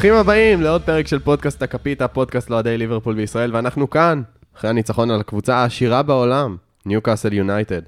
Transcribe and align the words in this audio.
ברוכים 0.00 0.14
הבאים 0.14 0.60
לעוד 0.62 0.82
פרק 0.82 1.06
של 1.06 1.18
פודקאסט 1.18 1.62
הקפיטה, 1.62 2.08
פודקאסט 2.08 2.50
לאוהדי 2.50 2.78
ליברפול 2.78 3.14
בישראל, 3.14 3.56
ואנחנו 3.56 3.90
כאן, 3.90 4.22
אחרי 4.56 4.70
הניצחון 4.70 5.10
על 5.10 5.20
הקבוצה 5.20 5.56
העשירה 5.56 6.02
בעולם, 6.02 6.56
ניוקאסל 6.86 7.32
יונייטד. 7.32 7.82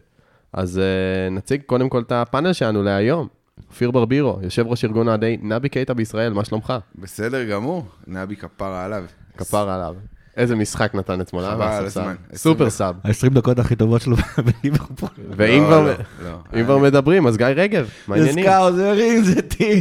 אז 0.53 0.81
uh, 0.81 1.35
נציג 1.35 1.63
קודם 1.67 1.89
כל 1.89 2.01
את 2.01 2.13
הפאנל 2.13 2.53
שלנו 2.53 2.83
להיום. 2.83 3.29
אופיר 3.71 3.91
ברבירו, 3.91 4.39
יושב 4.43 4.67
ראש 4.67 4.85
ארגון 4.85 5.09
אוהדי 5.09 5.39
נבי 5.43 5.69
קייטה 5.69 5.95
בישראל, 5.95 6.33
מה 6.33 6.45
שלומך? 6.45 6.73
בסדר 6.99 7.45
גמור, 7.45 7.87
נבי 8.07 8.37
כפרה 8.37 8.85
עליו. 8.85 9.05
כפרה 9.37 9.71
עליו. 9.71 9.95
איזה 10.37 10.57
משחק 10.57 10.95
נתן 10.95 11.21
אתמול, 11.21 11.45
אה? 11.45 11.51
חבל. 11.55 11.85
הזמן. 11.87 12.15
super 12.35 12.71
sub. 12.71 12.95
ה-20 13.05 13.35
דקות 13.35 13.59
הכי 13.59 13.77
טובות 13.77 14.01
שלו 14.03 14.17
בליברפול. 14.63 15.09
ואם 15.37 15.63
לא, 15.63 15.67
כבר- 15.67 15.95
לא, 16.23 16.69
לא. 16.69 16.81
מדברים, 16.81 17.27
אז 17.27 17.37
גיא 17.37 17.47
רגב, 17.47 17.89
מה 18.09 18.15
העניינים? 18.15 18.45
scouser 18.45 18.99
in 18.99 19.23
the 19.25 19.43
team, 19.43 19.81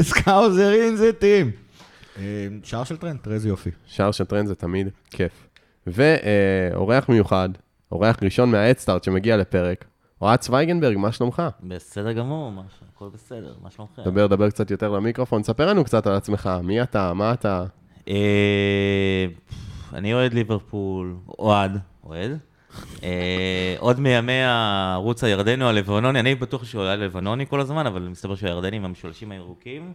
scouser 0.00 0.72
in 0.72 0.96
the 0.96 1.12
team. 1.12 1.61
אה, 2.18 2.46
שער 2.62 2.84
של 2.84 2.96
טרנט, 2.96 3.20
תראה 3.22 3.34
איזה 3.34 3.48
יופי. 3.48 3.70
שער 3.86 4.12
של 4.12 4.24
טרנט 4.24 4.46
זה 4.46 4.54
תמיד 4.54 4.88
כיף. 5.10 5.48
ואורח 5.86 7.08
מיוחד, 7.08 7.48
אורח 7.92 8.16
ראשון 8.22 8.50
מהאדסטארט 8.50 9.04
שמגיע 9.04 9.36
לפרק, 9.36 9.84
אוהד 10.20 10.38
צוויגנברג, 10.38 10.96
מה 10.96 11.12
שלומך? 11.12 11.42
בסדר 11.62 12.12
גמור, 12.12 12.52
הכל 12.94 13.08
בסדר, 13.14 13.54
מה 13.62 13.70
שלומכם? 13.70 14.02
דבר, 14.04 14.26
דבר 14.26 14.50
קצת 14.50 14.70
יותר 14.70 14.90
למיקרופון, 14.90 15.42
ספר 15.42 15.66
לנו 15.66 15.84
קצת 15.84 16.06
על 16.06 16.14
עצמך, 16.14 16.50
מי 16.62 16.82
אתה, 16.82 17.14
מה 17.14 17.32
אתה? 17.32 17.64
אה, 18.08 19.26
אני 19.92 20.14
אוהד 20.14 20.34
ליברפול, 20.34 21.16
אוהד, 21.38 21.78
אוהד. 22.04 22.38
אה, 23.02 23.74
עוד 23.78 24.00
מימי 24.00 24.32
הערוץ 24.32 25.24
הירדני 25.24 25.64
או 25.64 25.68
הלבנוני, 25.68 26.20
אני 26.20 26.34
בטוח 26.34 26.64
שהוא 26.64 26.82
היה 26.82 26.96
לבנוני 26.96 27.46
כל 27.46 27.60
הזמן, 27.60 27.86
אבל 27.86 28.08
מסתבר 28.08 28.34
שהוא 28.34 28.50
ירדני 28.50 28.76
עם 28.76 28.84
המשולשים 28.84 29.32
הירוקים, 29.32 29.92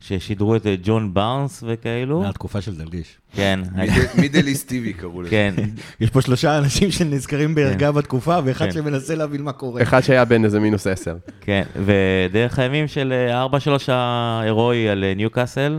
ששידרו 0.00 0.56
את 0.56 0.66
אה, 0.66 0.74
ג'ון 0.82 1.14
בארנס 1.14 1.64
וכאלו. 1.66 2.20
מהתקופה 2.22 2.60
של 2.60 2.76
דלגיש. 2.76 3.16
כן, 3.34 3.60
מידל- 3.76 4.06
מידליסט 4.20 4.68
טיבי 4.68 4.92
קראו 4.92 5.22
לזה. 5.22 5.30
כן, 5.30 5.54
יש 6.00 6.10
פה 6.10 6.22
שלושה 6.22 6.58
אנשים 6.58 6.90
שנזכרים 6.90 7.54
בערגה 7.54 7.92
בתקופה, 7.92 8.38
ואחד 8.44 8.64
כן. 8.64 8.72
שמנסה 8.72 9.14
להבין 9.14 9.42
מה 9.42 9.52
קורה. 9.52 9.82
אחד 9.82 10.00
שהיה 10.00 10.24
בן 10.24 10.44
איזה 10.44 10.60
מינוס 10.60 10.86
עשר. 10.86 11.16
כן, 11.40 11.62
ודרך 11.84 12.58
הימים 12.58 12.88
של 12.88 13.12
אה, 13.12 13.46
4-3 13.46 13.48
ההירואי 13.88 14.88
על 14.88 15.04
אה, 15.04 15.12
ניוקאסל. 15.16 15.78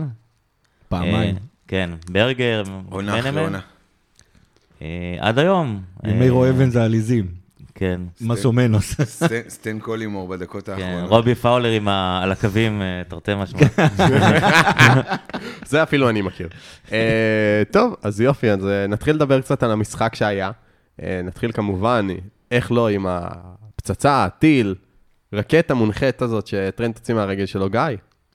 פעמיים. 0.88 1.34
אה, 1.34 1.40
כן, 1.68 1.90
ברגר, 2.10 2.62
עונה 2.90 3.18
אחרי. 3.18 3.40
עונה. 3.40 3.60
אה, 4.82 4.86
עד 5.18 5.38
היום. 5.38 5.80
ימי 6.06 6.24
אה, 6.26 6.30
רועבן 6.30 6.70
זה 6.70 6.84
עליזים. 6.84 7.39
כן. 7.80 8.00
מסומנוס. 8.20 9.00
סטן- 9.00 9.48
סטן 9.48 9.78
קולימור 9.78 10.28
בדקות 10.28 10.66
כן, 10.66 10.72
האחרונות. 10.72 11.10
רובי 11.10 11.34
פאולר. 11.34 11.88
על 12.22 12.32
הקווים, 12.32 12.82
אה, 12.82 13.02
תרתי 13.08 13.32
משמע. 13.36 13.60
זה 15.66 15.82
אפילו 15.82 16.08
אני 16.08 16.22
מכיר. 16.22 16.48
אה, 16.92 17.62
טוב, 17.72 17.96
אז 18.02 18.20
יופי, 18.20 18.50
אז 18.50 18.66
אה, 18.66 18.86
נתחיל 18.86 19.14
לדבר 19.16 19.40
קצת 19.40 19.62
על 19.62 19.70
המשחק 19.70 20.14
שהיה. 20.14 20.50
נתחיל 21.24 21.52
כמובן, 21.52 22.06
איך 22.50 22.72
לא, 22.72 22.88
עם 22.88 23.06
הפצצה, 23.08 24.24
הטיל, 24.24 24.74
רקטה 25.32 25.74
מונחית 25.74 26.22
הזאת 26.22 26.46
שטרנט 26.46 26.94
הוציא 26.94 27.14
מהרגל 27.14 27.46
שלו. 27.46 27.70
גיא, 27.70 27.80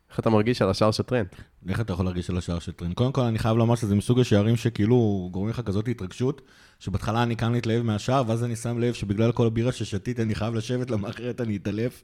איך 0.10 0.20
אתה 0.20 0.30
מרגיש 0.30 0.62
על 0.62 0.70
השער 0.70 0.92
של 0.92 1.04
טרנט? 1.04 1.26
איך 1.70 1.82
אתה 1.82 1.94
יכול 1.94 2.06
להרגיש 2.06 2.30
על 2.30 2.38
השער 2.38 2.60
של 2.60 2.72
טרנט? 2.72 2.94
קודם 2.94 3.12
כל, 3.12 3.22
אני 3.22 3.40
חייב 3.40 3.58
לומר 3.58 3.76
שזה 3.76 3.96
מסוג 3.96 4.20
השערים 4.20 4.56
שכאילו 4.56 5.30
גורמים 5.32 5.50
לך 5.50 5.62
כזאת 5.66 5.88
התרגשות, 5.88 6.42
שבהתחלה 6.86 7.24
אני 7.24 7.36
כאן 7.36 7.52
להתלהב 7.52 7.82
מהשער, 7.82 8.24
ואז 8.28 8.44
אני 8.44 8.56
שם 8.56 8.80
לב 8.80 8.94
שבגלל 8.94 9.32
כל 9.32 9.48
הבירה 9.48 9.72
ששתיתי, 9.72 10.22
אני 10.22 10.36
חייב 10.36 10.56
לשבת, 10.56 10.92
למה 10.92 11.10
אחרת 11.10 11.42
אני 11.42 11.58
אתעלף. 11.58 12.04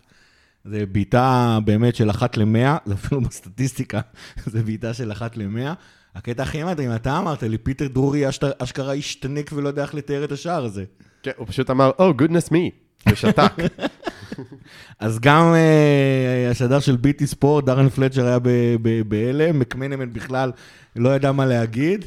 זה 0.65 0.85
בעיטה 0.85 1.59
באמת 1.65 1.95
של 1.95 2.09
אחת 2.09 2.37
למאה, 2.37 2.77
זה 2.85 2.93
אפילו 2.93 3.21
בסטטיסטיקה, 3.21 4.01
זה 4.51 4.63
בעיטה 4.63 4.93
של 4.93 5.11
אחת 5.11 5.37
למאה. 5.37 5.73
הקטע 6.15 6.43
הכי 6.43 6.63
מדהים, 6.63 6.95
אתה 6.95 7.17
אמרת 7.17 7.43
לי, 7.43 7.57
פיטר 7.57 7.87
דרורי 7.87 8.29
אשכרה 8.59 8.93
השתנק 8.93 9.51
ולא 9.53 9.67
יודע 9.67 9.81
איך 9.81 9.95
לתאר 9.95 10.23
את 10.23 10.31
השער 10.31 10.65
הזה. 10.65 10.83
כן, 11.23 11.31
הוא 11.37 11.47
פשוט 11.47 11.69
אמר, 11.69 11.91
Oh, 11.97 12.21
goodness 12.21 12.49
me, 12.49 12.71
ושתק. 13.11 13.53
אז 14.99 15.19
גם 15.19 15.53
uh, 15.53 16.51
השדר 16.51 16.79
של 16.79 16.95
ביטי 16.95 17.27
ספורט, 17.27 17.65
דארן 17.65 17.89
פלצ'ר 17.89 18.25
היה 18.25 18.39
בהלם, 19.07 19.59
מקמנמן 19.59 20.13
בכלל 20.13 20.51
לא 20.95 21.15
ידע 21.15 21.31
מה 21.31 21.45
להגיד. 21.45 22.05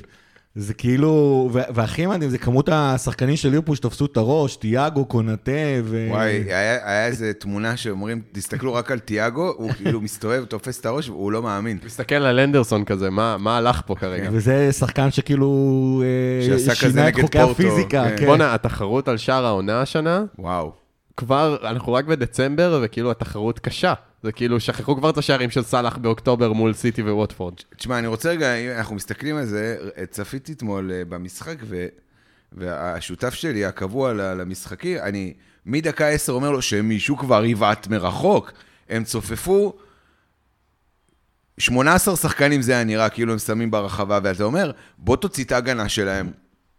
זה 0.56 0.74
כאילו, 0.74 1.50
והכי 1.52 2.06
מדהים, 2.06 2.30
זה 2.30 2.38
כמות 2.38 2.68
השחקנים 2.72 3.36
של 3.36 3.48
ליברפול 3.48 3.76
שתפסו 3.76 4.06
את 4.06 4.16
הראש, 4.16 4.56
תיאגו, 4.56 5.04
קונטה 5.04 5.52
ו... 5.84 6.06
וואי, 6.10 6.30
היה 6.30 6.90
היה 6.90 7.06
איזה 7.06 7.32
תמונה 7.32 7.76
שאומרים, 7.76 8.22
תסתכלו 8.32 8.74
רק 8.74 8.90
על 8.90 8.98
תיאגו, 8.98 9.54
הוא 9.56 9.72
כאילו 9.72 10.00
מסתובב, 10.00 10.44
תופס 10.44 10.80
את 10.80 10.86
הראש, 10.86 11.08
והוא 11.08 11.32
לא 11.32 11.42
מאמין. 11.42 11.78
מסתכל 11.84 12.14
על 12.14 12.40
אנדרסון 12.40 12.84
כזה, 12.84 13.10
מה 13.10 13.36
מה 13.38 13.56
הלך 13.56 13.82
פה 13.86 13.94
כרגע? 13.94 14.28
וזה 14.32 14.72
שחקן 14.72 15.10
שכאילו 15.10 16.02
אה, 16.58 16.74
שינה 16.74 17.08
את 17.08 17.14
חוקי 17.14 17.38
פורטו, 17.38 17.52
הפיזיקה, 17.52 18.04
כן. 18.08 18.16
כן. 18.16 18.26
בואנה, 18.26 18.54
התחרות 18.54 19.08
על 19.08 19.16
שער 19.16 19.44
העונה 19.46 19.80
השנה, 19.80 20.24
וואו. 20.38 20.72
כבר, 21.16 21.56
אנחנו 21.62 21.92
רק 21.92 22.04
בדצמבר, 22.04 22.80
וכאילו 22.84 23.10
התחרות 23.10 23.58
קשה. 23.58 23.94
זה 24.24 24.32
כאילו, 24.32 24.60
שכחו 24.60 24.96
כבר 24.96 25.10
את 25.10 25.18
השערים 25.18 25.50
של 25.50 25.62
סאלח 25.62 25.96
באוקטובר 25.96 26.52
מול 26.52 26.72
סיטי 26.72 27.02
וווטפורד. 27.02 27.54
תשמע, 27.76 27.98
אני 27.98 28.06
רוצה 28.06 28.30
רגע, 28.30 28.54
אם 28.54 28.70
אנחנו 28.70 28.96
מסתכלים 28.96 29.36
על 29.36 29.46
זה, 29.46 29.76
צפיתי 30.10 30.52
אתמול 30.52 30.92
אה, 30.92 31.04
במשחק, 31.04 31.56
ו... 31.62 31.86
והשותף 32.52 33.34
שלי, 33.34 33.64
הקבוע 33.64 34.12
ל- 34.12 34.34
למשחקים, 34.34 34.98
אני 34.98 35.34
מדקה 35.66 36.08
עשר 36.08 36.32
אומר 36.32 36.50
לו 36.50 36.62
שמישהו 36.62 37.16
כבר 37.16 37.44
יבעט 37.44 37.86
מרחוק. 37.86 38.52
הם 38.88 39.04
צופפו 39.04 39.72
18 41.58 42.16
שחקנים 42.16 42.62
זה 42.62 42.72
היה 42.72 42.84
נראה, 42.84 43.08
כאילו 43.08 43.32
הם 43.32 43.38
שמים 43.38 43.70
ברחבה, 43.70 44.18
ואתה 44.22 44.44
אומר, 44.44 44.70
בוא 44.98 45.16
תוציא 45.16 45.44
את 45.44 45.52
ההגנה 45.52 45.88
שלהם, 45.88 46.30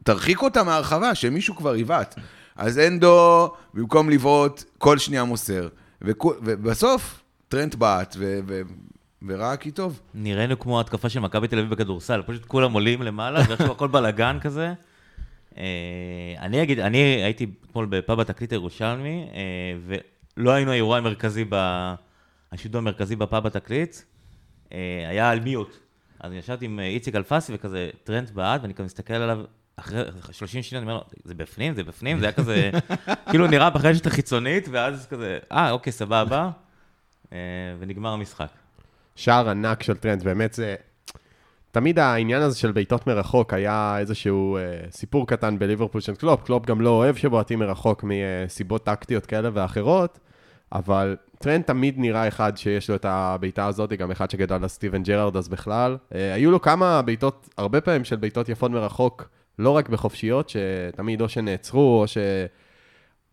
תרחיק 0.04 0.42
אותם 0.42 0.66
מהרחבה, 0.66 1.16
שמישהו 1.16 1.56
כבר 1.56 1.76
יבעט. 1.76 2.16
אז 2.56 2.80
הנדו, 2.80 3.54
במקום 3.74 4.10
לבעוט, 4.10 4.64
כל 4.78 4.98
שנייה 4.98 5.24
מוסר. 5.24 5.68
ובסוף, 6.02 7.25
טרנט 7.56 7.76
בעט, 7.76 8.16
ו- 8.20 8.40
ו- 8.48 8.62
וראה 9.28 9.58
כי 9.58 9.72
טוב. 9.72 10.00
נראינו 10.14 10.60
כמו 10.60 10.80
התקפה 10.80 11.10
של 11.10 11.20
מכבי 11.20 11.48
תל 11.48 11.60
אביב 11.60 11.72
בכדורסל, 11.72 12.22
פשוט 12.26 12.46
כולם 12.46 12.74
עולים 12.74 13.02
למעלה, 13.02 13.40
ועכשיו 13.50 13.72
הכל 13.72 13.88
בלאגן 13.88 14.38
כזה. 14.42 14.74
אה, 15.58 15.64
אני 16.40 16.64
אגיד, 16.64 16.80
אני 16.80 16.98
הייתי 16.98 17.48
אתמול 17.70 17.86
בפאב 17.90 18.20
התקליט 18.20 18.52
הירושלמי, 18.52 19.28
אה, 19.34 19.42
ולא 20.38 20.52
היינו 20.52 20.72
האירוע 20.72 20.98
המרכזי. 20.98 21.46
השידור 22.52 22.80
המרכזי 22.80 23.16
בפאב 23.16 23.48
התקליט, 23.48 23.96
אה, 24.74 25.06
היה 25.10 25.30
על 25.30 25.40
mute. 25.40 25.78
אז 26.20 26.32
אני 26.32 26.40
ישבתי 26.40 26.66
עם 26.66 26.80
איציק 26.80 27.16
אלפסי 27.16 27.54
וכזה 27.56 27.90
טרנט 28.04 28.32
בעט, 28.34 28.62
ואני 28.62 28.74
כזה 28.74 28.86
מסתכל 28.86 29.14
עליו, 29.14 29.40
אחרי 29.76 30.04
30 30.32 30.64
שניות, 30.64 30.84
אני 30.84 30.92
אומר 30.92 31.02
לו, 31.02 31.10
זה 31.24 31.34
בפנים, 31.34 31.74
זה 31.74 31.84
בפנים, 31.84 32.20
זה 32.20 32.26
היה 32.26 32.34
כזה, 32.34 32.70
כאילו 33.30 33.48
נראה 33.48 33.70
ברשת 33.70 34.08
החיצונית, 34.08 34.68
ואז 34.72 35.08
כזה, 35.10 35.40
אה, 35.52 35.72
אוקיי, 35.72 35.94
סבבה, 35.94 36.50
ונגמר 37.80 38.10
המשחק. 38.10 38.50
שער 39.16 39.50
ענק 39.50 39.84
של 39.84 39.98
טרנט, 39.98 40.24
באמת 40.24 40.54
זה... 40.54 40.76
תמיד 41.72 42.00
העניין 42.00 42.42
הזה 42.42 42.58
של 42.58 42.72
בעיטות 42.72 43.08
מרחוק 43.08 43.54
היה 43.54 43.96
איזשהו 44.00 44.58
אה, 44.58 44.62
סיפור 44.92 45.28
קטן 45.28 45.60
בליברפול 45.60 46.02
של 46.02 46.16
קלופ. 46.16 46.44
קלופ 46.44 46.66
גם 46.66 46.82
לא 46.82 46.90
אוהב 46.90 47.16
שבועטים 47.16 47.60
מרחוק 47.60 48.06
מסיבות 48.08 48.84
טקטיות 48.84 49.26
כאלה 49.26 49.50
ואחרות, 49.54 50.20
אבל 50.72 51.16
טרנט 51.40 51.64
תמיד 51.64 51.96
נראה 51.98 52.28
אחד 52.28 52.58
שיש 52.58 52.90
לו 52.90 52.96
את 52.96 53.06
הבעיטה 53.06 53.66
הזאת, 53.68 53.94
גם 53.94 54.12
אחד 54.12 54.30
שגדל 54.30 54.56
על 54.56 54.68
סטיבן 54.68 55.04
ג'רארד 55.04 55.38
אז 55.38 55.48
בכלל. 55.48 55.98
אה, 56.16 56.34
היו 56.34 56.52
לו 56.52 56.62
כמה 56.62 57.02
בעיטות, 57.02 57.50
הרבה 57.58 57.82
פעמים 57.82 58.04
של 58.04 58.16
בעיטות 58.16 58.50
יפות 58.50 58.72
מרחוק, 58.72 59.30
לא 59.60 59.70
רק 59.70 59.90
בחופשיות, 59.90 60.50
שתמיד 60.50 61.22
או 61.22 61.30
שנעצרו 61.30 62.02
או 62.02 62.08
ש... 62.08 62.18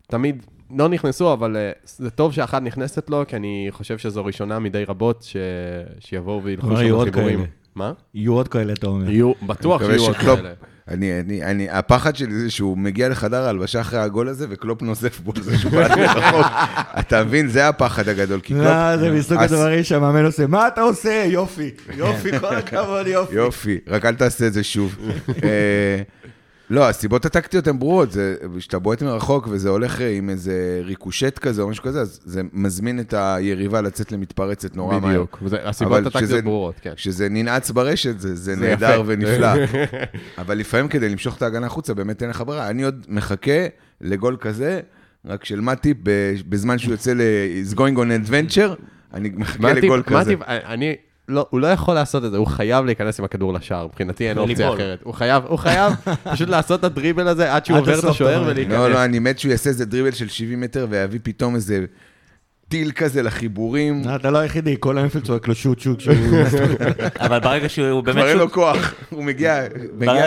תמיד 0.07 0.45
לא 0.77 0.89
נכנסו, 0.89 1.33
אבל 1.33 1.55
uh, 1.55 1.89
זה 1.97 2.09
טוב 2.09 2.33
שאחת 2.33 2.61
נכנסת 2.61 3.09
לו, 3.09 3.23
כי 3.27 3.35
אני 3.35 3.67
חושב 3.71 3.97
שזו 3.97 4.25
ראשונה 4.25 4.59
מני 4.59 4.83
רבות 4.87 5.23
ש... 5.23 5.35
שיבואו 5.99 6.43
וילכו 6.43 6.67
שם 6.67 6.81
יהיו 6.81 6.95
עוד 6.95 7.07
חיבורים. 7.07 7.37
כאלה. 7.37 7.47
מה? 7.75 7.93
יהיו 8.13 8.33
עוד 8.33 8.47
כאלה, 8.47 8.73
אתה 8.73 8.87
אומר. 8.87 9.09
יהיו, 9.11 9.31
בטוח 9.47 9.81
שיהיו 9.85 10.01
עוד 10.01 10.15
שקלופ- 10.15 10.35
כאלה. 10.35 10.53
אני, 10.87 11.19
אני, 11.19 11.43
אני, 11.43 11.69
הפחד 11.69 12.15
שלי 12.15 12.33
זה 12.39 12.51
שהוא 12.51 12.77
מגיע 12.77 13.09
לחדר 13.09 13.43
ההלבשה 13.45 13.81
אחרי 13.81 13.99
הגול 13.99 14.27
הזה, 14.27 14.47
וקלופ 14.49 14.81
נוזף 14.81 15.19
בו 15.19 15.31
על 15.35 15.43
זה 15.43 15.57
שהוא 15.57 15.71
בעט 15.71 15.91
מרחוק. 15.97 16.45
אתה 16.99 17.23
מבין? 17.23 17.47
זה 17.47 17.67
הפחד 17.67 18.07
הגדול, 18.09 18.39
כי 18.39 18.53
קלופ... 18.53 18.65
לא, 18.65 18.97
זה 18.97 19.11
מסוג 19.11 19.37
אז- 19.37 19.53
הדברים 19.53 19.83
שהמאמן 19.83 20.25
עושה, 20.25 20.47
מה 20.47 20.67
אתה 20.67 20.81
עושה? 20.81 21.23
יופי, 21.27 21.71
יופי, 21.97 22.39
כל 22.39 22.55
הכבוד, 22.55 23.07
יופי. 23.07 23.35
יופי, 23.35 23.79
רק 23.87 24.05
אל 24.05 24.15
תעשה 24.15 24.47
את 24.47 24.53
זה 24.53 24.63
שוב. 24.63 24.95
אה, 26.71 26.75
לא, 26.75 26.89
הסיבות 26.89 27.25
הטקטיות 27.25 27.67
הן 27.67 27.79
ברורות, 27.79 28.11
זה 28.11 28.35
שאתה 28.59 28.79
בועט 28.79 29.03
מרחוק 29.03 29.47
וזה 29.51 29.69
הולך 29.69 29.99
עם 30.17 30.29
איזה 30.29 30.81
ריקושט 30.83 31.39
כזה 31.39 31.61
או 31.61 31.69
משהו 31.69 31.83
כזה, 31.83 32.01
אז 32.01 32.19
זה 32.25 32.41
מזמין 32.53 32.99
את 32.99 33.13
היריבה 33.17 33.81
לצאת 33.81 34.11
למתפרצת 34.11 34.75
נורא 34.75 34.99
מהר. 34.99 35.09
בדיוק. 35.09 35.43
הסיבות 35.63 36.05
הטקטיות 36.05 36.43
ברורות, 36.43 36.75
כן. 36.81 36.93
כשזה 36.95 37.29
ננעץ 37.29 37.71
ברשת, 37.71 38.19
זה, 38.19 38.35
זה 38.35 38.55
זה 38.55 38.61
נהדר 38.61 38.91
יפה. 38.93 39.03
ונפלא. 39.05 39.47
אבל 40.37 40.57
לפעמים 40.57 40.87
כדי 40.87 41.09
למשוך 41.09 41.37
את 41.37 41.41
ההגנה 41.41 41.65
החוצה, 41.65 41.93
באמת 41.93 42.21
אין 42.21 42.29
לך 42.29 42.43
ברירה. 42.47 42.69
אני 42.69 42.83
עוד 42.83 43.05
מחכה 43.09 43.65
לגול 44.01 44.37
כזה, 44.39 44.79
רק 45.25 45.45
של 45.45 45.61
מטיפ, 45.61 45.97
ב- 46.03 46.33
בזמן 46.49 46.77
שהוא 46.77 46.91
יוצא 46.91 47.13
ל- 47.13 47.21
is 47.71 47.75
going 47.75 47.97
on 47.97 48.29
adventure, 48.29 48.81
אני 49.13 49.31
מחכה 49.35 49.73
לגול 49.73 50.03
כזה. 50.05 50.19
מטיפ, 50.31 50.39
אני, 50.47 50.95
לא, 51.27 51.47
הוא 51.49 51.59
לא 51.59 51.67
יכול 51.67 51.93
לעשות 51.95 52.25
את 52.25 52.31
זה, 52.31 52.37
הוא 52.37 52.47
חייב 52.47 52.85
להיכנס 52.85 53.19
עם 53.19 53.25
הכדור 53.25 53.53
לשער, 53.53 53.85
מבחינתי 53.87 54.29
אין 54.29 54.37
אופציה. 54.37 54.73
אחרת. 54.73 54.99
הוא 55.03 55.13
חייב, 55.13 55.43
הוא 55.47 55.59
חייב 55.59 55.93
פשוט 56.33 56.49
לעשות 56.49 56.79
את 56.79 56.85
הדריבל 56.85 57.27
הזה 57.27 57.53
עד 57.53 57.65
שהוא 57.65 57.79
עובר 57.79 57.99
את 57.99 58.03
השוער. 58.03 58.43
ולהיכנס. 58.47 58.73
לא, 58.73 58.89
לא, 58.91 59.03
אני 59.05 59.19
מת 59.19 59.39
שהוא 59.39 59.51
יעשה 59.51 59.69
איזה 59.69 59.85
דריבל 59.85 60.11
של 60.11 60.27
70 60.29 60.61
מטר 60.61 60.87
ויביא 60.89 61.19
פתאום 61.23 61.55
איזה 61.55 61.85
טיל 62.67 62.91
כזה 62.91 63.23
לחיבורים. 63.23 64.01
אתה 64.15 64.31
לא 64.31 64.37
היחידי, 64.37 64.75
כל 64.79 64.97
האינפילד 64.97 65.25
צועק 65.25 65.47
לו 65.47 65.55
שוט 65.55 65.79
שוט 65.79 65.99
שהוא... 65.99 66.15
אבל 67.25 67.39
ברגע 67.39 67.69
שהוא 67.69 68.01
באמת... 68.01 68.17
כבר 68.17 68.27
אין 68.29 68.37
לו 68.37 68.43
שוט- 68.43 68.53
כוח, 68.53 68.93
הוא 69.09 69.23
מגיע, 69.23 69.67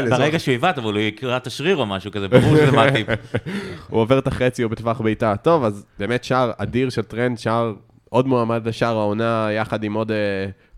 לזה. 0.03 0.11
ברגע 0.17 0.39
שהוא 0.39 0.53
עיוות, 0.53 0.79
אבל 0.79 0.93
הוא 0.93 1.01
יקרע 1.01 1.37
את 1.37 1.47
השריר 1.47 1.77
או 1.77 1.87
משהו 1.87 2.11
כזה, 2.11 2.29
ברור 2.29 2.57
שזה 2.57 2.71
מעטיפ. 2.73 3.09
הוא 3.91 4.01
עובר 4.01 4.19
את 4.19 4.27
החצי, 4.27 4.63
הוא 4.63 4.71
בטווח 4.71 5.01
בעיטה. 5.01 5.35
טוב, 5.43 5.65
אז 5.65 5.85
באמת 5.99 6.25
שער 6.25 6.53
אדיר 6.59 6.91
של 6.91 7.03
טרנט, 7.03 7.39
שער 7.39 7.73
עוד 8.09 8.27
מועמד 8.27 8.69
לשער 8.69 8.97
העונה, 8.97 9.49
יחד 9.53 9.85
עם 9.85 9.95
עוד, 9.95 10.11
אה, 10.13 10.17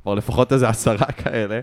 כבר 0.03 0.15
לפחות 0.15 0.53
איזה 0.53 0.69
עשרה 0.69 1.07
כאלה. 1.25 1.61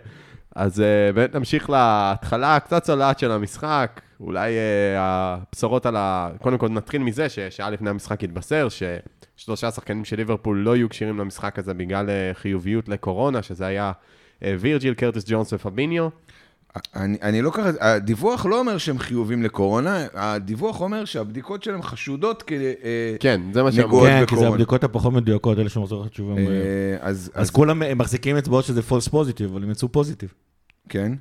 אז 0.55 0.81
אה, 0.81 1.11
באמת 1.13 1.35
נמשיך 1.35 1.69
להתחלה 1.69 2.55
הקצת 2.55 2.83
צולעת 2.83 3.19
של 3.19 3.31
המשחק. 3.31 4.01
אולי 4.19 4.51
אה, 4.51 4.95
הבשורות 4.97 5.85
על 5.85 5.95
ה... 5.95 6.29
קודם 6.41 6.57
כל 6.57 6.69
נתחיל 6.69 7.03
מזה 7.03 7.29
ששעה 7.29 7.69
לפני 7.69 7.89
המשחק 7.89 8.23
התבשר 8.23 8.67
ששלושה 8.69 9.71
שחקנים 9.71 10.05
של 10.05 10.15
ליברפול 10.15 10.57
לא 10.57 10.75
יהיו 10.75 10.89
כשירים 10.89 11.19
למשחק 11.19 11.59
הזה 11.59 11.73
בגלל 11.73 12.09
אה, 12.09 12.31
חיוביות 12.33 12.89
לקורונה, 12.89 13.41
שזה 13.41 13.65
היה 13.65 13.91
וירג'יל, 14.41 14.93
קרטיס 14.93 15.23
ג'ונס 15.27 15.53
ופביניו. 15.53 16.09
אני, 16.95 17.17
אני 17.21 17.41
לא 17.41 17.51
ככה, 17.51 17.69
הדיווח 17.79 18.45
לא 18.45 18.59
אומר 18.59 18.77
שהם 18.77 18.99
חיובים 18.99 19.43
לקורונה, 19.43 20.05
הדיווח 20.13 20.81
אומר 20.81 21.05
שהבדיקות 21.05 21.63
שלהם 21.63 21.81
חשודות 21.81 22.43
כ... 22.47 22.51
אה, 22.51 23.15
כן, 23.19 23.41
זה 23.53 23.63
מה 23.63 23.71
שאמרו. 23.71 24.01
כן, 24.01 24.23
כי 24.27 24.35
זה. 24.37 24.47
הבדיקות 24.47 24.83
הפחות 24.83 25.13
מדויקות, 25.13 25.59
אלה 25.59 25.69
שמחזור 25.69 26.03
לך 26.03 26.09
תשובה. 26.09 26.33
אה, 26.37 26.43
אז, 26.99 27.31
אז 27.33 27.41
אז 27.41 27.49
כולם 27.49 27.97
מחזיקים 27.97 28.37
אצבעות 28.37 28.65
שזה 28.65 28.81
false 28.89 29.09
positive, 29.09 29.45
אבל 29.51 29.63
הם 29.63 29.71
יצאו 29.71 29.91
פוזיטיב. 29.91 30.33
כן. 30.89 31.11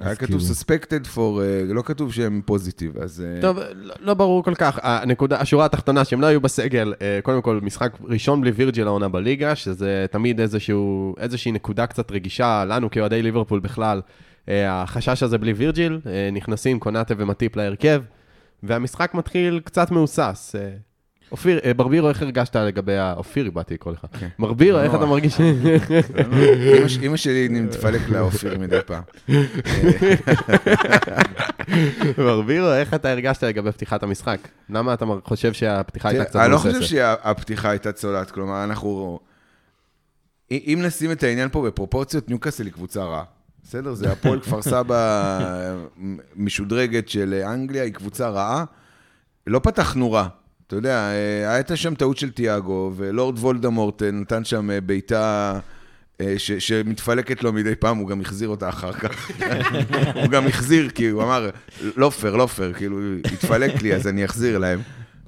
היה 0.00 0.14
כתוב 0.14 0.40
כאילו- 0.40 0.54
suspected 0.54 1.16
for, 1.16 1.40
אה, 1.40 1.74
לא 1.74 1.82
כתוב 1.82 2.12
שהם 2.12 2.40
פוזיטיב, 2.44 2.98
אז... 2.98 3.24
טוב, 3.40 3.58
לא, 3.74 3.94
לא 4.00 4.14
ברור 4.14 4.44
כל 4.44 4.54
כך. 4.54 4.78
הנקודה, 4.82 5.40
השורה 5.40 5.64
התחתונה, 5.64 6.04
שהם 6.04 6.20
לא 6.20 6.26
היו 6.26 6.40
בסגל, 6.40 6.94
קודם 7.22 7.42
כל, 7.42 7.60
משחק 7.62 7.98
ראשון 8.04 8.40
בלי 8.40 8.50
וירג'יל 8.50 8.86
העונה 8.86 9.08
בליגה, 9.08 9.54
שזה 9.56 10.06
תמיד 10.10 10.40
איזשהו, 10.40 11.14
איזושהי 11.18 11.52
נקודה 11.52 11.86
קצת 11.86 12.10
רגישה 12.10 12.64
לנו 12.64 12.90
כאוהדי 12.90 13.22
ליברפול 13.22 13.60
בכלל. 13.60 14.00
החשש 14.48 15.22
הזה 15.22 15.38
בלי 15.38 15.52
וירג'יל, 15.52 16.00
אה, 16.06 16.28
נכנסים 16.32 16.80
קונאטה 16.80 17.14
ומטיפ 17.18 17.56
להרכב, 17.56 18.02
והמשחק 18.62 19.14
מתחיל 19.14 19.60
קצת 19.64 19.90
מהוסס. 19.90 20.54
אה, 20.58 20.70
אופיר, 21.32 21.60
אה, 21.64 21.74
ברבירו, 21.74 22.08
איך 22.08 22.22
הרגשת 22.22 22.56
לגבי 22.56 22.96
ה... 22.96 23.14
אופיר, 23.16 23.50
באתי 23.50 23.74
לקרוא 23.74 23.92
לך. 23.92 24.06
ברבירו, 24.38 24.78
איך 24.78 24.92
לא, 24.92 24.98
אתה 24.98 25.06
מרגיש? 25.06 25.40
אמא 27.02 27.16
שלי 27.16 27.48
מתפלק 27.48 28.08
לאופיר 28.08 28.58
מדי 28.58 28.78
פעם. 28.86 29.02
ברבירו, 32.18 32.72
איך 32.72 32.94
אתה 32.94 33.10
הרגשת 33.10 33.42
לגבי 33.42 33.72
פתיחת 33.72 34.02
המשחק? 34.02 34.38
למה 34.70 34.94
אתה 34.94 35.04
חושב 35.24 35.52
שהפתיחה 35.52 36.08
הייתה 36.08 36.24
קצת 36.24 36.32
תראה, 36.32 36.44
אני 36.44 36.52
לא? 36.52 36.58
חושב 36.58 36.82
שהפתיחה 36.82 37.70
הייתה 37.70 37.92
צולעת, 37.92 38.30
כלומר, 38.30 38.64
אנחנו... 38.64 39.18
אם 40.50 40.80
נשים 40.84 41.12
את 41.12 41.22
העניין 41.22 41.48
פה 41.48 41.62
בפרופורציות, 41.66 42.28
ניוקאסל 42.28 42.64
היא 42.64 42.72
קבוצה 42.72 43.04
רעה. 43.04 43.24
בסדר? 43.64 43.94
זה 43.94 44.12
הפועל 44.12 44.40
כפר 44.40 44.62
סבא 44.62 45.30
משודרגת 46.36 47.08
של 47.08 47.42
אנגליה, 47.46 47.82
היא 47.82 47.92
קבוצה 47.92 48.28
רעה. 48.28 48.64
לא 49.46 49.58
פתחנו 49.58 50.12
רע. 50.12 50.28
אתה 50.66 50.76
יודע, 50.76 51.10
אה, 51.10 51.54
הייתה 51.54 51.76
שם 51.76 51.94
טעות 51.94 52.16
של 52.16 52.30
תיאגו, 52.30 52.92
ולורד 52.96 53.38
וולדמורט 53.38 54.02
אה, 54.02 54.10
נתן 54.10 54.44
שם 54.44 54.70
אה, 54.70 54.80
בעיטה 54.80 55.58
ש- 56.36 56.52
שמתפלקת 56.52 57.42
לו 57.42 57.52
מדי 57.52 57.74
פעם, 57.74 57.96
הוא 57.96 58.08
גם 58.08 58.20
החזיר 58.20 58.48
אותה 58.48 58.68
אחר 58.68 58.92
כך. 58.92 59.30
הוא 60.22 60.26
גם 60.30 60.46
החזיר, 60.46 60.90
כי 60.90 61.08
הוא 61.08 61.22
אמר, 61.22 61.50
לא 61.96 62.10
פייר, 62.10 62.36
לא 62.36 62.46
פייר, 62.46 62.72
כאילו, 62.72 62.98
התפלק 63.32 63.82
לי, 63.82 63.94
אז 63.94 64.06
אני 64.06 64.24
אחזיר 64.24 64.58
להם. 64.58 64.80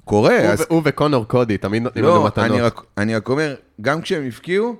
קורה, 0.05 0.39
הוא 0.39 0.47
אז... 0.47 0.65
הוא 0.69 0.81
וקונור 0.85 1.27
קודי 1.27 1.57
תמיד 1.57 1.83
נותנים 1.83 2.05
לנו 2.05 2.15
לא, 2.15 2.25
מתנות. 2.25 2.51
אני 2.51 2.61
רק, 2.61 2.81
אני 2.97 3.15
רק 3.15 3.29
אומר, 3.29 3.55
גם 3.81 4.01
כשהם 4.01 4.23
הבקיעו, 4.25 4.75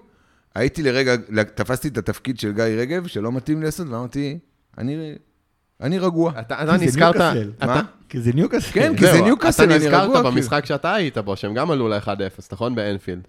הייתי 0.57 0.83
לרגע, 0.83 1.15
תפסתי 1.55 1.87
את 1.87 1.97
התפקיד 1.97 2.39
של 2.39 2.51
גיא 2.53 2.63
רגב, 2.63 3.07
שלא 3.07 3.31
מתאים 3.31 3.59
לי 3.59 3.65
לעשות, 3.65 3.87
ואמרתי, 3.89 4.39
אני, 4.77 5.15
אני 5.81 5.99
רגוע. 5.99 6.31
אתה 6.39 6.63
אתה 6.63 6.77
נזכרת... 6.77 7.15
אתה- 7.15 7.33
מה? 7.65 7.81
כי 8.09 8.21
זה 8.21 8.31
ניוקאסל. 8.33 8.71
כן, 8.73 8.97
כי 8.97 9.05
זה 9.05 9.21
ניוקאסל, 9.21 9.63
אתה 9.63 9.75
אני 9.75 9.85
נזכרת 9.85 10.03
רגוע, 10.03 10.15
כאילו. 10.15 10.31
במשחק 10.31 10.65
שאתה 10.65 10.93
היית 10.93 11.17
בו, 11.17 11.35
שהם 11.35 11.53
גם 11.53 11.71
עלו 11.71 11.87
ל-1-0, 11.87 12.09
נכון? 12.51 12.75
באנפילד. 12.75 13.27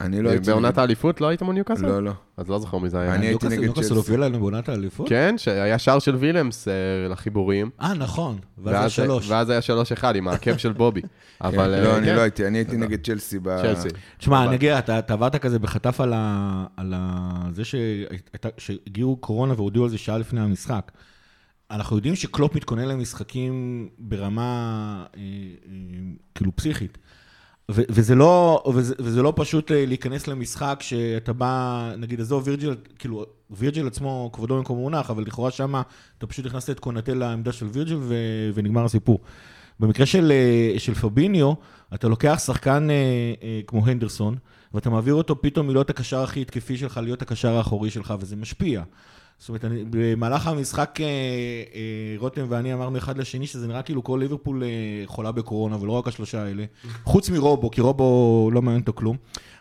אני 0.00 0.22
לא 0.22 0.30
הייתי... 0.30 0.50
בעונת 0.50 0.78
האליפות 0.78 1.20
לא 1.20 1.26
היית 1.26 1.42
מול 1.42 1.54
ניוקאסל? 1.54 1.86
לא, 1.86 2.02
לא. 2.02 2.12
אז 2.36 2.48
לא 2.48 2.58
זוכר 2.58 2.78
מי 2.78 2.90
זה 2.90 3.00
היה. 3.00 3.14
אני 3.14 3.26
הייתי 3.26 3.30
ניוקאסל 3.30 3.52
נגד 3.54 3.60
ניוקאסל 3.64 3.88
צ'לסי. 3.88 3.94
הובילה 3.94 4.28
להם 4.28 4.40
בעונת 4.40 4.68
האליפות? 4.68 5.08
כן, 5.08 5.34
שהיה 5.38 5.78
שער 5.78 5.98
של 5.98 6.14
וילמס 6.16 6.68
אה, 6.68 6.72
לחיבורים. 7.08 7.70
אה, 7.80 7.94
נכון. 7.94 8.38
ואז 8.58 8.74
ואז- 8.74 8.80
היה 8.82 8.88
שלוש. 8.88 9.30
ואז 9.30 9.50
היה 9.50 9.60
3-1 10.00 10.16
עם 10.16 10.28
העקב 10.28 10.56
של 10.56 10.72
בובי. 10.72 11.00
אבל... 11.40 11.54
כן, 11.56 11.72
אה, 11.72 11.84
לא, 11.84 11.98
אני 11.98 12.06
כן, 12.06 12.16
לא 12.16 12.20
הייתי, 12.20 12.46
אני 12.46 12.58
הייתי 12.58 12.76
נגד 12.76 13.04
צ'לסי. 13.06 13.38
ב- 13.38 13.62
צ'לסי. 13.62 13.88
תשמע, 14.18 14.44
אני 14.44 14.54
אגיד, 14.56 14.70
אתה 14.72 15.14
עברת 15.14 15.36
כזה 15.36 15.58
בחטף 15.58 16.00
על 16.76 16.94
זה 17.52 17.62
שהגיעו 18.58 19.16
קורונה 19.16 19.54
והודיעו 19.56 19.84
על 19.84 19.90
זה 19.90 19.98
שעה 19.98 20.18
לפני 20.18 20.40
המשחק. 20.40 20.92
אנחנו 21.70 21.96
יודעים 21.96 22.16
שקלופ 22.16 22.54
מתכונן 22.56 22.88
למשחקים 22.88 23.88
ברמה 23.98 24.42
אה, 25.16 25.20
אה, 25.20 25.76
כאילו 26.34 26.56
פסיכית. 26.56 26.98
ו- 27.70 27.82
וזה 27.88 28.14
לא, 28.14 28.62
וזה, 28.74 28.94
וזה 28.98 29.22
לא 29.22 29.32
פשוט 29.36 29.70
להיכנס 29.74 30.28
למשחק 30.28 30.78
שאתה 30.80 31.32
בא, 31.32 31.92
נגיד, 31.98 32.20
עזוב 32.20 32.42
וירג'יל, 32.46 32.76
כאילו, 32.98 33.24
וירג'יל 33.50 33.86
עצמו, 33.86 34.30
כבודו 34.32 34.56
במקום 34.56 34.78
מונח, 34.78 35.10
אבל 35.10 35.22
לכאורה 35.22 35.50
שמה 35.50 35.82
אתה 36.18 36.26
פשוט 36.26 36.46
הכנסת 36.46 36.70
את 36.70 36.80
קונטה 36.80 37.14
לעמדה 37.14 37.52
של 37.52 37.66
וירג'יל 37.66 37.98
ו- 38.00 38.50
ונגמר 38.54 38.84
הסיפור. 38.84 39.20
במקרה 39.80 40.06
של, 40.06 40.32
אה, 40.32 40.78
של 40.78 40.94
פביניו, 40.94 41.52
אתה 41.94 42.08
לוקח 42.08 42.40
שחקן 42.44 42.90
אה, 42.90 42.94
אה, 43.42 43.60
כמו 43.66 43.86
הנדרסון, 43.86 44.36
ואתה 44.74 44.90
מעביר 44.90 45.14
אותו 45.14 45.42
פתאום 45.42 45.66
מלהיות 45.66 45.90
הקשר 45.90 46.22
הכי 46.22 46.40
התקפי 46.40 46.76
שלך, 46.76 47.00
להיות 47.02 47.22
הקשר 47.22 47.56
האחורי 47.56 47.90
שלך, 47.90 48.14
וזה 48.20 48.36
משפיע. 48.36 48.82
זאת 49.38 49.48
אומרת, 49.48 49.64
אני, 49.64 49.84
במהלך 49.90 50.46
המשחק, 50.46 50.98
אה, 51.00 51.06
אה, 51.06 51.80
רותם 52.18 52.46
ואני 52.48 52.74
אמרנו 52.74 52.98
אחד 52.98 53.18
לשני 53.18 53.46
שזה 53.46 53.66
נראה 53.66 53.82
כאילו 53.82 54.04
כל 54.04 54.18
ליברפול 54.22 54.62
אה, 54.62 54.68
חולה 55.06 55.32
בקורונה, 55.32 55.76
ולא 55.80 55.92
רק 55.92 56.08
השלושה 56.08 56.42
האלה. 56.42 56.64
חוץ 57.04 57.30
מרובו, 57.30 57.70
כי 57.70 57.80
רובו 57.80 58.50
לא 58.52 58.62
מעניין 58.62 58.80
אותו 58.80 58.92
כלום. 58.92 59.16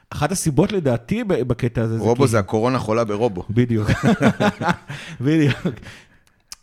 אחת 0.10 0.32
הסיבות 0.32 0.72
לדעתי 0.72 1.24
בקטע 1.24 1.82
הזה 1.82 1.98
זה... 1.98 2.04
רובו 2.04 2.24
כי- 2.24 2.28
זה 2.28 2.40
הקורונה 2.40 2.80
חולה 2.80 3.04
ברובו. 3.04 3.44
בדיוק. 3.50 3.90
בדיוק. 5.22 5.56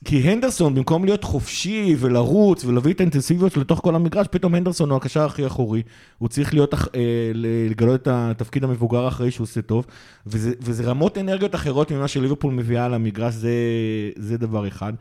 כי 0.05 0.17
הנדרסון, 0.17 0.75
במקום 0.75 1.05
להיות 1.05 1.25
חופשי 1.25 1.97
ולרוץ 1.99 2.65
ולהביא 2.65 2.93
את 2.93 3.01
האינטנסיביות 3.01 3.57
לתוך 3.57 3.81
כל 3.83 3.95
המגרש, 3.95 4.27
פתאום 4.31 4.55
הנדרסון 4.55 4.91
הוא 4.91 4.97
הקשר 4.97 5.25
הכי 5.25 5.47
אחורי. 5.47 5.83
הוא 6.19 6.29
צריך 6.29 6.55
להיות, 6.55 6.75
אה, 6.75 6.81
לגלות 7.35 8.03
את 8.03 8.09
התפקיד 8.11 8.65
המבוגר 8.65 9.05
האחראי 9.05 9.31
שהוא 9.31 9.45
עושה 9.45 9.63
טוב. 9.63 9.87
וזה, 10.27 10.53
וזה 10.61 10.85
רמות 10.85 11.19
אנרגיות 11.19 11.55
אחרות 11.55 11.93
ממה 11.93 12.09
שליברפול 12.09 12.55
מביאה 12.55 12.89
למגרש, 12.89 13.35
זה, 13.35 13.51
זה 14.17 14.39
דבר 14.39 14.69
אחד. 14.69 14.93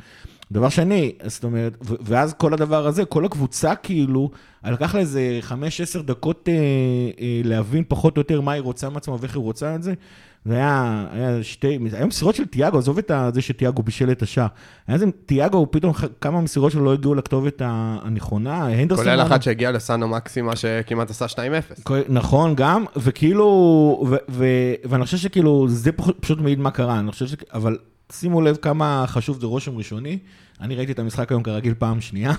דבר 0.51 0.69
שני, 0.69 1.11
זאת 1.25 1.43
אומרת, 1.43 1.77
ואז 1.81 2.33
כל 2.33 2.53
הדבר 2.53 2.87
הזה, 2.87 3.05
כל 3.05 3.25
הקבוצה 3.25 3.75
כאילו, 3.75 4.31
לקח 4.63 4.95
לה 4.95 5.01
איזה 5.01 5.39
5-10 5.97 6.01
דקות 6.01 6.49
אה, 6.49 6.53
אה, 7.19 7.41
להבין 7.43 7.83
פחות 7.87 8.17
או 8.17 8.21
יותר 8.21 8.41
מה 8.41 8.51
היא 8.51 8.61
רוצה 8.61 8.89
מעצמה 8.89 9.15
ואיך 9.19 9.35
היא 9.35 9.43
רוצה 9.43 9.75
את 9.75 9.83
זה. 9.83 9.93
זה 10.45 10.53
היה, 10.53 11.05
היה 11.11 11.43
שתי, 11.43 11.79
היה 11.93 12.05
מסירות 12.05 12.35
של 12.35 12.45
תיאגו, 12.45 12.77
עזוב 12.77 12.97
את 12.97 13.11
זה 13.33 13.41
שתיאגו 13.41 13.83
בישל 13.83 14.11
את 14.11 14.21
השער. 14.21 14.47
היה 14.87 14.95
איזה, 14.95 15.05
תיאגו, 15.25 15.67
פתאום 15.71 15.93
כמה 16.21 16.41
מסירות 16.41 16.71
שלו 16.71 16.85
לא 16.85 16.93
הגיעו 16.93 17.15
לכתובת 17.15 17.61
הנכונה. 17.65 18.63
הנדרסון... 18.67 19.05
כולל 19.05 19.21
אחת 19.21 19.43
שהגיעה 19.43 19.71
לסאנו 19.71 20.07
מקסימה 20.07 20.55
שכמעט 20.55 21.09
עשה 21.09 21.25
2-0. 21.25 21.81
כל- 21.83 21.99
נכון, 22.09 22.55
גם, 22.55 22.85
וכאילו, 22.95 23.45
ו- 24.09 24.15
ו- 24.29 24.73
ואני 24.89 25.05
חושב 25.05 25.17
שכאילו, 25.17 25.65
זה 25.69 25.91
פשוט 26.19 26.39
מעיד 26.39 26.59
מה 26.59 26.71
קרה, 26.71 26.99
אני 26.99 27.11
חושב 27.11 27.27
ש... 27.27 27.35
אבל 27.53 27.77
שימו 28.11 28.41
לב 28.41 28.55
כמה 28.55 29.03
חשוב 29.07 29.39
זה 29.41 29.47
רושם 29.47 29.77
ראשוני. 29.77 30.17
אני 30.61 30.75
ראיתי 30.75 30.91
את 30.91 30.99
המשחק 30.99 31.31
היום 31.31 31.43
כרגיל 31.43 31.73
פעם 31.79 32.01
שנייה. 32.01 32.31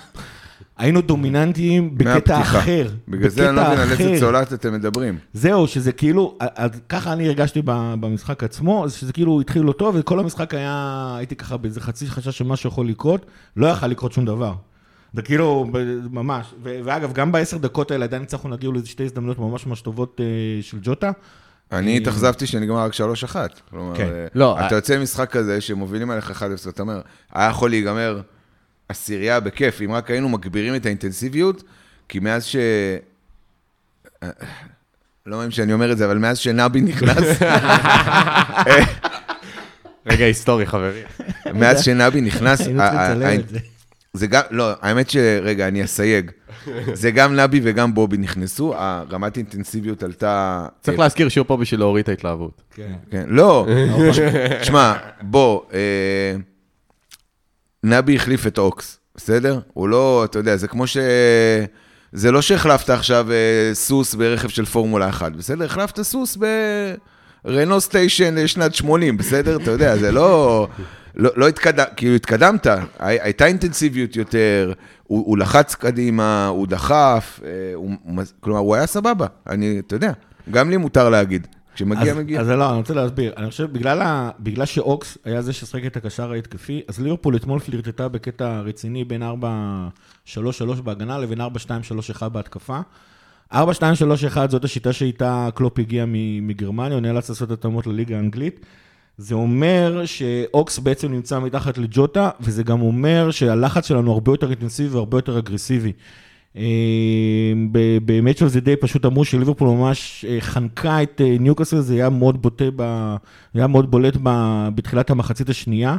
היינו 0.80 1.00
דומיננטיים 1.00 1.99
בקטע 1.99 2.10
מהפתיחה. 2.14 2.58
אחר. 2.58 2.88
בגלל 3.08 3.28
זה 3.28 3.49
אני 3.49 3.56
לא 3.56 3.62
מבין 3.64 3.78
על 3.78 3.90
איזה. 3.90 4.16
צולעת 4.20 4.52
אתם 4.52 4.72
מדברים. 4.72 5.18
זהו, 5.32 5.66
שזה 5.66 5.92
כאילו, 5.92 6.37
אז 6.40 6.70
ככה 6.88 7.12
אני 7.12 7.26
הרגשתי 7.28 7.62
ב- 7.64 7.94
במשחק 8.00 8.44
עצמו, 8.44 8.84
אז 8.84 8.92
שזה 8.94 9.12
כאילו 9.12 9.40
התחיל 9.40 9.62
לא 9.62 9.72
טוב, 9.72 9.96
וכל 9.99 10.18
המשחק 10.20 10.54
היה, 10.54 11.14
הייתי 11.16 11.37
ככה 11.37 11.56
באיזה 11.56 11.80
חצי 11.80 12.06
חשש 12.06 12.38
שמשהו 12.38 12.68
יכול 12.70 12.88
לקרות, 12.88 13.26
לא 13.56 13.66
יכל 13.66 13.87
לקרות 13.87 14.12
שום 14.12 14.25
דבר. 14.25 14.54
זה 15.14 15.22
כאילו, 15.22 15.66
ממש, 16.10 16.46
ו- 16.62 16.78
ואגב, 16.84 17.12
גם 17.12 17.32
בעשר 17.32 17.58
דקות 17.58 17.90
האלה 17.90 18.04
עדיין 18.04 18.22
הצלחנו 18.22 18.50
להגיע 18.50 18.70
לאיזה 18.70 18.88
שתי 18.88 19.04
הזדמנויות 19.04 19.38
ממש 19.38 19.66
ממש 19.66 19.80
טובות 19.80 20.20
אה, 20.20 20.26
של 20.62 20.78
ג'וטה. 20.82 21.10
אני 21.72 21.96
התאכזבתי 21.96 22.46
שנגמר 22.46 22.78
רק 22.78 22.92
3-1. 22.92 23.37
כלומר, 23.70 23.96
כן. 23.96 24.04
אה, 24.04 24.26
לא, 24.34 24.54
אתה 24.58 24.64
אה- 24.64 24.75
יוצא 24.75 24.99
ממשחק 24.99 25.30
כזה 25.30 25.60
שמובילים 25.60 26.10
עליך 26.10 26.30
1-0, 26.30 26.68
אתה 26.68 26.82
אומר, 26.82 27.00
היה 27.32 27.49
יכול 27.50 27.70
להיגמר 27.70 28.20
עשירייה 28.90 29.40
בכיף, 29.40 29.82
אם 29.85 29.92
רק 29.92 30.11
היינו 30.11 30.28
מגבירים 30.28 30.75
את 30.75 30.87
האינטנסיביות, 30.87 31.62
כי 32.09 32.18
מאז 32.18 32.44
ש... 32.44 32.56
לא 35.26 35.37
מאמין 35.37 35.50
שאני 35.50 35.73
אומר 35.73 35.92
את 35.92 35.99
זה, 35.99 36.06
אבל 36.06 36.18
מאז 36.18 36.38
שנבי 36.38 36.80
נכנס, 36.80 37.38
רגע 40.06 40.25
היסטורי, 40.25 40.66
חברים. 40.66 41.04
מאז 41.54 41.85
שנבי 41.85 42.20
נכנס, 42.20 42.61
היינו 42.61 42.80
צריכים 42.80 43.00
לצלם 43.00 43.40
את 43.40 43.49
זה. 43.49 43.59
זה 44.12 44.26
גם, 44.26 44.42
לא, 44.50 44.73
האמת 44.80 45.11
שרגע, 45.11 45.68
אני 45.68 45.85
אסייג. 45.85 46.30
זה 46.92 47.11
גם 47.11 47.37
נבי 47.37 47.61
וגם 47.62 47.94
בובי 47.94 48.16
נכנסו, 48.16 48.75
הרמת 48.76 49.37
אינטנסיביות 49.37 50.02
עלתה... 50.02 50.66
צריך 50.80 50.99
להזכיר 50.99 51.28
שהוא 51.28 51.47
פה 51.47 51.56
בשביל 51.56 51.80
להוריד 51.80 52.02
את 52.02 52.09
ההתלהבות. 52.09 52.62
כן. 52.75 52.92
כן, 53.11 53.25
לא, 53.28 53.66
שמע, 54.62 54.94
בוא, 55.20 55.62
אה, 55.73 55.78
נבי 57.84 58.16
החליף 58.16 58.46
את 58.46 58.58
אוקס, 58.58 58.99
בסדר? 59.16 59.58
הוא 59.75 59.88
לא, 59.88 60.25
אתה 60.25 60.38
יודע, 60.38 60.56
זה 60.56 60.68
כמו 60.68 60.87
ש... 60.87 60.96
זה 62.12 62.30
לא 62.32 62.42
שהחלפת 62.42 62.90
עכשיו 62.90 63.32
אה, 63.32 63.70
סוס 63.75 64.14
ברכב 64.14 64.49
של 64.49 64.64
פורמולה 64.64 65.08
1, 65.08 65.32
בסדר? 65.32 65.64
החלפת 65.64 66.00
סוס 66.02 66.38
ברנו 67.44 67.80
סטיישן 67.80 68.46
שנת 68.46 68.75
80, 68.75 69.16
בסדר? 69.16 69.56
אתה 69.56 69.70
יודע, 69.70 69.96
זה 69.96 70.12
לא... 70.12 70.68
לא, 71.16 71.30
לא 71.37 71.49
התקדם, 71.49 71.84
כאילו 71.96 72.14
התקדמת, 72.14 72.66
הי- 72.66 72.80
הייתה 73.20 73.46
אינטנסיביות 73.46 74.16
יותר, 74.16 74.72
הוא, 75.04 75.26
הוא 75.26 75.38
לחץ 75.38 75.75
קדימה, 75.75 76.46
הוא 76.46 76.66
דחף, 76.66 77.40
אה, 77.44 77.49
הוא, 77.75 77.90
כלומר, 78.40 78.60
הוא 78.60 78.75
היה 78.75 78.87
סבבה, 78.87 79.26
אני, 79.49 79.80
אתה 79.87 79.96
יודע, 79.96 80.12
גם 80.50 80.70
לי 80.70 80.76
מותר 80.76 81.08
להגיד, 81.10 81.46
כשמגיע, 81.80 82.12
אז, 82.12 82.18
מגיע. 82.18 82.40
אז 82.40 82.49
לא, 82.49 82.70
אני 82.70 82.78
רוצה 82.78 82.94
להסביר. 82.94 83.32
אני 83.37 83.50
חושב, 83.50 83.72
בגלל, 83.72 84.02
ה, 84.02 84.30
בגלל 84.40 84.64
שאוקס 84.66 85.18
היה 85.25 85.42
זה 85.42 85.52
ששיחק 85.52 85.87
את 85.87 85.96
הקשר 85.96 86.32
ההתקפי, 86.32 86.82
אז 86.88 87.00
ליברפול 87.00 87.37
אתמול 87.37 87.58
פלירטטה 87.58 88.08
בקטע 88.08 88.60
רציני 88.60 89.04
בין 89.04 89.22
4-3-3 89.22 89.26
בהגנה 90.84 91.18
לבין 91.18 91.40
4-2-3-1 91.40 92.28
בהתקפה. 92.28 92.80
4-2-3-1 93.52 93.56
זאת 94.49 94.64
השיטה 94.64 94.92
שאיתה 94.92 95.49
קלופ 95.54 95.78
הגיע 95.78 96.04
מגרמניה, 96.42 96.92
הוא 96.94 97.00
נאלץ 97.00 97.28
לעשות 97.28 97.50
התאמות 97.50 97.87
לליגה 97.87 98.16
האנגלית. 98.16 98.66
זה 99.18 99.34
אומר 99.34 100.02
שאוקס 100.04 100.78
בעצם 100.78 101.12
נמצא 101.12 101.38
מתחת 101.38 101.78
לג'וטה, 101.78 102.30
וזה 102.40 102.62
גם 102.62 102.80
אומר 102.80 103.30
שהלחץ 103.30 103.88
שלנו 103.88 104.12
הרבה 104.12 104.32
יותר 104.32 104.50
אינטנסיבי 104.50 104.88
והרבה 104.88 105.18
יותר 105.18 105.38
אגרסיבי. 105.38 105.92
אה, 106.57 106.62
באמת 108.02 108.38
שזה 108.38 108.61
די 108.61 108.76
פשוט 108.76 109.07
אמרו 109.07 109.25
שליברפול 109.25 109.69
ממש 109.69 110.25
אה, 110.28 110.37
חנקה 110.40 111.02
את 111.02 111.21
אה, 111.25 111.37
ניוקאסל, 111.40 111.80
זה 111.80 111.95
היה 111.95 112.11
מאוד 112.11 112.42
בוטה, 112.42 112.64
ב, 112.76 113.16
היה 113.54 113.66
מאוד 113.66 113.90
בולט 113.90 114.16
ב, 114.23 114.30
בתחילת 114.75 115.11
המחצית 115.11 115.49
השנייה. 115.49 115.97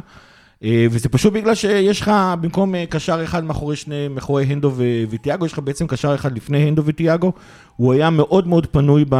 וזה 0.90 1.08
פשוט 1.08 1.32
בגלל 1.32 1.54
שיש 1.54 2.00
לך 2.00 2.10
במקום 2.40 2.74
קשר 2.86 3.24
אחד 3.24 3.44
מאחורי 3.44 3.76
שני, 3.76 4.08
מאחורי 4.08 4.44
הנדו 4.44 4.72
וטיאגו, 5.10 5.46
יש 5.46 5.52
לך 5.52 5.58
בעצם 5.58 5.86
קשר 5.86 6.14
אחד 6.14 6.36
לפני 6.36 6.58
הנדו 6.58 6.82
וטיאגו. 6.84 7.32
הוא 7.76 7.92
היה 7.92 8.10
מאוד 8.10 8.46
מאוד 8.46 8.66
פנוי 8.66 9.04
ב, 9.08 9.16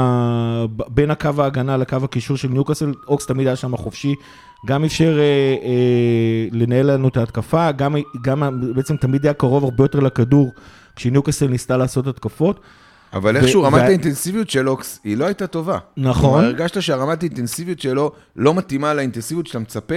בין 0.89 1.11
הקו 1.11 1.31
ההגנה 1.39 1.77
לקו 1.77 1.97
הקישור 2.03 2.37
של 2.37 2.49
ניוקאסל, 2.49 2.93
אוקס 3.09 3.27
תמיד 3.27 3.47
היה 3.47 3.57
שם 3.57 3.77
חופשי, 3.77 4.15
גם 4.67 4.85
אפשר 4.85 5.19
אה, 5.19 5.57
אה, 5.65 6.49
לנהל 6.53 6.91
לנו 6.91 7.09
את 7.09 7.17
ההתקפה, 7.17 7.73
גם, 7.73 7.97
גם 8.23 8.61
בעצם 8.75 8.97
תמיד 8.97 9.27
היה 9.27 9.35
קרוב 9.35 9.65
הרבה 9.65 9.85
יותר 9.85 10.01
לכדור 10.01 10.53
כשניוקאסל 10.97 11.47
ניסתה 11.49 11.77
לעשות 11.77 12.07
התקפות. 12.07 12.61
אבל 13.13 13.37
ו- 13.37 13.39
איכשהו 13.41 13.63
רמת 13.63 13.81
וה- 13.81 13.87
האינטנסיביות 13.87 14.51
של 14.51 14.69
אוקס, 14.69 15.01
היא 15.05 15.17
לא 15.17 15.25
הייתה 15.25 15.47
טובה. 15.47 15.79
נכון. 15.97 16.31
כלומר, 16.31 16.45
הרגשת 16.47 16.83
שהרמת 16.83 17.23
האינטנסיביות 17.23 17.81
שלו 17.81 18.13
לא 18.37 18.55
מתאימה 18.55 18.95
לאינטנסיביות 18.95 19.47
שאתה 19.47 19.59
מצפה 19.59 19.95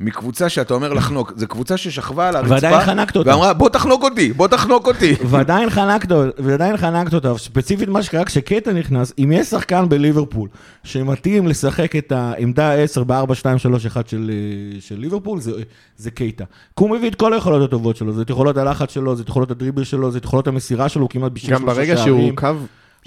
מקבוצה 0.00 0.48
שאתה 0.48 0.74
אומר 0.74 0.92
לחנוק. 0.92 1.32
זו 1.36 1.46
קבוצה 1.46 1.76
ששכבה 1.76 2.28
על 2.28 2.36
הרצפה, 2.36 2.54
ועדיין 2.54 2.80
חנקת 2.80 3.16
אותה. 3.16 3.30
ואמרה, 3.30 3.52
בוא 3.52 3.68
תחנוק 3.68 4.02
אותי, 4.02 4.32
בוא 4.32 4.48
תחנוק 4.48 4.86
אותי. 4.86 5.14
ועדיין 5.30 5.70
חנקת, 5.70 6.08
ועדיין 6.38 6.76
חנקת 6.76 7.14
אותה, 7.14 7.38
ספציפית 7.38 7.88
מה 7.88 8.02
שקרה 8.02 8.24
כשקטע 8.24 8.72
נכנס, 8.72 9.12
אם 9.18 9.32
יש 9.32 9.46
שחקן 9.46 9.88
בליברפול 9.88 10.48
שמתאים 10.84 11.48
לשחק 11.48 11.96
את 11.96 12.12
העמדה 12.12 12.74
10 12.74 13.04
ב-4-2-3-1 13.04 13.98
של, 14.06 14.30
אה, 14.30 14.80
של 14.80 14.98
ליברפול, 14.98 15.40
זה, 15.40 15.52
זה 15.96 16.10
קייטה. 16.10 16.44
כי 16.76 16.84
הוא 16.84 16.90
מביא 16.90 17.10
את 17.10 17.14
כל 17.14 17.34
היכולות 17.34 17.68
הטובות 17.68 17.96
שלו, 17.96 18.12
זה 18.12 18.22
את 18.22 18.30
יכולות 18.30 18.56
הלחץ 18.56 18.90
שלו, 18.90 19.16
זה 19.16 19.22
את 19.22 19.28
יכולות 19.28 19.50
הדריבל 19.50 19.84
שלו, 19.84 20.10
זה 20.10 20.18
את 20.18 20.24
יכולות 20.24 20.46
המסירה 20.46 20.88
שלו, 20.88 21.02
הוא 21.02 21.10
כמעט 21.10 21.32
בשביל 21.32 21.54
גם 21.54 21.66
ברגע 21.66 21.96
שהוא 21.96 22.32
קו, 22.36 22.48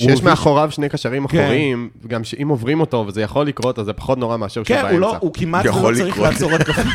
שיש 0.02 0.24
מאחוריו 0.24 0.72
שני 0.72 0.90
קשרים 0.90 1.28
כן. 1.28 1.40
אחוריים, 1.40 1.90
גם 2.08 2.24
שאם 2.24 2.48
עוברים 2.48 2.80
אותו, 2.80 3.06
וזה 3.08 3.22
יכול 3.22 3.48
לקרות, 3.48 3.80
אז 3.80 3.86
זה 3.86 3.94
פחות 3.94 4.18
נורא 4.18 4.38
מאשר 4.38 4.64
כן, 4.64 4.76
באמצע. 4.76 4.92
הוא, 4.92 5.00
לא, 5.00 5.16
הוא 5.20 5.32
כמעט 5.34 5.66
לא 5.66 5.90
צריך. 5.96 6.20
לעצור 6.20 6.52
התקפות. 6.56 6.86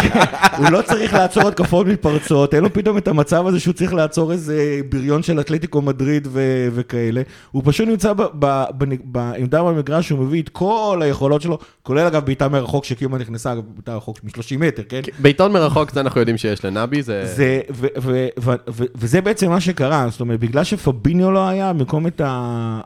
הוא 0.58 0.70
לא 0.70 0.82
צריך 0.82 1.14
לעצור 1.14 1.48
התקפות 1.48 1.86
מתפרצות, 1.86 2.54
אין 2.54 2.62
לו 2.62 2.72
פתאום 2.72 2.98
את 2.98 3.08
המצב 3.08 3.46
הזה 3.46 3.60
שהוא 3.60 3.74
צריך 3.74 3.94
לעצור 3.94 4.32
איזה 4.32 4.80
בריון 4.88 5.22
של 5.22 5.40
אתלטיקו 5.40 5.82
מדריד 5.82 6.28
ו- 6.30 6.68
וכאלה. 6.74 7.22
הוא 7.50 7.62
פשוט 7.66 7.88
נמצא 7.88 8.12
ב- 8.12 8.22
ב- 8.38 8.64
בנ- 8.78 9.02
בעמדה 9.04 9.62
במגרש, 9.62 10.10
הוא 10.10 10.18
מביא 10.18 10.42
את 10.42 10.48
כל 10.48 11.00
היכולות 11.02 11.42
שלו, 11.42 11.58
כולל 11.82 12.06
אגב 12.06 12.24
בעיטה 12.24 12.48
מרחוק 12.48 12.84
שקיומה 12.84 13.18
נכנסה, 13.18 13.52
אגב 13.52 13.62
בעיטה 13.74 13.92
מרחוק 13.92 14.18
מ-30 14.24 14.58
מטר, 14.58 14.82
כן? 14.88 15.00
בעיטון 15.18 15.52
מרחוק, 15.52 15.90
זה 15.90 16.00
אנחנו 16.00 16.20
יודעים 16.20 16.36
שיש 16.36 16.64
לנבי, 16.64 17.02
זה... 17.02 17.26
זה, 17.26 17.60
ו, 17.70 17.86
ו, 18.02 18.26
ו, 18.40 18.50
ו, 18.70 18.84
וזה 18.94 19.20
בעצם 19.20 19.50
מה 19.50 19.60
שקרה, 19.60 20.06
זאת 20.10 20.20
אומרת, 20.20 20.40
בגלל 20.40 20.64
שפביניו 20.64 21.30
לא 21.30 21.48
היה, 21.48 21.72
במקום 21.72 22.06
את 22.06 22.20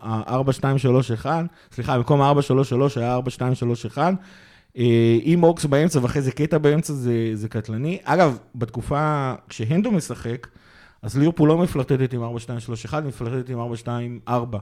ה-4-2-3-1, 0.03 1.27
סליחה, 1.73 1.97
במקום 1.97 2.23
ה-4-3-3 2.23 3.01
היה 3.01 3.19
4-2-3-1, 3.95 3.99
אה, 4.79 5.19
עם 5.23 5.43
אוקס 5.43 5.65
באמצע 5.65 5.99
ואחרי 6.03 6.23
זה 6.23 6.33
קטע 6.33 6.59
באמצע 6.59 6.93
זה, 6.93 7.31
זה 7.35 7.49
קטלני. 7.49 7.99
אגב, 8.05 8.39
בתקופה, 8.55 9.35
כשהנדו 9.49 9.93
משחק, 9.93 10.47
אז 11.03 11.19
ליברפול 11.19 11.49
לא 11.49 11.59
מפלרטטת 11.59 12.13
עם 12.13 12.23
4-2-3-1, 12.23 12.29
היא 12.93 13.03
מפלרטטת 13.09 13.51
עם 13.51 13.59
4-2-4. 14.29 14.57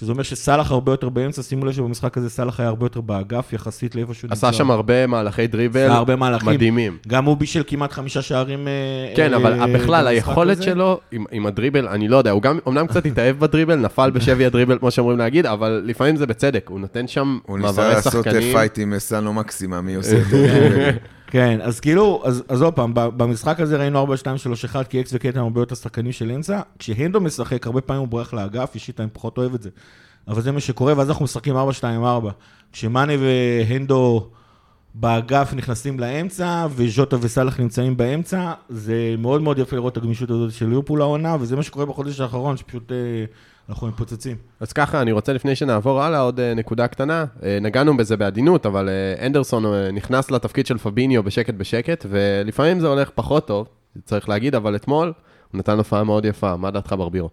שזה 0.00 0.12
אומר 0.12 0.22
שסאלח 0.22 0.70
הרבה 0.70 0.92
יותר 0.92 1.08
באמצע, 1.08 1.42
שימו 1.42 1.64
לב 1.64 1.72
שבמשחק 1.72 2.18
הזה 2.18 2.30
סאלח 2.30 2.60
היה 2.60 2.68
הרבה 2.68 2.86
יותר 2.86 3.00
באגף, 3.00 3.52
יחסית 3.52 3.94
לאיפה 3.94 4.14
שהוא 4.14 4.30
עשה 4.32 4.52
שם 4.52 4.70
הרבה 4.70 5.06
מהלכי 5.06 5.46
דריבל, 5.46 5.90
הרבה 5.90 6.16
מהלכים. 6.16 6.48
מדהימים. 6.48 6.98
גם 7.08 7.24
הוא 7.24 7.36
בישל 7.36 7.62
כמעט 7.66 7.92
חמישה 7.92 8.22
שערים. 8.22 8.68
אה, 8.68 8.72
כן, 9.16 9.32
אה, 9.32 9.38
אבל 9.38 9.52
בכלל, 9.74 10.04
במשחק 10.04 10.28
היכולת 10.28 10.56
הזה. 10.56 10.64
שלו 10.64 11.00
עם, 11.12 11.24
עם 11.30 11.46
הדריבל, 11.46 11.88
אני 11.88 12.08
לא 12.08 12.16
יודע, 12.16 12.30
הוא 12.30 12.42
גם 12.42 12.58
אמנם 12.68 12.86
קצת 12.86 13.06
התאהב 13.06 13.38
בדריבל, 13.38 13.76
נפל 13.76 14.10
בשבי 14.10 14.46
הדריבל, 14.46 14.78
כמו 14.78 14.90
שאומרים 14.90 15.18
להגיד, 15.18 15.46
אבל 15.46 15.82
לפעמים 15.84 16.16
זה 16.16 16.26
בצדק, 16.26 16.66
הוא 16.68 16.80
נותן 16.80 17.08
שם 17.08 17.38
הוא 17.46 17.58
ניסה 17.58 17.72
מעברי 17.72 17.94
לעשות 17.94 18.12
שחקנים. 18.12 18.52
fight 18.52 18.78
עם 18.78 18.98
סנו 18.98 19.32
מקסימה, 19.32 19.80
מי 19.80 19.94
עושה 19.94 20.18
את 20.18 20.24
זה. 20.24 20.90
כן, 21.36 21.60
אז 21.62 21.80
כאילו, 21.80 22.22
אז, 22.48 22.62
עוד 22.62 22.74
פעם, 22.74 22.92
במשחק 22.94 23.60
הזה 23.60 23.76
ראינו 23.76 23.98
4, 23.98 24.16
2, 24.16 24.38
3, 24.38 24.64
1, 24.64 24.88
כי 24.88 25.00
אוקס 25.00 25.10
וקייטה 25.14 25.38
הם 25.38 25.44
הרבה 25.44 25.60
יותר 25.60 25.74
שחקנים 25.74 26.12
של 26.12 26.30
אמצע. 26.30 26.60
כשהנדו 26.78 27.20
משחק, 27.20 27.66
הרבה 27.66 27.80
פעמים 27.80 28.00
הוא 28.00 28.08
בורח 28.08 28.34
לאגף, 28.34 28.70
אישית 28.74 29.00
אני 29.00 29.08
פחות 29.12 29.38
אוהב 29.38 29.54
את 29.54 29.62
זה. 29.62 29.70
אבל 30.28 30.42
זה 30.42 30.52
מה 30.52 30.60
שקורה, 30.60 30.94
ואז 30.96 31.08
אנחנו 31.08 31.24
משחקים 31.24 31.56
4, 31.56 31.72
2, 31.72 32.04
4. 32.04 32.30
כשמאנה 32.72 33.12
והנדו 33.20 34.28
באגף 34.94 35.52
נכנסים 35.56 36.00
לאמצע, 36.00 36.66
וז'וטה 36.70 37.16
וסאלח 37.20 37.60
נמצאים 37.60 37.96
באמצע, 37.96 38.52
זה 38.68 39.14
מאוד 39.18 39.42
מאוד 39.42 39.58
יפה 39.58 39.76
לראות 39.76 39.92
את 39.92 39.96
הגמישות 40.02 40.30
הזאת 40.30 40.52
של 40.52 40.68
ליברפול 40.68 41.00
העונה, 41.00 41.36
וזה 41.40 41.56
מה 41.56 41.62
שקורה 41.62 41.86
בחודש 41.86 42.20
האחרון, 42.20 42.56
שפשוט 42.56 42.92
אה, 42.92 42.96
אנחנו 43.68 43.86
מתפוצצים. 43.86 44.36
אז 44.60 44.72
ככה, 44.72 45.02
אני 45.02 45.12
רוצה 45.12 45.32
לפני 45.32 45.56
שנעבור 45.56 46.02
הלאה, 46.02 46.20
עוד 46.20 46.40
אה, 46.40 46.54
נקודה 46.54 46.88
קטנה. 46.88 47.24
אה, 47.42 47.58
נגענו 47.60 47.96
בזה 47.96 48.16
בעדינות, 48.16 48.66
אבל 48.66 48.88
אה, 48.88 49.26
אנדרסון 49.26 49.64
נכנס 49.92 50.30
לתפקיד 50.30 50.66
של 50.66 50.78
פביניו 50.78 51.22
בשקט 51.22 51.54
בשקט, 51.54 52.06
ולפעמים 52.10 52.80
זה 52.80 52.86
הולך 52.86 53.10
פחות 53.14 53.46
טוב, 53.46 53.68
צריך 54.04 54.28
להגיד, 54.28 54.54
אבל 54.54 54.76
אתמול 54.76 55.12
הוא 55.52 55.58
נתן 55.58 55.78
הופעה 55.78 56.04
מאוד 56.04 56.24
יפה. 56.24 56.56
מה 56.56 56.70
דעתך 56.70 56.94
ברבירו? 56.98 57.30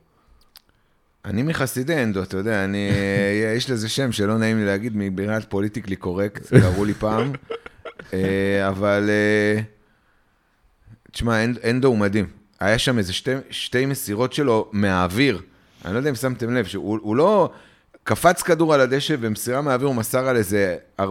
אני 1.26 1.44
מחסידי 1.44 2.04
אנדו, 2.04 2.24
אתה 2.24 2.38
יודע, 2.38 2.64
אני, 2.66 2.90
יש 3.58 3.70
לזה 3.70 3.90
שם 3.90 4.12
שלא 4.12 4.38
נעים 4.38 4.58
לי 4.58 4.66
להגיד, 4.66 4.94
מבחינת 4.96 5.50
politically 5.50 5.96
correct, 5.96 6.48
קראו 6.48 6.86
לי 6.86 6.94
פעם, 6.94 7.32
אבל, 8.68 9.10
תשמע, 11.12 11.44
הנ- 11.46 11.70
הנדו 11.70 11.88
הוא 11.88 11.98
מדהים. 11.98 12.26
היה 12.60 12.78
שם 12.78 12.98
איזה 12.98 13.14
שתי, 13.14 13.32
שתי 13.50 13.86
מסירות 13.86 14.34
שלו 14.34 14.70
מהאוויר, 14.72 15.42
אני 15.86 15.94
לא 15.94 15.98
יודע 15.98 16.10
אם 16.10 16.16
שמתם 16.16 16.54
לב, 16.54 16.66
שהוא 16.66 17.00
הוא 17.02 17.16
לא 17.16 17.50
קפץ 18.04 18.42
כדור 18.42 18.74
על 18.74 18.82
הדשא 18.82 19.16
ומסירה 19.20 19.62
מהאוויר, 19.62 19.88
הוא 19.88 19.96
מסר 19.96 20.28
על 20.28 20.36
איזה 20.36 20.78
40-50 21.02 21.04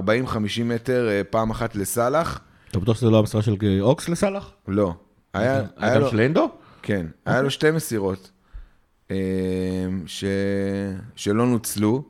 מטר 0.65 1.09
אה, 1.09 1.25
פעם 1.31 1.51
אחת 1.51 1.77
לסאלח, 1.77 2.41
אתה 2.73 2.81
בטוח 2.81 2.97
שזה 2.97 3.11
לא 3.11 3.19
המסירה 3.19 3.43
של 3.43 3.57
אוקס 3.81 4.09
לסאלח? 4.09 4.51
לא. 4.69 4.95
היה, 5.35 5.63
היה 5.77 5.95
גם 5.95 6.01
לו... 6.01 6.11
של 6.11 6.21
הנדו? 6.21 6.51
כן, 6.83 7.07
היה 7.27 7.43
לו 7.43 7.51
שתי 7.51 7.71
מסירות 7.71 8.31
אה, 9.11 9.17
ש... 10.07 10.25
שלא 11.17 11.47
נוצלו. 11.47 12.05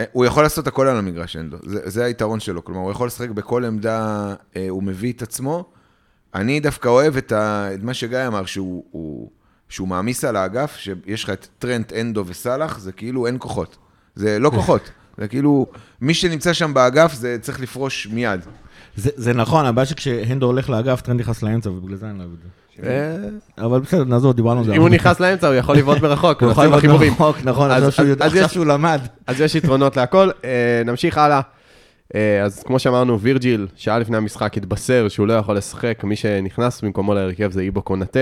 אה, 0.00 0.04
הוא 0.12 0.24
יכול 0.24 0.42
לעשות 0.42 0.66
הכל 0.66 0.86
על 0.86 0.96
המגרש, 0.96 1.36
אנדו. 1.36 1.56
זה, 1.66 1.90
זה 1.90 2.04
היתרון 2.04 2.40
שלו. 2.40 2.64
כלומר, 2.64 2.80
הוא 2.80 2.90
יכול 2.90 3.06
לשחק 3.06 3.30
בכל 3.30 3.64
עמדה, 3.64 4.34
אה, 4.56 4.66
הוא 4.68 4.82
מביא 4.82 5.12
את 5.12 5.22
עצמו. 5.22 5.70
אני 6.34 6.60
דווקא 6.60 6.88
אוהב 6.88 7.16
את, 7.16 7.32
ה... 7.32 7.74
את 7.74 7.82
מה 7.82 7.94
שגיא 7.94 8.26
אמר, 8.26 8.44
שהוא, 8.44 8.84
הוא... 8.90 9.30
שהוא 9.70 9.88
מעמיס 9.88 10.24
על 10.24 10.36
האגף, 10.36 10.76
שיש 10.76 11.24
לך 11.24 11.30
את 11.30 11.46
טרנט, 11.58 11.92
אנדו 11.92 12.24
וסאלח, 12.26 12.78
זה 12.78 12.92
כאילו 12.92 13.26
אין 13.26 13.36
כוחות. 13.38 13.76
זה 14.14 14.38
לא 14.38 14.50
כוחות. 14.50 14.90
זה 15.18 15.28
כאילו, 15.28 15.66
מי 16.00 16.14
שנמצא 16.14 16.52
שם 16.52 16.74
באגף, 16.74 17.14
זה 17.14 17.36
צריך 17.40 17.60
לפרוש 17.60 18.06
מיד. 18.12 18.40
זה, 18.96 19.10
זה 19.16 19.32
נכון, 19.32 19.64
הבעיה 19.66 19.86
שכשהנדו 19.86 20.46
הולך 20.46 20.70
לאגף, 20.70 21.00
טרנט 21.00 21.20
נכנס 21.20 21.42
לאמצע, 21.42 21.70
ובגלל 21.70 21.96
זה 21.96 22.06
אני 22.10 22.18
לא 22.18 22.22
אוהב 22.22 22.32
את 22.32 22.38
זה. 22.42 22.48
אה, 23.58 23.64
אבל 23.66 23.80
בסדר, 23.80 24.04
נעזוב, 24.04 24.32
דיברנו 24.36 24.58
על 24.60 24.66
זה. 24.66 24.72
אם 24.72 24.80
הוא. 24.80 24.88
נכנס 24.88 25.20
לאמצע, 25.20 25.46
הוא 25.46 25.54
יכול 25.54 25.76
לבעוט 25.76 25.98
ברחוק, 25.98 26.42
הוא 26.42 26.50
יכול 26.50 26.68
בחיבורים. 26.68 27.10
מרחוק, 27.12 27.36
נכון, 27.44 27.70
אז- 27.70 28.00
עכשיו 28.20 28.48
שהוא 28.48 28.66
למד. 28.66 29.00
אז 29.26 29.40
יש 29.40 29.54
יתרונות 29.54 29.96
להכל. 29.96 30.30
אה, 30.44 30.82
נמשיך 30.86 31.18
הלאה. 31.18 31.40
אה, 32.14 32.42
אז 32.42 32.62
כמו 32.62 32.78
שאמרנו, 32.78 33.20
וירג'יל, 33.20 33.66
שעה 33.76 33.98
לפני 33.98 34.16
המשחק 34.16 34.56
התבשר 34.56 35.08
שהוא 35.08 35.26
לא 35.26 35.32
יכול 35.32 35.56
לשחק, 35.56 36.04
מי 36.04 36.16
שנכנס 36.16 36.80
במקומו 36.80 37.14
להרכב 37.14 37.50
זה 37.50 37.60
איבו 37.60 37.82
קונאטה. 37.82 38.20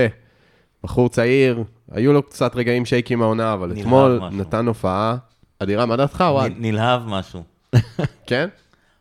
בחור 0.83 1.09
צעיר, 1.09 1.63
היו 1.91 2.13
לו 2.13 2.23
קצת 2.23 2.55
רגעים 2.55 2.85
shaky 2.85 3.09
ים 3.09 3.19
מהעונה, 3.19 3.53
אבל 3.53 3.71
אתמול 3.79 4.19
משהו. 4.21 4.39
נתן 4.39 4.67
הופעה 4.67 5.15
אדירה. 5.59 5.85
מה 5.85 5.95
דעתך? 5.95 6.21
נ- 6.49 6.61
נלהב 6.65 7.01
משהו. 7.07 7.43
כן? 8.27 8.47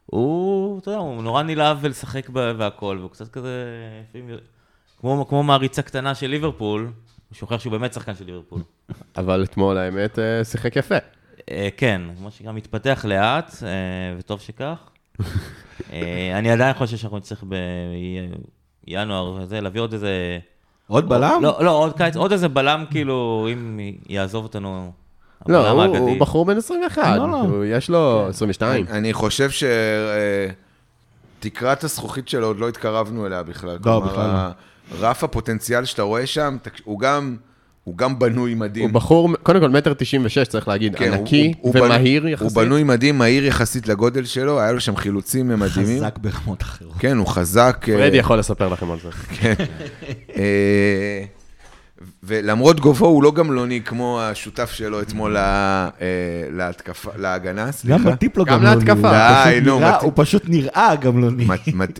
הוא, 0.06 0.78
אתה 0.78 0.90
יודע, 0.90 1.00
הוא 1.00 1.22
נורא 1.22 1.42
נלהב 1.42 1.78
ולשחק 1.80 2.28
והכל, 2.32 2.96
והוא 3.00 3.10
קצת 3.10 3.28
כזה, 3.28 3.64
כמו, 5.00 5.26
כמו 5.28 5.42
מעריצה 5.42 5.82
קטנה 5.82 6.14
של 6.14 6.26
ליברפול, 6.26 6.82
הוא 7.28 7.36
שוכח 7.36 7.60
שהוא 7.60 7.70
באמת 7.70 7.92
שחקן 7.92 8.14
של 8.14 8.24
ליברפול. 8.24 8.62
אבל 9.18 9.44
אתמול, 9.44 9.78
האמת, 9.78 10.18
אה, 10.18 10.44
שיחק 10.44 10.76
יפה. 10.76 10.94
אה, 11.50 11.68
כן, 11.76 12.02
כמו 12.18 12.30
שגם 12.30 12.54
מתפתח 12.54 13.04
לאט, 13.08 13.54
אה, 13.62 13.68
וטוב 14.18 14.40
שכך. 14.40 14.90
אני 16.34 16.50
עדיין 16.50 16.74
חושב 16.74 16.96
שאנחנו 16.96 17.18
נצטרך 17.18 17.44
בינואר, 18.86 19.44
להביא 19.50 19.80
עוד 19.80 19.92
איזה... 19.92 20.38
עוד 20.88 21.08
בלם? 21.08 21.40
לא, 21.42 21.56
לא, 21.64 21.70
עוד 21.70 21.92
קיץ, 21.96 22.16
עוד 22.16 22.32
איזה 22.32 22.48
בלם, 22.48 22.84
כאילו, 22.90 23.48
אם 23.52 23.80
יעזוב 24.08 24.44
אותנו, 24.44 24.92
לא, 25.48 25.68
הבלם 25.68 25.96
הוא- 26.00 26.20
בחור 26.20 26.44
בן 26.46 26.56
21, 26.56 27.16
לא, 27.18 27.28
לא. 27.30 27.36
הוא- 27.36 27.64
יש 27.64 27.90
לו 27.90 28.26
22. 28.28 28.86
אני 28.90 29.12
חושב 29.12 29.48
שתקרת 31.40 31.84
הזכוכית 31.84 32.28
שלו 32.28 32.46
עוד 32.46 32.58
לא 32.58 32.68
התקרבנו 32.68 33.26
אליה 33.26 33.42
בכלל. 33.42 33.70
לא, 33.72 33.78
כלומר, 33.82 34.00
בכלל 34.00 34.26
לא. 34.26 35.06
רף 35.08 35.24
הפוטנציאל 35.24 35.84
שאתה 35.84 36.02
רואה 36.02 36.26
שם, 36.26 36.56
הוא 36.84 37.00
גם... 37.00 37.36
הוא 37.88 37.96
גם 37.96 38.18
בנוי 38.18 38.54
מדהים. 38.54 38.84
הוא 38.84 38.94
בחור, 38.94 39.30
קודם 39.42 39.60
כל 39.60 39.68
מטר 39.70 39.94
96, 39.94 40.38
צריך 40.48 40.68
להגיד, 40.68 40.96
כן, 40.96 41.08
הוא- 41.08 41.14
ענקי 41.20 41.52
הוא- 41.60 41.72
הוא 41.74 41.84
ומהיר 41.84 42.20
בנוי- 42.22 42.32
יחסית. 42.32 42.56
הוא 42.56 42.62
בנוי 42.64 42.82
מדהים, 42.84 43.18
מהיר 43.18 43.46
יחסית 43.46 43.88
לגודל 43.88 44.24
שלו, 44.24 44.60
היה 44.60 44.72
לו 44.72 44.80
שם 44.80 44.96
חילוצים 44.96 45.48
מדהימים. 45.48 45.96
חזק 45.98 46.18
ברמות 46.18 46.62
אחרות. 46.62 46.92
כן, 46.98 47.16
הוא 47.16 47.26
חזק. 47.26 47.86
אה, 47.88 47.96
פרדי 47.96 48.16
יכול 48.16 48.38
לספר 48.38 48.68
לכם 48.68 48.90
על 48.90 48.98
זה. 49.02 49.08
כן. 49.40 49.54
אה, 50.36 51.22
ולמרות 52.22 52.80
גובהו, 52.80 53.08
הוא 53.08 53.22
לא 53.22 53.32
גמלוני 53.32 53.80
כמו 53.84 54.20
השותף 54.22 54.70
שלו 54.70 55.00
אתמול 55.00 55.32
לה- 55.32 55.88
אה, 56.00 56.06
להתקפה, 56.56 57.10
להגנה, 57.18 57.72
סליחה. 57.72 57.98
גם 57.98 58.04
בטיפ 58.04 58.36
לא 58.38 58.44
גם 58.44 58.54
גמלוני. 58.58 58.76
להתקפה. 58.76 59.08
הוא 59.10 59.44
די, 59.44 59.60
פשוט 59.60 59.66
נו, 59.66 59.78
נראה- 59.78 59.90
מטיפ. 59.90 60.02
הוא 60.04 60.12
פשוט 60.14 60.42
נראה 60.48 60.94
גמלוני. 61.00 61.46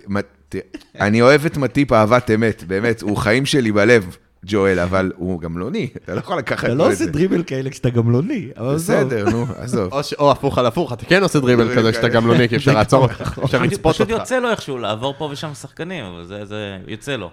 מת- 0.08 0.54
אני 1.00 1.22
אוהב 1.22 1.46
את 1.46 1.56
מטיפ 1.56 1.92
אהבת 1.92 2.30
אמת, 2.30 2.64
באמת, 2.66 3.02
הוא 3.02 3.16
חיים 3.16 3.46
שלי 3.46 3.72
בלב, 3.72 4.16
ג'ואל, 4.46 4.78
אבל 4.78 5.12
הוא 5.16 5.40
גמלוני, 5.40 5.88
אתה 6.04 6.14
לא 6.14 6.18
יכול 6.20 6.38
לקחת 6.38 6.64
אתה 6.64 6.74
לא 6.74 6.84
את 6.86 6.90
עושה 6.90 7.04
זה. 7.04 7.10
דריבל 7.10 7.42
כאלה 7.42 7.70
כשאתה 7.70 7.90
גמלוני, 7.90 8.48
אבל 8.56 8.74
עזוב. 8.74 8.96
בסדר, 8.96 9.28
נו, 9.30 9.46
עזוב. 9.56 9.92
או 10.18 10.30
הפוך 10.30 10.58
על 10.58 10.66
הפוך, 10.66 10.92
אתה 10.92 11.04
כן 11.06 11.22
עושה 11.22 11.40
דריבל 11.40 11.76
כזה 11.76 11.92
שאתה 11.92 12.02
כאלה. 12.08 12.14
גמלוני, 12.20 12.48
כי 12.48 12.56
אפשר 12.56 12.74
לעצור 12.74 13.02
אותך, 13.02 13.20
אפשר 13.44 13.58
פשוט- 13.58 13.72
לצפות 13.72 13.94
פשוט 13.94 14.10
אותך. 14.10 14.20
יוצא 14.20 14.38
לו 14.38 14.50
איכשהו 14.50 14.78
לעבור 14.78 15.14
פה 15.18 15.28
ושם 15.32 15.54
שחקנים, 15.54 16.04
אבל 16.04 16.24
זה, 16.44 16.76
יוצא 16.86 17.16
לו. 17.16 17.30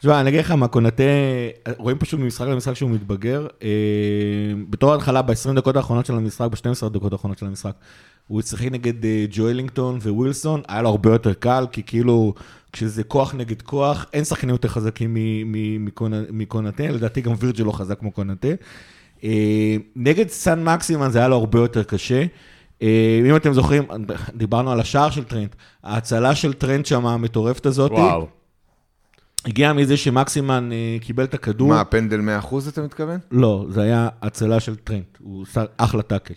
תשמע, 0.00 0.20
אני 0.20 0.28
אגיד 0.30 0.40
לך 0.40 0.50
מה, 0.50 0.68
קונטה, 0.68 1.02
רואים 1.78 1.98
פשוט 1.98 2.20
ממשחק 2.20 2.46
למשחק 2.46 2.74
שהוא 2.74 2.90
מתבגר. 2.90 3.46
אה, 3.62 3.68
בתור 4.70 4.92
ההתחלה, 4.92 5.22
ב-20 5.22 5.32
דקות 5.56 5.76
האחרונות 5.76 6.06
של 6.06 6.14
המשחק, 6.14 6.46
ב-12 6.50 6.88
דקות 6.88 7.12
האחרונות 7.12 7.38
של 7.38 7.46
המשחק, 7.46 7.72
הוא 8.28 8.42
שיחק 8.42 8.66
נגד 8.72 9.04
אה, 9.04 9.24
ג'ואלינגטון 9.30 9.98
ווילסון, 10.04 10.62
היה 10.68 10.82
לו 10.82 10.88
הרבה 10.88 11.10
יותר 11.12 11.32
קל, 11.34 11.66
כי 11.72 11.82
כאילו, 11.86 12.34
כשזה 12.74 13.04
כוח 13.04 13.34
נגד 13.34 13.62
כוח, 13.62 14.06
אין 14.12 14.24
שחקנים 14.24 14.54
יותר 14.54 14.68
חזקים 14.68 15.16
מקונטה, 16.30 16.88
לדעתי 16.88 17.20
גם 17.20 17.32
וירג'ל 17.38 17.64
לא 17.64 17.72
חזק 17.72 17.98
כמו 17.98 18.10
קונטה. 18.10 18.48
אה, 19.24 19.76
נגד 19.96 20.28
סן 20.28 20.64
מקסימן 20.64 21.10
זה 21.10 21.18
היה 21.18 21.28
לו 21.28 21.36
הרבה 21.36 21.58
יותר 21.58 21.82
קשה. 21.82 22.24
אה, 22.82 23.20
אם 23.30 23.36
אתם 23.36 23.52
זוכרים, 23.52 23.82
דיברנו 24.34 24.72
על 24.72 24.80
השער 24.80 25.10
של 25.10 25.24
טרנט, 25.24 25.54
ההצלה 25.84 26.34
של 26.34 26.52
טרנט 26.52 26.86
שם, 26.86 27.06
המטורפת 27.06 27.66
הזאת, 27.66 27.90
וואו. 27.90 28.26
הגיע 29.46 29.72
מזה 29.72 29.96
שמקסימן 29.96 30.70
אה, 30.72 30.96
קיבל 31.00 31.24
את 31.24 31.34
הכדור. 31.34 31.68
מה, 31.68 31.84
פנדל 31.84 32.20
100% 32.42 32.54
אתה 32.68 32.82
מתכוון? 32.82 33.18
לא, 33.30 33.66
זה 33.68 33.82
היה 33.82 34.08
הצלה 34.22 34.60
של 34.60 34.76
טרנט, 34.76 35.18
הוא 35.20 35.42
עשה 35.42 35.64
אחלה 35.76 36.02
טאקל. 36.02 36.34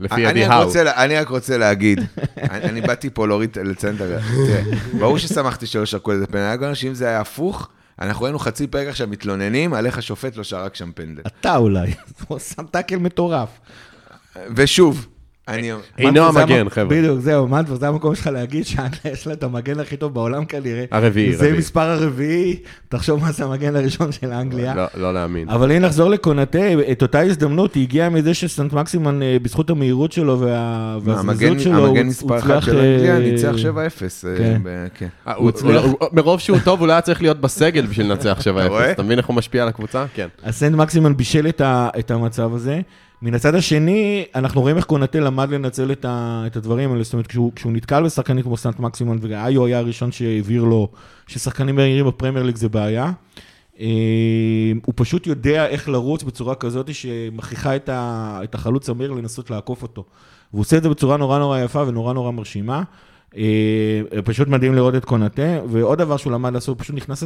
לפי 0.00 0.14
אני 0.14 0.30
אדי 0.30 0.44
האו. 0.44 0.70
אני 0.86 1.16
רק 1.16 1.28
רוצה 1.28 1.58
להגיד, 1.58 2.00
אני 2.50 2.80
באתי 2.80 3.10
פה 3.10 3.26
להוריד, 3.26 3.58
לציין 3.58 3.96
את 3.96 4.00
ה... 4.00 4.04
תראה, 4.46 4.62
ברור 4.98 5.18
ששמחתי 5.18 5.66
שלא 5.66 5.86
שרקו 5.86 6.12
איזה 6.12 6.26
פנדל, 6.26 6.38
היה 6.38 6.56
גם 6.56 6.74
שאם 6.74 6.94
זה 6.94 7.08
היה 7.08 7.20
הפוך, 7.20 7.68
אנחנו 8.00 8.26
היינו 8.26 8.38
חצי 8.38 8.66
פרק 8.66 8.88
עכשיו 8.88 9.08
מתלוננים 9.08 9.74
על 9.74 9.86
איך 9.86 9.98
השופט 9.98 10.36
לא 10.36 10.44
שרק 10.44 10.74
שם 10.74 10.92
פנדל. 10.94 11.22
אתה 11.26 11.56
אולי, 11.56 11.94
הוא 12.28 12.38
שם 12.38 12.66
טאקל 12.70 12.96
מטורף. 12.96 13.48
ושוב. 14.56 15.06
אינו 15.48 15.78
מנטבר 16.00 16.32
זה 16.32 16.40
המגן, 16.42 16.58
המ- 16.60 16.70
חבר'ה. 16.70 16.84
בדיוק, 16.88 17.20
זהו, 17.20 17.48
מנטבר, 17.48 17.74
זה 17.74 17.88
המקום 17.88 18.14
שלך 18.14 18.26
להגיד 18.26 18.66
שאנגליה 18.66 19.12
יש 19.12 19.26
לה 19.26 19.32
את 19.32 19.42
המגן 19.42 19.80
הכי 19.80 19.96
טוב 19.96 20.14
בעולם 20.14 20.44
כנראה. 20.44 20.84
הרביעי, 20.90 21.32
זה 21.36 21.44
רביעי. 21.44 21.58
מספר 21.58 21.80
הרביעי, 21.80 22.56
תחשוב 22.88 23.20
מה 23.20 23.32
זה 23.32 23.44
המגן 23.44 23.76
הראשון 23.76 24.12
של 24.12 24.32
אנגליה. 24.32 24.74
לא- 24.74 24.84
לא 24.94 25.14
להאמין. 25.14 25.48
אבל 25.48 25.72
אם 25.72 25.78
נחזור 25.82 26.10
לקונטה, 26.10 26.58
את 26.92 27.02
אותה 27.02 27.20
הזדמנות, 27.20 27.74
היא 27.74 27.82
הגיעה 27.82 28.08
מזה 28.08 28.34
שסנט 28.34 28.72
מקסימן, 28.72 29.22
אה, 29.22 29.36
בזכות 29.42 29.70
המהירות 29.70 30.12
שלו 30.12 30.40
והזריזות 30.40 31.60
שלו, 31.60 31.78
הוא 31.78 31.86
המגן 31.88 32.06
מספר 32.06 32.38
אחת 32.38 32.44
הצליח, 32.50 32.64
של 32.66 32.78
אנגליה 32.78 33.14
אה, 33.14 33.18
ניצח 33.18 33.52
7-0. 33.56 34.24
אה, 34.28 34.36
כן. 34.38 34.60
כן. 34.94 35.06
אה, 35.28 35.48
הצליח. 35.48 35.84
מרוב 36.12 36.40
שהוא 36.40 36.58
טוב, 36.64 36.80
הוא 36.80 36.88
לא 36.88 36.92
היה 36.92 37.00
צריך 37.00 37.22
להיות 37.22 37.40
בסגל 37.40 37.86
בשביל 37.86 38.06
לנצח 38.10 38.38
7-0. 38.40 38.68
רואה? 38.68 38.90
אתה 38.90 39.02
מבין 39.02 39.18
איך 39.18 39.26
הוא 39.26 39.36
משפיע 39.36 39.62
על 39.62 39.68
הקבוצה? 39.68 40.04
כן. 40.14 40.28
אז 40.42 40.54
סנט 40.54 40.74
מקסימן 40.74 41.16
בישל 41.16 41.46
את 41.98 42.10
המצב 42.10 42.54
הזה. 42.54 42.80
מן 43.22 43.34
הצד 43.34 43.54
השני, 43.54 44.24
אנחנו 44.34 44.60
רואים 44.60 44.76
איך 44.76 44.84
קונטה 44.84 45.20
למד 45.20 45.50
לנצל 45.50 45.92
את, 45.92 46.04
ה, 46.04 46.42
את 46.46 46.56
הדברים 46.56 46.92
האלה, 46.92 47.02
זאת 47.02 47.12
אומרת, 47.12 47.26
כשהוא, 47.26 47.52
כשהוא 47.56 47.72
נתקל 47.72 48.04
בשחקנים 48.04 48.42
כמו 48.42 48.56
סנט 48.56 48.78
מקסימן, 48.78 49.16
ואיו 49.20 49.64
היה 49.64 49.78
הראשון 49.78 50.12
שהבהיר 50.12 50.64
לו 50.64 50.88
ששחקנים 51.26 51.76
מהירים 51.76 52.06
בפרמייר 52.06 52.44
ליג 52.44 52.56
זה 52.56 52.68
בעיה. 52.68 53.12
אה, 53.80 54.72
הוא 54.84 54.94
פשוט 54.96 55.26
יודע 55.26 55.66
איך 55.66 55.88
לרוץ 55.88 56.22
בצורה 56.22 56.54
כזאת 56.54 56.94
שמכריחה 56.94 57.76
את, 57.76 57.90
את 58.44 58.54
החלוץ 58.54 58.88
המהיר 58.88 59.12
לנסות 59.12 59.50
לעקוף 59.50 59.82
אותו. 59.82 60.04
והוא 60.52 60.60
עושה 60.60 60.76
את 60.76 60.82
זה 60.82 60.88
בצורה 60.88 61.16
נורא 61.16 61.38
נורא 61.38 61.58
יפה 61.58 61.84
ונורא 61.86 62.12
נורא 62.12 62.30
מרשימה. 62.30 62.82
אה, 63.36 64.22
פשוט 64.24 64.48
מדהים 64.48 64.74
לראות 64.74 64.94
את 64.94 65.04
קונטה, 65.04 65.60
ועוד 65.68 65.98
דבר 65.98 66.16
שהוא 66.16 66.32
למד 66.32 66.52
לעשות, 66.52 66.68
הוא 66.76 66.84
פשוט 66.84 66.96
נכנס 66.96 67.24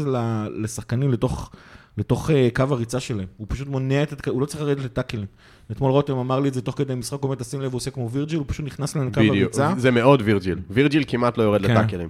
לשחקנים 0.55 1.13
לתוך, 1.13 1.51
לתוך 1.99 2.31
אה, 2.31 2.49
קו 2.55 2.65
הריצה 2.71 3.01
שלהם. 3.01 3.27
הוא 3.37 3.47
פשוט 3.51 3.69
מונע 3.69 4.03
את, 4.03 4.29
הוא 4.29 4.41
לא 4.41 4.47
צריך 4.47 4.63
לרדת 4.63 4.85
לטאקלים. 4.85 5.27
אתמול 5.73 5.91
רותם 5.91 6.17
אמר 6.19 6.41
לי 6.41 6.49
את 6.49 6.55
זה 6.55 6.63
תוך 6.63 6.79
כדי 6.79 6.95
משחק, 6.95 7.19
הוא 7.19 7.25
אומר, 7.25 7.35
תשים 7.35 7.61
לב, 7.61 7.73
הוא 7.73 7.77
עושה 7.77 7.91
כמו 7.91 8.11
וירג'יל, 8.11 8.39
הוא 8.39 8.47
פשוט 8.49 8.67
נכנס 8.67 8.97
בדיוק. 8.97 9.37
הריצה. 9.37 9.73
זה 9.77 9.91
מאוד 9.91 10.23
וירג'יל. 10.25 10.59
וירג'יל 10.71 11.05
כמעט 11.09 11.39
לא 11.39 11.43
יורד 11.43 11.67
כן. 11.67 11.73
לטאקלים. 11.77 12.09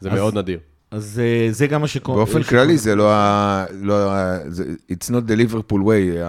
זה 0.00 0.08
אז- 0.08 0.14
מאוד 0.18 0.38
נדיר. 0.38 0.58
אז 0.90 1.20
אה, 1.24 1.48
זה 1.52 1.66
גם 1.66 1.80
מה 1.80 1.86
שקורה. 1.86 2.16
באופן 2.18 2.42
כללי 2.42 2.76
זה 2.78 2.94
לא 2.94 3.10
ה... 3.12 3.64
לא 3.80 4.12
ה... 4.12 4.36
זה- 4.48 4.64
It's 4.92 5.10
not 5.10 5.30
the 5.30 5.52
Liverpool 5.52 5.76
way, 5.78 6.24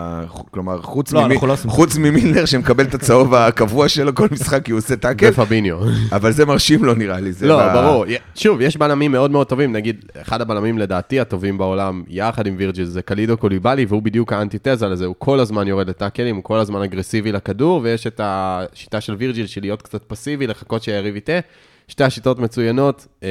כלומר, 0.52 0.82
חוץ 0.82 1.12
לא, 1.14 1.22
ממי- 1.26 1.34
אנחנו 1.34 1.48
לא 1.48 1.54
עושים- 1.54 1.70
חוץ 1.72 1.98
ממילנר 1.98 2.46
שמקבל 2.46 2.84
את 2.86 2.94
הצהוב 2.94 3.34
הקבוע 3.34 3.90
שלו 3.90 4.16
כל 4.16 4.28
משחק, 4.32 4.66
כי 4.66 4.72
הוא 4.72 4.78
עושה 4.78 4.96
טאקל, 4.96 5.30
ופביניו. 5.30 5.78
אבל 6.12 6.32
זה 6.32 6.46
מרשים 6.46 6.86
לו 6.86 6.94
נראה 6.94 7.20
לי. 7.20 7.32
לא, 7.42 7.60
ב- 7.70 7.74
ברור. 7.74 8.06
שוב, 8.36 8.62
יש 8.62 8.78
בלמים 8.78 9.12
מאוד 9.12 9.32
מאוד 9.32 9.48
טובים. 9.48 9.72
נגיד, 9.72 10.06
אחד 10.22 10.42
הבלמים 10.42 10.78
לדעתי 10.78 11.20
הטובים 11.20 11.58
בעולם, 11.58 12.04
יחד 12.08 12.48
עם 12.48 12.56
וירג'יל, 12.58 12.86
זה 12.86 13.02
קלידו 13.02 13.38
קוליבאלי, 13.38 13.86
והוא 13.86 14.02
בדיוק 14.02 14.34
האנטיתזה 14.34 14.88
לזה. 14.88 15.06
הוא 15.06 15.16
כל 15.18 15.40
הזמן 15.40 15.68
יורד 15.68 15.90
לטאקלים, 15.90 16.36
הוא 16.36 16.44
כל 16.44 16.58
הזמן 16.60 16.82
אגרסיבי 16.82 17.32
לכדור, 17.32 17.80
ויש 17.84 18.08
את 18.08 18.22
השיטה 18.24 19.02
של 19.02 19.14
וירג'יל 19.14 19.48
של 19.48 19.62
להיות 19.62 19.82
קצת 19.82 20.04
פסיבי, 20.08 20.48
לחכות 20.48 20.84
שהיריב 20.84 21.16
יטעה. 21.16 21.40
שתי 21.88 22.04
השיטות 22.04 22.40
מצוינות, 22.40 23.08
אה, 23.24 23.30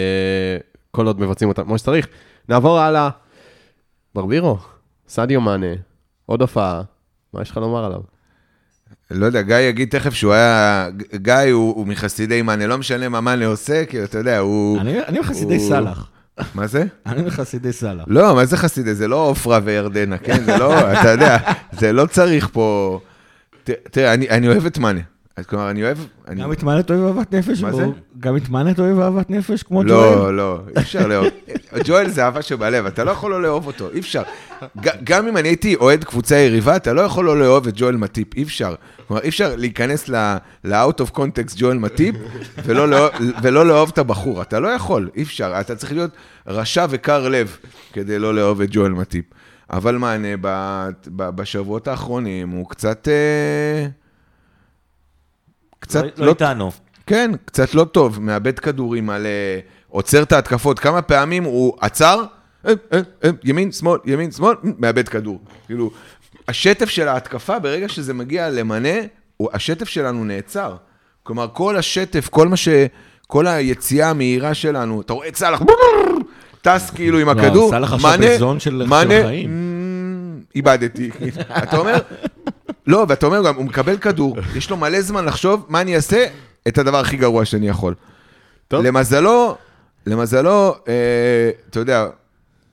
כל 0.90 1.07
עוד 1.07 1.20
מבצעים 1.20 1.48
אותן 1.48 1.64
כמו 1.64 1.79
שצריך. 1.79 2.07
נעבור 2.48 2.79
הלאה. 2.79 3.11
ברבירו, 4.14 4.59
סדיו 5.09 5.40
מאנה, 5.40 5.66
עוד 6.27 6.40
הופעה. 6.40 6.83
מה 7.35 7.42
יש 7.42 7.51
לך 7.51 7.57
לומר 7.57 7.85
עליו? 7.85 8.01
לא 9.11 9.27
יודע, 9.27 9.42
גיא 9.42 9.57
יגיד 9.57 9.88
תכף 9.88 10.14
שהוא 10.14 10.33
היה... 10.33 10.88
גיא 11.14 11.35
הוא 11.53 11.74
הוא 11.77 11.87
מחסידי 11.87 12.42
מאנה, 12.42 12.66
לא 12.66 12.79
משנה 12.79 13.09
מה 13.09 13.20
מאנה 13.20 13.46
עושה, 13.46 13.85
כי 13.87 14.05
אתה 14.05 14.18
יודע, 14.18 14.38
הוא... 14.38 14.81
אני 14.81 15.01
אני 15.05 15.18
מחסידי 15.20 15.57
הוא- 15.57 15.68
סאלח. 15.68 16.11
מה 16.55 16.66
זה? 16.66 16.85
אני 17.07 17.22
מחסידי 17.22 17.72
סאלח. 17.72 18.05
לא, 18.09 18.35
מה 18.35 18.44
זה 18.44 18.57
חסידי? 18.57 18.94
זה 18.94 19.09
לא 19.09 19.16
עופרה 19.29 19.61
וירדנה, 19.64 20.18
כן? 20.18 20.44
זה 20.44 20.57
לא, 20.59 20.92
אתה 20.92 21.09
יודע, 21.09 21.37
זה 21.72 21.92
לא 21.92 22.07
צריך 22.07 22.48
פה... 22.53 23.01
תראה, 23.64 24.14
אני, 24.14 24.29
אני 24.31 24.48
אוהב 24.48 24.66
את 24.66 24.79
מאנה. 24.79 25.01
אז 25.38 25.46
כלומר, 25.46 25.70
אני 25.70 25.85
אוהב... 25.85 25.98
אני... 26.29 26.42
גם 26.42 26.53
את 26.53 26.62
מאנט 26.62 26.90
אוהב 26.90 27.16
אהבת 27.16 27.35
נפש? 27.35 27.62
מה 27.62 27.72
זה? 27.72 27.87
גם 28.20 28.37
את 28.37 28.48
מאנט 28.48 28.79
אוהב 28.79 28.98
אהבת 28.98 29.31
נפש 29.31 29.62
כמו 29.62 29.81
ג'ואל? 29.83 29.88
לא, 29.90 30.37
לא, 30.37 30.61
אי 30.77 30.83
אפשר 30.83 31.07
לאהוב. 31.07 31.27
ג'ואל 31.87 32.09
זה 32.09 32.24
אהבה 32.24 32.42
שבלב, 32.42 32.87
אתה 32.87 33.05
לא 33.05 33.11
יכול 33.11 33.31
לא 33.31 33.42
לאהוב 33.42 33.66
אותו, 33.66 33.90
אי 33.90 33.98
אפשר. 34.01 34.22
גם 35.05 35.29
אם 35.29 35.37
אני 35.37 35.48
הייתי 35.48 35.74
אוהד 35.74 36.05
קבוצה 36.05 36.37
יריבה, 36.37 36.77
אתה 36.77 36.92
לא 36.92 37.01
יכול 37.01 37.24
לא 37.24 37.38
לאהוב 37.40 37.66
את 37.66 37.74
ג'ואל 37.77 37.96
מטיפ, 37.96 38.35
אי 38.35 38.42
אפשר. 38.42 38.74
כלומר, 39.09 39.22
אי 39.22 39.29
אפשר 39.29 39.55
להיכנס 39.57 40.09
ל-out 40.09 41.01
of 41.01 41.16
context 41.16 41.55
ג'ואל 41.57 41.79
מטיפ 41.79 42.14
ולא 42.64 42.88
לאהוב- 42.88 43.12
ולא 43.42 43.66
לאהוב 43.66 43.90
את 43.92 43.98
הבחור, 43.98 44.42
אתה 44.42 44.61
לא 44.61 44.68
יכול, 44.68 45.09
אי 45.16 45.22
אפשר. 45.22 45.61
אתה 45.61 45.77
צריך 45.77 45.92
להיות 45.92 46.11
רשע 46.46 46.87
וקר 46.90 47.29
לב 47.29 47.57
כדי 47.92 48.18
לא 48.18 48.35
לאהוב 48.35 48.61
את 48.61 48.68
ג'ואל 48.72 48.92
מטיפ. 48.92 49.24
אבל 49.70 49.96
מענה 49.96 50.29
ב- 50.40 50.88
בשבועות 51.16 51.88
האחרונים 51.88 52.48
הוא 52.48 52.68
קצת... 52.68 53.09
אה, 53.09 53.88
קצת 55.78 56.04
לא- 56.18 56.26
לא 56.26 56.30
איתנו. 56.30 56.70
כן, 57.06 57.30
קצת 57.44 57.74
לא 57.74 57.84
טוב, 57.84 58.20
מאבד 58.22 58.58
כדורים 58.58 59.10
על... 59.10 59.26
אה, 59.26 59.58
עוצר 59.88 60.22
את 60.22 60.32
ההתקפות. 60.32 60.78
כמה 60.78 61.02
פעמים 61.02 61.44
הוא 61.44 61.76
עצר, 61.80 62.22
אה, 62.66 62.72
אה, 62.92 63.00
ימין, 63.44 63.72
שמאל, 63.72 63.98
ימין, 64.04 64.30
שמאל, 64.30 64.54
מאבד 64.78 65.08
כדור. 65.08 65.40
כאילו, 65.66 65.90
השטף 66.48 66.88
של 66.88 67.08
ההתקפה, 67.08 67.58
ברגע 67.58 67.88
שזה 67.88 68.14
מגיע 68.14 68.50
למנה, 68.50 68.88
השטף 69.52 69.88
שלנו 69.88 70.24
נעצר. 70.24 70.76
כלומר, 71.22 71.46
כל 71.52 71.76
השטף, 71.76 72.28
כל 72.28 72.48
מה 72.48 72.56
ש... 72.56 72.68
כל 73.26 73.46
היציאה 73.46 74.10
המהירה 74.10 74.54
שלנו, 74.54 75.00
אתה 75.00 75.12
רואה 75.12 75.28
את 75.28 75.36
סאלח, 75.36 75.62
טס 76.62 76.90
כאילו 76.90 77.18
עם 77.18 77.26
לא, 77.26 77.32
הכדור, 77.32 77.70
סאלח 77.70 77.92
עכשיו 77.92 78.10
מאנה, 78.10 78.26
בזון 78.34 78.60
של- 78.60 78.70
של 78.82 78.88
מאנה, 78.88 79.18
החיים. 79.20 79.50
"מ, 79.50 80.40
איבדתי. 80.54 81.10
אתה 81.62 81.76
אומר, 81.76 81.98
לא, 82.88 83.07
ואתה 83.09 83.27
אומר 83.27 83.42
גם, 83.44 83.57
הוא 83.57 83.64
מקבל 83.64 83.96
כדור, 83.96 84.37
יש 84.57 84.70
לו 84.70 84.77
מלא 84.77 85.01
זמן 85.01 85.24
לחשוב 85.24 85.66
מה 85.68 85.81
אני 85.81 85.96
אעשה, 85.96 86.27
את 86.68 86.79
הדבר 86.79 87.01
הכי 87.01 87.16
גרוע 87.16 87.44
שאני 87.44 87.68
יכול. 87.68 87.94
טוב. 88.68 88.85
למזלו, 88.85 89.57
למזלו, 90.07 90.74
אה, 90.88 91.51
אתה 91.70 91.81
יודע, 91.81 92.07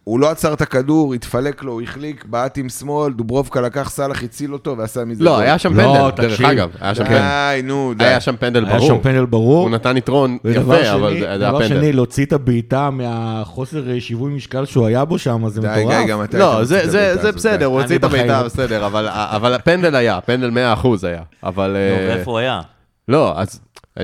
הוא 0.05 0.19
לא 0.19 0.29
עצר 0.29 0.53
את 0.53 0.61
הכדור, 0.61 1.13
התפלק 1.13 1.63
לו, 1.63 1.71
הוא 1.71 1.81
החליק, 1.81 2.25
בעט 2.25 2.57
עם 2.57 2.69
שמאל, 2.69 3.13
דוברובקה 3.13 3.61
לקח 3.61 3.89
סאלח, 3.89 4.23
הציל 4.23 4.53
אותו 4.53 4.77
ועשה 4.77 5.05
מזה 5.05 5.23
לא. 5.23 5.39
היה 5.39 5.57
שם 5.57 5.73
לא, 5.79 5.83
פנדל, 6.15 6.27
דרך. 6.27 6.41
אגב. 6.41 6.69
היה 6.81 6.95
שם 6.95 7.03
פנדל. 7.05 7.19
די, 7.19 7.61
נו, 7.63 7.93
די. 7.97 8.05
היה 8.05 8.19
שם 8.21 8.35
פנדל 8.39 8.65
היה 8.65 8.77
ברור. 8.77 8.87
שם 8.87 8.97
פנדל 9.01 9.25
ברור. 9.25 9.61
הוא 9.63 9.69
נתן 9.69 9.97
יתרון 9.97 10.37
יפה, 10.45 10.91
אבל 10.93 11.19
זה 11.19 11.27
היה 11.27 11.37
דבר 11.37 11.59
פנדל. 11.59 11.67
שני, 11.67 11.93
להוציא 11.93 12.25
את 12.25 12.33
הבעיטה 12.33 12.89
מהחוסר 12.89 13.89
אה, 13.91 14.01
שיווי 14.01 14.31
משקל 14.31 14.65
שהוא 14.65 14.85
היה 14.87 15.05
בו 15.05 15.17
שם, 15.17 15.49
זה 15.49 15.61
די, 15.61 15.67
גיא, 15.75 15.83
מטורף. 15.85 16.07
גם 16.07 16.23
אתה... 16.23 16.37
לא, 16.37 16.63
זה- 16.63 17.09
הבעיטה 17.11 17.31
בסדר, 17.31 17.57
די. 17.57 17.63
הוא 17.65 17.81
הוציא 17.81 17.95
את 17.97 18.03
לא. 18.03 18.43
בסדר, 18.43 18.85
אבל- 18.85 19.53
הפנדל 19.53 19.95
היה, 19.95 20.21
פנדל 20.21 20.49
100% 20.83 20.87
היה. 21.07 21.21
אבל... 21.43 21.69
נו, 21.69 21.75
אה, 21.77 22.15
ואיפה 22.15 22.31
הוא 22.31 22.37
היה? 22.39 22.61
לא, 23.07 23.33
אז 23.39 23.59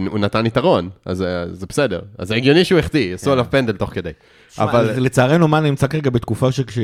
הוא 0.09 0.19
נתן 0.19 0.45
יתרון, 0.45 0.89
אז 1.05 1.21
אה, 1.21 1.27
זה 1.51 1.65
בסדר. 1.69 1.99
אז 2.17 2.27
זה 2.27 2.35
הגיוני 2.35 2.65
שהוא 2.65 2.79
החטיא, 2.79 3.13
עשו 3.13 3.31
עליו 3.31 3.45
פנדל 3.49 3.73
תוך 3.73 3.89
כדי. 3.93 4.09
אבל... 4.57 4.91
לצערנו, 4.99 5.47
מאן 5.47 5.63
נמצא 5.63 5.87
כרגע 5.87 6.09
בתקופה 6.09 6.51
שכש... 6.51 6.77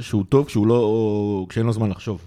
שהוא 0.00 0.24
טוב, 0.28 0.46
כשהוא 0.46 0.66
לא... 0.66 1.46
כשאין 1.48 1.66
לו 1.66 1.72
זמן 1.72 1.90
לחשוב. 1.90 2.20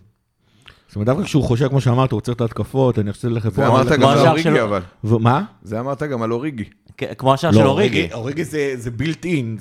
זאת 0.88 0.96
אומרת, 0.96 1.06
דווקא 1.08 1.24
כשהוא 1.24 1.44
חושב, 1.44 1.68
כמו 1.68 1.82
שאמרת, 1.82 2.12
הוא 2.12 2.18
עוצר 2.18 2.32
את 2.32 2.42
ההתקפות, 2.42 3.00
אני 3.00 3.14
חושב 3.14 3.28
ללכת 3.28 3.54
זה. 3.54 3.68
אמרת 3.68 3.88
גם 3.88 4.10
על 4.10 4.28
אוריגי. 4.28 4.62
אבל. 4.62 4.82
ומה? 5.04 5.42
זה 5.64 5.80
אמרת 5.80 6.04
גם 6.04 6.22
על 6.22 6.32
אוריגי. 6.32 6.64
כ- 6.98 7.04
כמו 7.18 7.34
השער 7.34 7.52
לא, 7.52 7.58
של 7.58 7.66
אוריגי. 7.68 8.08
אוריגי 8.14 8.44
זה, 8.44 8.74
זה 8.78 8.92
בילט 8.92 9.26
אין. 9.26 9.58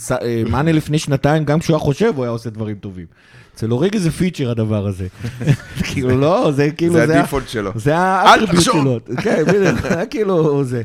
מאנה 0.50 0.72
לפני 0.72 0.98
שנתיים, 0.98 1.44
גם 1.44 1.58
כשהוא 1.60 1.74
היה 1.74 1.80
חושב, 1.84 2.12
הוא 2.16 2.24
היה 2.24 2.30
עושה 2.30 2.50
דברים 2.50 2.76
טובים. 2.76 3.06
אצל 3.54 3.72
אוריגי 3.72 3.98
זה 3.98 4.10
פיצ'ר 4.10 4.50
הדבר 4.50 4.86
הזה. 4.86 5.06
כאילו, 5.92 6.18
לא, 6.20 6.50
זה 6.52 6.70
כאילו, 6.70 6.92
זה 6.92 7.18
הדיפולט 7.18 7.48
שלו. 7.48 7.70
זה 7.74 7.96
האטריביוט 7.96 8.56
תחשוב. 8.56 8.82
שלו. 8.82 8.98
כן, 9.22 9.44
בדיוק, 9.46 9.80
זה 9.80 10.06
כאילו 10.10 10.64
זה. 10.64 10.82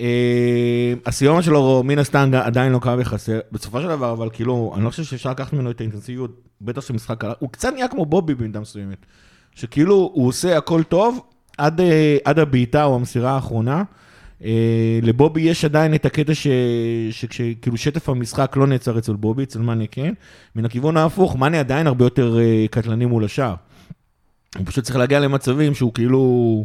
אה, 0.00 0.94
הסיומת 1.06 1.44
שלו 1.44 1.82
מן 1.84 1.98
הסתם 1.98 2.30
עדיין 2.34 2.72
לא 2.72 2.78
קרה 2.78 2.96
בחסר, 2.96 3.40
בסופו 3.52 3.80
של 3.80 3.88
דבר, 3.88 4.12
אבל 4.12 4.28
כאילו, 4.32 4.72
אני 4.76 4.84
לא 4.84 4.90
חושב 4.90 5.02
שאפשר 5.02 5.30
לקחת 5.30 5.52
ממנו 5.52 5.70
את 5.70 5.80
האינטנסיביות, 5.80 6.30
בטח 6.60 6.80
של 6.80 6.94
משחק 6.94 7.24
הוא 7.38 7.50
קצת 7.50 7.72
נהיה 7.72 7.88
כמו 7.88 8.06
בובי 8.06 8.34
במידה 8.34 8.60
מסוימת, 8.60 9.06
שכאילו 9.54 10.10
הוא 10.14 10.28
עושה 10.28 10.56
הכל 10.58 10.82
טוב 10.82 11.20
עד, 11.58 11.80
אה, 11.80 12.16
עד 12.24 12.38
הבעיטה 12.38 12.84
או 12.84 12.94
המסירה 12.94 13.30
האחרונה. 13.30 13.82
אה, 14.44 14.98
לבובי 15.02 15.40
יש 15.40 15.64
עדיין 15.64 15.94
את 15.94 16.06
הקטע 16.06 16.34
ש- 16.34 16.46
שכשכאילו 17.10 17.76
שטף 17.76 18.08
המשחק 18.08 18.56
לא 18.56 18.66
נעצר 18.66 18.98
אצל 18.98 19.12
בובי, 19.12 19.42
אצל 19.42 19.58
מאנה 19.58 19.84
כן. 19.90 20.14
מן 20.56 20.64
הכיוון 20.64 20.96
ההפוך, 20.96 21.36
מאנה 21.36 21.60
עדיין 21.60 21.86
הרבה 21.86 22.04
יותר 22.04 22.38
קטלני 22.70 23.06
מול 23.06 23.24
השער. 23.24 23.54
הוא 24.56 24.66
פשוט 24.66 24.84
צריך 24.84 24.96
להגיע 24.96 25.20
למצבים 25.20 25.74
שהוא 25.74 25.94
כאילו 25.94 26.64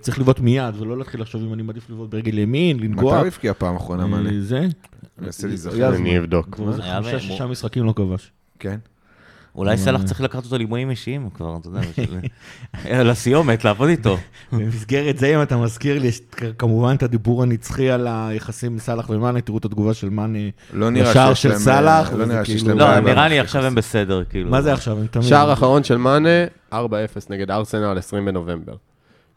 צריך 0.00 0.18
לבעוט 0.18 0.40
מיד, 0.40 0.80
ולא 0.80 0.98
להתחיל 0.98 1.20
לחשוב 1.20 1.42
אם 1.42 1.54
אני 1.54 1.62
מעדיף 1.62 1.90
לבעוט 1.90 2.10
ברגל 2.10 2.38
ימין, 2.38 2.76
מתי 2.76 2.86
לנגוע. 2.88 3.18
הוא 3.18 3.26
הבקיע 3.26 3.52
פעם 3.58 3.76
אחרונה, 3.76 4.02
אה, 4.02 4.08
מאנה? 4.08 4.30
זה. 4.40 4.66
מנסה 5.18 5.46
להיזכר. 5.46 5.96
אני 5.96 6.18
אבדוק. 6.18 6.60
איזה 6.68 6.84
היה 6.84 7.02
חמישה, 7.02 7.20
שישה 7.20 7.46
משחקים 7.46 7.84
לא 7.84 7.92
כבש. 7.92 8.32
כן. 8.58 8.78
אולי 9.54 9.76
סלאח 9.76 10.02
צריך 10.02 10.20
לקחת 10.20 10.44
אותו 10.44 10.58
לאימונים 10.58 10.90
אישיים 10.90 11.28
כבר, 11.34 11.56
אתה 11.60 11.68
יודע, 11.68 11.80
לסיומת, 13.04 13.64
לעבוד 13.64 13.88
איתו. 13.88 14.16
במסגרת 14.52 15.18
זה, 15.18 15.34
אם 15.36 15.42
אתה 15.42 15.56
מזכיר 15.56 15.98
לי, 15.98 16.06
יש 16.06 16.20
כמובן 16.58 16.94
את 16.94 17.02
הדיבור 17.02 17.42
הנצחי 17.42 17.90
על 17.90 18.06
היחסים 18.10 18.72
עם 18.72 18.78
סאלח 18.78 19.10
ומאנה, 19.10 19.40
תראו 19.40 19.58
את 19.58 19.64
התגובה 19.64 19.94
של 19.94 20.08
מאנה 20.08 20.38
לא 20.72 20.92
לשער 20.92 21.34
של 21.34 21.54
סאלח, 21.54 22.12
לא 22.12 22.26
נראה 22.26 22.44
שיש 22.44 22.62
כאילו- 22.62 22.76
להם 22.76 23.04
לא, 23.04 23.12
נראה 23.12 23.28
לי 23.28 23.38
עכשיו 23.40 23.64
הם 23.64 23.74
בסדר, 23.74 24.24
כאילו. 24.24 24.50
מה 24.50 24.62
זה 24.62 24.72
עכשיו? 24.72 24.98
שער 25.20 25.52
אחרון 25.52 25.84
של 25.84 25.96
מאנה, 25.96 26.44
4-0 26.72 26.76
נגד 27.30 27.50
ארסנל, 27.50 27.98
20 27.98 28.24
בנובמבר. 28.24 28.74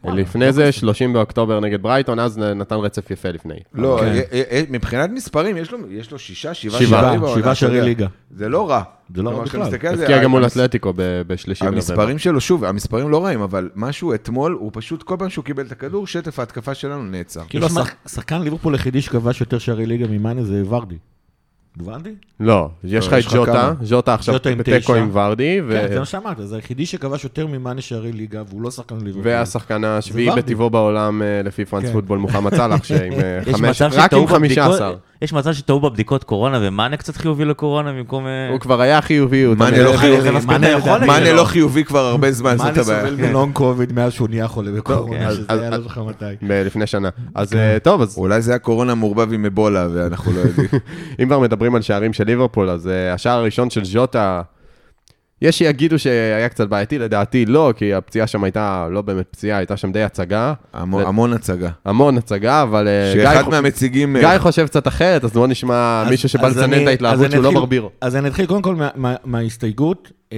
לפני 0.05 0.53
זה, 0.53 0.71
30 0.71 1.13
באוקטובר 1.13 1.59
נגד 1.59 1.81
ברייטון, 1.81 2.19
אז 2.19 2.37
נתן 2.37 2.75
רצף 2.75 3.11
יפה 3.11 3.29
לפני. 3.29 3.55
לא, 3.73 3.97
כן. 4.01 4.05
אה, 4.07 4.21
אה, 4.31 4.41
אה, 4.51 4.63
מבחינת 4.69 5.09
מספרים, 5.13 5.57
יש 5.57 5.71
לו- 5.71 5.77
יש 5.91 6.11
לו 6.11 6.19
שישה, 6.19 6.53
שבעה 6.53 6.79
שערים 6.85 7.21
בעונה, 7.21 7.41
שבעה. 7.41 7.55
שערי 7.55 7.81
ליגה. 7.81 8.07
זה 8.31 8.49
לא 8.49 8.69
רע. 8.69 8.83
זה 9.15 9.21
לא 9.23 9.29
רע 9.29 9.43
בכלל. 9.43 9.61
הבקיע 9.61 10.23
גם 10.23 10.31
מול 10.31 10.45
אתלטיקו 10.45 10.93
ב- 10.95 11.01
ב-30 11.27 11.33
בנובמבר. 11.61 11.67
המספרים 11.67 12.17
שלו, 12.17 12.41
שוב, 12.41 12.63
המספרים 12.63 13.09
לא 13.09 13.25
רעים, 13.25 13.41
אבל 13.41 13.69
משהו 13.75 14.13
אתמול, 14.13 14.57
הוא 14.59 14.71
פשוט, 14.73 15.03
כל 15.03 15.15
פעם 15.19 15.29
שהוא 15.29 15.45
קיבל 15.45 15.65
את 15.65 15.71
הכדור, 15.71 16.07
שטף 16.07 16.39
ההתקפה 16.39 16.73
שלנו 16.73 17.03
נעצר. 17.03 17.41
כאילו 17.49 17.67
השחקן 18.05 18.41
ליברפול 18.41 18.73
היחידי 18.73 19.01
שכבש 19.01 19.41
יותר 19.41 19.57
שערי 19.57 19.85
ליגה 19.85 20.07
ממאנה 20.07 20.43
זה 20.43 20.63
ורדי. 20.69 20.97
ורדי? 21.77 22.09
לא, 22.39 22.69
יש 22.83 23.07
לך 23.07 23.13
יש 23.13 23.27
את 23.27 23.31
כמה? 23.45 23.73
ז'וטה 23.81 24.13
עכשיו 24.13 24.35
בתיקו. 24.57 24.95
עם 24.95 25.09
ורדי, 25.13 25.61
ו- 25.67 25.71
כן, 25.71 25.87
זה 25.93 25.99
מה 25.99 26.05
שאמרת, 26.05 26.37
זה 26.43 26.55
היחידי 26.55 26.85
שכבש 26.85 27.23
יותר 27.23 27.47
ממאנה 27.47 27.81
שערי 27.81 28.11
ליגה, 28.11 28.43
והוא 28.49 28.61
לא 28.61 28.71
שחקן 28.71 28.95
ליברפול. 28.95 29.21
והשחקן 29.25 29.83
השביעי. 29.83 30.35
בטבעו 30.35 30.69
בעולם 30.69 31.21
אה, 31.21 31.41
לפי 31.43 31.65
פרנס 31.65 31.85
כן. 31.85 31.91
פוטבול, 31.91 32.17
מוחמד 32.17 32.55
סאלח, 32.55 32.83
שעם 32.83 33.13
אה, 33.13 33.39
חמש, 33.53 33.81
רק 33.81 34.13
עם 34.13 34.27
15. 34.27 34.93
יש 35.21 35.33
מצב 35.33 35.53
שטעו 35.53 35.79
בבדיקות 35.79 36.23
קורונה 36.23 36.59
ומאנה 36.61 36.97
קצת 36.97 37.15
חיובי 37.17 37.45
לקורונה 37.45 37.91
במקום... 37.93 38.27
אה, 38.27 38.49
הוא 38.51 38.59
כבר 38.59 38.81
היה 38.81 39.01
חיובי, 39.01 39.43
הוא 39.43 39.55
מאנה 39.57 39.83
לא 39.83 39.97
חיובי. 39.97 40.29
מאנה 40.45 40.67
מאנה. 41.07 41.33
לא 41.33 41.43
חיובי 41.43 41.83
כבר 41.83 41.99
הרבה 42.05 42.31
זמן, 42.41 42.57
זאת 42.57 42.65
מאנה 42.67 42.81
הבעיה. 42.81 43.09
סובל 43.09 43.27
מלונג 43.27 43.53
קוביד 43.53 43.93
מאז 43.93 44.11
שהוא 44.13 44.27
נהיה 44.29 44.47
חולה 44.47 44.71
בקורונה, 44.71 45.27
אז- 45.27 45.35
שזה 45.35 45.45
היה 45.49 45.69
לא 45.69 45.75
אז- 45.75 45.83
זוכר 45.83 46.03
מתי. 46.03 46.25
לפני 46.41 46.87
שנה. 46.87 47.09
אז 47.35 47.53
אה, 47.53 47.77
טוב, 47.83 48.01
אז 48.01 48.17
אולי 48.17 48.41
זה 48.41 48.51
היה 48.51 48.59
קורונה 48.59 48.95
מעורבב 48.95 49.33
עם 49.33 49.45
אבולה, 49.45 49.87
ואנחנו 49.93 50.31
לא 50.31 50.39
יודעים. 50.39 50.67
אם 51.21 51.27
כבר 51.27 51.39
מדברים 51.39 51.75
על 51.75 51.81
שערים 51.81 52.13
של 52.13 52.23
ליברפול, 52.23 52.69
אז 52.69 52.87
אה, 52.87 53.13
השער 53.13 53.37
הראשון 53.39 53.69
של 53.69 53.85
ז'וטה, 53.85 54.41
יש 55.41 55.57
שיגידו 55.57 55.99
שהיה 55.99 56.49
קצת 56.49 56.67
בעייתי, 56.67 56.99
לדעתי 56.99 57.45
לא, 57.45 57.73
כי 57.77 57.93
הפציעה 57.93 58.27
שם 58.27 58.43
הייתה 58.43 58.87
לא 58.91 59.01
באמת 59.01 59.25
פציעה, 59.31 59.57
הייתה 59.57 59.77
שם 59.77 59.91
די 59.91 60.03
הצגה. 60.03 60.53
המון 60.73 61.03
ו- 61.03 61.07
המון 61.07 61.33
הצגה. 61.33 61.69
המון 61.85 62.17
הצגה, 62.17 62.61
אבל 62.63 62.87
אה, 62.87 63.13
גיא 63.15 63.23
שאחד 63.23 63.43
חו- 63.43 63.51
מהמציגים... 63.51 64.17
גיא 64.19 64.37
חושב 64.37 64.65
קצת 64.65 64.87
אחרת, 64.87 65.23
אז 65.23 65.31
בוא 65.31 65.47
נשמע 65.47 66.01
אז- 66.05 66.09
מישהו 66.09 66.29
שבא 66.29 66.47
לצנן 66.47 66.81
את 66.83 66.87
ההתלהבות 66.87 67.31
שהוא 67.31 67.35
אני 67.45 67.53
לא 67.53 67.59
ברבירו. 67.59 67.89
אז 68.01 68.15
אני 68.15 68.27
אתחיל 68.27 68.45
קודם 68.45 68.61
כל 68.61 68.75
מה- 68.75 68.89
מה- 68.95 69.15
מההסתייגות. 69.25 70.11
אה, 70.33 70.37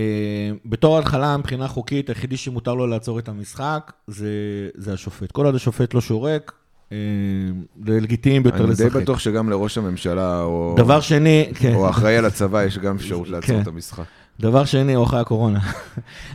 בתור 0.65 0.99
התחלה, 0.99 1.37
מבחינה 1.37 1.67
חוקית, 1.67 2.09
היחידי 2.09 2.37
שמותר 2.37 2.73
לו 2.73 2.87
לעצור 2.87 3.19
את 3.19 3.29
המשחק 3.29 3.91
זה 4.07 4.27
זה 4.75 4.93
השופט. 4.93 5.31
כל 5.31 5.45
עוד 5.45 5.55
השופט 5.55 5.93
לא 5.93 6.01
שורק, 6.01 6.51
אה, 6.91 6.97
זה 7.87 7.99
לגיטימי 8.01 8.39
ביותר 8.39 8.57
אני 8.65 8.73
די 8.75 8.83
לשחק. 8.85 9.01
בטוח 9.01 9.19
שגם 9.19 9.49
לראש 9.49 9.77
הממשלה, 9.77 10.41
או 10.41 10.75
דבר 10.77 10.99
שני, 10.99 11.49
כן. 11.55 11.73
או 11.73 11.87
האחראי 11.87 12.17
על 12.17 12.25
הצבא, 12.25 12.63
יש 12.63 12.77
גם 12.77 12.95
אפשרות 12.95 13.29
לעצור 13.29 13.55
כן. 13.55 13.61
את 13.61 13.67
המשחק. 13.67 14.03
דבר 14.39 14.65
שני, 14.65 14.95
או 14.95 15.03
אחרי 15.03 15.19
הקורונה. 15.19 15.59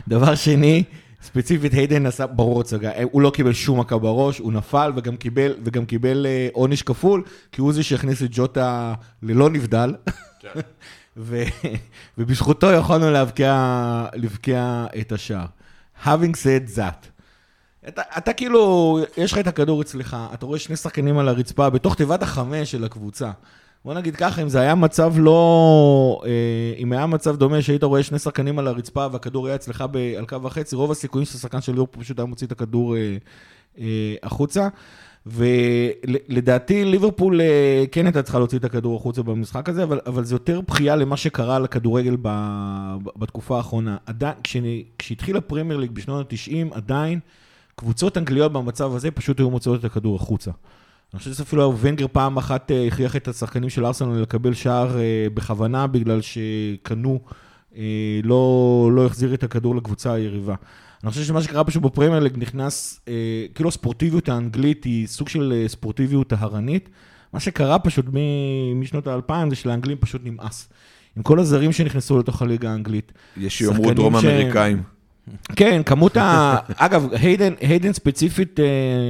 דבר 0.07 0.35
שני, 0.35 0.83
ספציפית 1.21 1.73
היידן 1.73 2.05
עשה 2.05 2.27
ברור 2.27 2.61
הצגה, 2.61 2.91
הוא 3.11 3.21
לא 3.21 3.29
קיבל 3.29 3.53
שום 3.53 3.79
מכה 3.79 3.97
בראש, 3.97 4.37
הוא 4.37 4.53
נפל 4.53 4.91
וגם 4.95 5.17
קיבל, 5.17 5.53
וגם 5.63 5.85
קיבל 5.85 6.25
אה, 6.25 6.47
עונש 6.53 6.81
כפול, 6.81 7.23
כי 7.51 7.61
הוא 7.61 7.73
זה 7.73 7.83
שהכניס 7.83 8.23
את 8.23 8.29
ג'וטה 8.31 8.93
ללא 9.23 9.49
נבדל. 9.49 9.95
ו, 11.17 11.43
ובזכותו 12.17 12.71
יכולנו 12.71 13.11
להבקיע, 13.11 14.05
להבקיע 14.13 14.85
את 14.99 15.11
השער. 15.11 15.45
Having 16.03 16.35
said 16.43 16.77
that, 16.77 17.07
אתה, 17.87 18.01
אתה 18.17 18.33
כאילו, 18.33 18.99
יש 19.17 19.33
לך 19.33 19.39
את 19.39 19.47
הכדור 19.47 19.81
אצלך, 19.81 20.17
אתה 20.33 20.45
רואה 20.45 20.59
שני 20.59 20.75
שחקנים 20.75 21.17
על 21.17 21.27
הרצפה 21.27 21.69
בתוך 21.69 21.95
תיבת 21.95 22.23
החמש 22.23 22.71
של 22.71 22.83
הקבוצה. 22.83 23.31
בוא 23.85 23.93
נגיד 23.93 24.15
ככה, 24.15 24.41
אם 24.41 24.49
זה 24.49 24.59
היה 24.59 24.75
מצב 24.75 25.13
לא... 25.17 26.21
אה, 26.25 26.73
אם 26.77 26.91
היה 26.91 27.05
מצב 27.05 27.35
דומה 27.35 27.61
שהיית 27.61 27.83
רואה 27.83 28.03
שני 28.03 28.19
שחקנים 28.19 28.59
על 28.59 28.67
הרצפה 28.67 29.07
והכדור 29.11 29.47
היה 29.47 29.55
אצלך 29.55 29.83
ב- 29.91 30.15
על 30.17 30.25
קו 30.25 30.41
וחצי, 30.41 30.75
רוב 30.75 30.91
הסיכויים 30.91 31.25
שהשחקן 31.25 31.61
של 31.61 31.71
ליברפול 31.71 32.03
פשוט 32.03 32.19
היה 32.19 32.25
מוציא 32.25 32.47
את 32.47 32.51
הכדור 32.51 32.95
אה, 32.95 33.17
אה, 33.79 34.15
החוצה. 34.23 34.67
ולדעתי 35.25 36.85
ליברפול 36.85 37.41
כן 37.91 38.05
הייתה 38.05 38.23
צריכה 38.23 38.37
להוציא 38.37 38.57
את 38.57 38.65
הכדור 38.65 38.95
החוצה 38.95 39.23
במשחק 39.23 39.69
הזה, 39.69 39.83
אבל, 39.83 39.99
אבל 40.05 40.23
זה 40.23 40.35
יותר 40.35 40.61
בכייה 40.61 40.95
למה 40.95 41.17
שקרה 41.17 41.59
לכדורגל 41.59 42.17
ב, 42.21 42.29
בתקופה 43.15 43.57
האחרונה. 43.57 43.97
עדיין, 44.05 44.35
כשהתחיל 44.97 45.37
הפרמייר 45.37 45.79
ליג 45.79 45.91
בשנות 45.91 46.33
ה-90, 46.33 46.75
עדיין 46.75 47.19
קבוצות 47.75 48.17
אנגליות 48.17 48.53
במצב 48.53 48.95
הזה 48.95 49.11
פשוט 49.11 49.39
היו 49.39 49.49
מוציאות 49.49 49.79
את 49.79 49.85
הכדור 49.85 50.15
החוצה. 50.15 50.51
אני 51.13 51.19
חושב 51.19 51.33
שאפילו 51.33 51.77
ונגר 51.81 52.05
פעם 52.11 52.37
אחת 52.37 52.71
אה, 52.71 52.87
הכריח 52.87 53.15
את 53.15 53.27
השחקנים 53.27 53.69
של 53.69 53.85
ארסנל 53.85 54.21
לקבל 54.21 54.53
שער 54.53 54.99
אה, 54.99 55.27
בכוונה, 55.33 55.87
בגלל 55.87 56.19
שקנו 56.21 57.19
אה, 57.77 57.83
לא, 58.23 58.89
לא 58.93 59.05
החזיר 59.05 59.33
את 59.33 59.43
הכדור 59.43 59.75
לקבוצה 59.75 60.13
היריבה. 60.13 60.55
אני 61.03 61.11
חושב 61.11 61.23
שמה 61.23 61.41
שקרה 61.41 61.63
פשוט 61.63 61.83
בפרמייר 61.83 62.19
ליג 62.19 62.37
נכנס, 62.37 62.99
כאילו 63.55 63.69
הספורטיביות 63.69 64.29
האנגלית 64.29 64.83
היא 64.83 65.07
סוג 65.07 65.29
של 65.29 65.65
ספורטיביות 65.67 66.27
טהרנית. 66.27 66.89
מה 67.33 67.39
שקרה 67.39 67.79
פשוט 67.79 68.05
משנות 68.75 69.07
האלפיים 69.07 69.49
זה 69.49 69.55
שלאנגלים 69.55 69.97
פשוט 69.97 70.21
נמאס. 70.25 70.69
עם 71.17 71.23
כל 71.23 71.39
הזרים 71.39 71.71
שנכנסו 71.71 72.19
לתוך 72.19 72.41
הליגה 72.41 72.71
האנגלית. 72.71 73.11
יש 73.37 73.57
שיאמרו 73.57 73.93
דרום 73.93 74.21
ש- 74.21 74.25
אמריקאים. 74.25 74.83
כן, 75.55 75.81
כמות 75.85 76.17
ה... 76.17 76.55
אגב, 76.75 77.07
היידן, 77.13 77.53
היידן 77.59 77.93
ספציפית, 77.93 78.59
אה, 78.59 78.65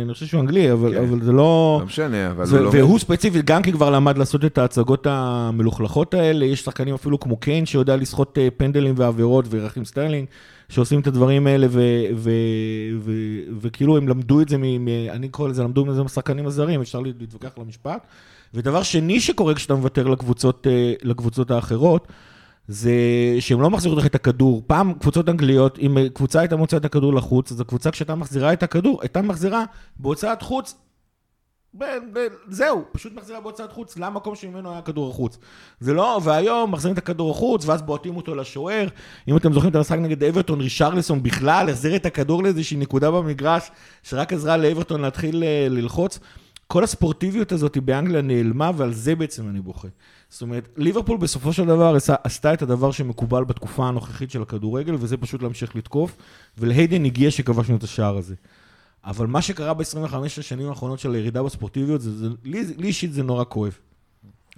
אני 0.06 0.14
חושב 0.14 0.26
שהוא 0.26 0.42
אנגלי, 0.42 0.72
אבל, 0.72 0.94
כן. 0.94 1.02
אבל 1.02 1.22
זה 1.22 1.32
לא... 1.32 1.78
לא 1.80 1.86
משנה, 1.86 2.32
אבל 2.32 2.46
זה, 2.46 2.58
הוא 2.58 2.66
לא... 2.66 2.70
והוא 2.74 3.00
ספציפית, 3.00 3.46
גם 3.46 3.62
כי 3.62 3.72
כבר 3.72 3.90
למד 3.90 4.18
לעשות 4.18 4.46
את 4.46 4.58
ההצגות 4.58 5.08
המלוכלכות 5.10 6.14
האלה, 6.14 6.46
יש 6.46 6.62
שחקנים 6.62 6.94
אפילו 6.96 7.20
כמו 7.20 7.38
קיין 7.38 7.66
שיודע 7.66 7.96
לסחוט 7.96 8.38
אה, 8.38 8.48
פנדלים 8.58 8.94
ועבירות, 8.98 9.46
ורחים 9.50 9.86
סטרלינג, 9.86 10.28
שעושים 10.70 11.00
את 11.00 11.08
הדברים 11.08 11.48
האלה, 11.48 11.68
ו- 11.70 12.06
ו- 12.16 12.32
ו- 13.00 13.42
וכאילו 13.62 13.98
הם 13.98 14.08
למדו 14.08 14.42
את 14.42 14.50
זה, 14.50 14.58
מ- 14.58 14.86
מ- 14.86 15.10
אני 15.10 15.30
קורא 15.30 15.50
לזה, 15.50 15.64
למדו 15.64 15.86
מזה 15.86 16.04
מהשחקנים 16.04 16.48
הזרים, 16.48 16.82
אפשר 16.82 17.00
להתווכח 17.00 17.50
על 17.58 17.64
המשפט. 17.66 18.08
ודבר 18.54 18.84
שני 18.84 19.20
שקורה 19.20 19.54
כשאתה 19.54 19.76
מוותר 19.76 20.08
לקבוצות, 20.08 20.68
אה, 20.70 20.94
לקבוצות 21.04 21.52
האחרות, 21.52 22.08
זה 22.70 22.92
שהם 23.40 23.62
לא 23.62 23.70
מחזירות 23.70 23.98
לך 23.98 24.06
את 24.06 24.16
הכדור. 24.16 24.64
פעם 24.68 24.94
קבוצות 24.94 25.30
אנגליות, 25.30 25.80
אם 25.80 25.98
קבוצה 26.14 26.40
הייתה 26.40 26.56
מוציאה 26.56 26.80
את 26.80 26.86
הכדור 26.86 27.14
לחוץ, 27.14 27.52
אז 27.52 27.62
הקבוצה 27.62 27.92
כשהייתה 27.92 28.16
מחזירה 28.16 28.54
את 28.54 28.64
הכדור, 28.64 29.00
הייתה 29.02 29.22
מחזירה 29.22 29.64
בהוצאת 30.00 30.42
חוץ 30.42 30.76
ב- 31.74 31.84
ב- 32.14 32.28
זהו, 32.50 32.84
פשוט 32.92 33.14
מחזירה 33.14 33.42
בהוצאת 33.42 33.72
חוץ 33.72 33.98
למקום 33.98 34.36
שממנו 34.36 34.72
היה 34.72 34.82
כדור 34.82 35.10
החוץ. 35.10 35.38
זה 35.80 35.94
לא, 35.94 36.22
והיום 36.24 36.72
מחזירים 36.72 36.94
את 36.94 36.98
הכדור 36.98 37.32
החוץ, 37.32 37.66
ואז 37.66 37.82
בועטים 37.82 38.18
אותו 38.18 38.36
לשוער. 38.36 38.88
אם 39.28 39.38
אתם 39.38 39.54
זוכרים 39.54 39.72
את 39.72 39.76
המשחק 39.76 39.98
נגד 39.98 40.24
אברטון, 40.24 40.62
רישרלסון 40.62 41.24
בכלל 41.24 41.70
החזיר 41.70 41.96
את 41.96 42.06
הכדור 42.06 42.44
לאיזושהי 42.44 42.78
נקודה 42.78 43.12
במגרש, 43.12 43.72
שרק 44.04 44.34
עזרה 44.34 44.58
לאברטון 44.58 45.02
להתחיל 45.02 45.44
אה, 45.44 45.68
ללחוץ. 45.70 46.20
כל 46.68 46.84
הספורטיביות 46.84 47.52
הזאת 47.52 47.78
באנגליה 47.78 48.22
נעלמה, 48.22 48.72
ועל 48.76 48.94
זה 48.94 49.16
בעצם 49.16 49.50
אני 49.50 49.62
בוכה. 49.62 49.88
זאת 50.30 50.42
אומרת, 50.42 50.70
ליברפול 50.78 51.18
בסופו 51.18 51.54
של 51.54 51.66
דבר 51.66 51.96
עשתה 52.24 52.54
את 52.54 52.62
הדבר 52.62 52.92
שמקובל 52.92 53.44
בתקופה 53.44 53.88
הנוכחית 53.88 54.32
של 54.32 54.42
הכדורגל, 54.42 54.96
וזה 55.00 55.18
פשוט 55.18 55.42
להמשיך 55.42 55.76
לתקוף, 55.76 56.18
ולהיידן 56.58 57.06
הגיע 57.06 57.32
שכבשנו 57.32 57.76
את 57.76 57.84
השער 57.84 58.18
הזה. 58.18 58.36
אבל 59.04 59.28
מה 59.28 59.42
שקרה 59.42 59.74
ב-25 59.74 60.16
השנים 60.26 60.70
האחרונות 60.70 61.00
של 61.00 61.14
הירידה 61.14 61.44
בספורטיביות, 61.44 62.02
זה, 62.02 62.18
זה, 62.18 62.28
לי, 62.44 62.64
לי 62.78 62.88
אישית 62.88 63.14
זה 63.14 63.24
נורא 63.24 63.44
כואב. 63.50 63.78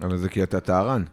אבל 0.02 0.18
זה 0.18 0.30
כי 0.30 0.44
אתה 0.44 0.60
טהרן. 0.60 1.04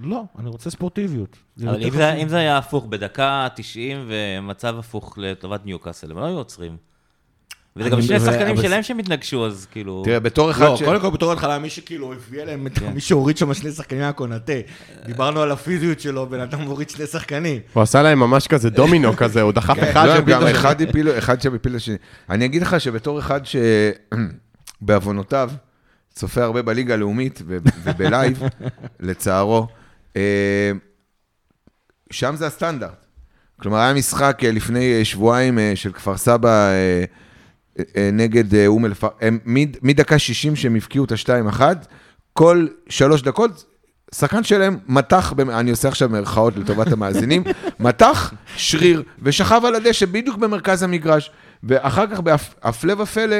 לא, 0.00 0.22
אני 0.38 0.48
רוצה 0.48 0.70
ספורטיביות. 0.70 1.36
זה 1.56 1.70
אבל 1.70 1.84
אם 1.84 1.90
זה-. 1.90 2.12
אם 2.14 2.28
זה 2.28 2.36
היה 2.36 2.58
הפוך, 2.58 2.86
בדקה 2.86 3.48
90 3.54 4.08
ומצב 4.08 4.78
הפוך 4.78 5.18
לטובת 5.18 5.66
ניוקאסל, 5.66 6.10
הם 6.10 6.18
לא 6.18 6.24
היו 6.24 6.36
עוצרים. 6.36 6.76
וזה 7.76 7.90
גם 7.90 8.02
שני 8.02 8.20
שחקנים 8.20 8.56
שלהם 8.56 8.82
שהם 8.82 8.98
התנגשו, 8.98 9.46
אז 9.46 9.66
כאילו... 9.70 10.02
תראה, 10.04 10.20
בתור 10.20 10.50
אחד 10.50 10.64
לא, 10.64 10.76
ש... 10.76 10.82
קודם 10.82 11.00
כל 11.00 11.10
בתור 11.10 11.32
התחלה, 11.32 11.58
מי 11.58 11.70
שכאילו 11.70 12.12
הביא 12.12 12.42
אליהם, 12.42 12.66
את- 12.66 12.82
מי 12.94 13.00
שהוריד 13.00 13.36
שם 13.36 13.54
שני 13.54 13.72
שחקנים 13.72 14.02
היה 14.02 14.12
קונאטה. 14.12 14.52
דיברנו 15.06 15.40
על 15.40 15.50
הפיזיות 15.50 16.00
שלו, 16.00 16.26
בן 16.26 16.40
אדם 16.40 16.60
מוריד 16.60 16.90
שני 16.90 17.06
שחקנים. 17.06 17.60
הוא 17.72 17.82
עשה 17.82 18.02
להם 18.02 18.18
ממש 18.18 18.46
כזה 18.46 18.70
דומינו 18.70 19.16
כזה, 19.16 19.42
הוא 19.42 19.52
דחף 19.52 19.76
אחד 19.90 20.06
לא, 20.06 20.12
השני. 20.12 20.50
אחד 20.50 20.82
הפיל, 20.82 21.18
אחד 21.18 21.40
שם 21.42 21.54
הפיל 21.54 21.74
לשני. 21.76 21.96
אני 22.30 22.44
אגיד 22.44 22.62
לך 22.62 22.80
שבתור 22.80 23.18
אחד 23.18 23.40
שבעוונותיו 24.80 25.50
צופה 26.14 26.44
הרבה 26.44 26.62
בליגה 26.62 26.94
הלאומית 26.94 27.42
וב 27.84 28.01
live, 28.01 28.42
לצערו, 29.00 29.66
אה, 30.16 30.70
שם 32.10 32.36
זה 32.36 32.46
הסטנדרט. 32.46 33.04
כלומר, 33.60 33.78
היה 33.78 33.94
משחק 33.94 34.40
אה, 34.44 34.50
לפני 34.50 34.98
אה, 34.98 35.04
שבועיים 35.04 35.58
של 35.74 35.92
כפר 35.92 36.16
סבא 36.16 36.70
נגד 38.12 38.54
אה, 38.54 38.66
אום 38.66 38.84
אל-פחם, 38.84 39.38
מדקה 39.82 40.18
60 40.18 40.56
שהם 40.56 40.76
הבקיעו 40.76 41.04
את 41.04 41.12
ה-2-1, 41.12 41.60
כל 42.32 42.66
שלוש 42.88 43.22
דקות, 43.22 43.64
שחקן 44.14 44.44
שלהם 44.44 44.78
מתח, 44.86 45.32
אני 45.48 45.70
עושה 45.70 45.88
עכשיו 45.88 46.08
מירכאות 46.08 46.56
לטובת 46.56 46.92
המאזינים, 46.92 47.44
מתח 47.80 48.32
שריר 48.56 49.02
ושכב 49.22 49.62
על 49.64 49.74
הדשא 49.74 50.06
בדיוק 50.06 50.36
במרכז 50.36 50.82
המגרש, 50.82 51.30
ואחר 51.62 52.06
כך 52.06 52.20
בהפלא 52.20 53.02
ופלא, 53.02 53.36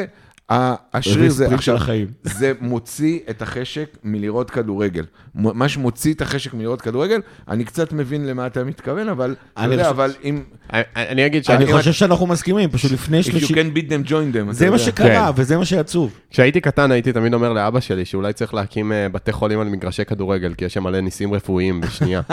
השריר 0.51 1.31
זה 1.31 1.55
עכשיו, 1.55 1.77
החיים. 1.77 2.07
זה 2.23 2.53
מוציא 2.61 3.19
את 3.31 3.43
החשק 3.43 3.97
מלראות 4.05 4.51
כדורגל. 4.51 5.05
מה 5.35 5.69
שמוציא 5.69 6.15
את 6.15 6.23
החשק 6.23 6.55
מלראות 6.55 6.81
כדורגל, 6.81 7.21
אני 7.49 7.65
קצת 7.65 7.93
מבין 7.93 8.27
למה 8.27 8.47
אתה 8.47 8.65
מתכוון, 8.65 9.09
אבל, 9.09 9.35
אתה 9.55 9.65
אני 9.65 9.73
יודע, 9.73 9.85
חושב- 9.85 9.95
אבל 10.01 10.13
אם, 10.25 10.43
אני- 10.73 10.83
אני 10.97 11.27
אגיד 11.27 11.43
אני 11.51 11.67
שאני... 11.67 11.73
חושב 11.73 11.93
שאנחנו 11.93 12.27
מסכימים, 12.27 12.71
פשוט 12.71 12.93
לפני 12.93 13.21
if 13.21 13.25
you 13.25 13.49
can 13.49 13.77
beat 13.77 13.91
them, 13.91 14.09
join 14.09 14.35
them. 14.35 14.53
זה 14.53 14.65
מה 14.71 14.77
יודע. 14.77 14.79
שקרה, 14.79 15.07
כן. 15.37 15.41
וזה 15.43 15.57
מה 15.57 15.65
שעצוב. 15.65 16.19
כשהייתי 16.31 16.61
קטן 16.61 16.91
הייתי 16.93 17.13
תמיד 17.13 17.35
אומר 17.35 17.53
לאבא 17.53 17.81
שלי 17.81 18.05
שאולי 18.05 18.33
צריך 18.33 18.55
להקים 18.55 18.93
אה, 18.93 19.09
בתי 19.09 19.33
חולים 19.33 19.61
על 19.61 19.69
מגרשי 19.69 20.05
כדורגל, 20.05 20.55
כי 20.55 20.65
יש 20.65 20.75
שם 20.75 20.83
מלא 20.83 21.01
ניסים 21.01 21.35
רפואיים 21.35 21.81
בשנייה. 21.81 22.21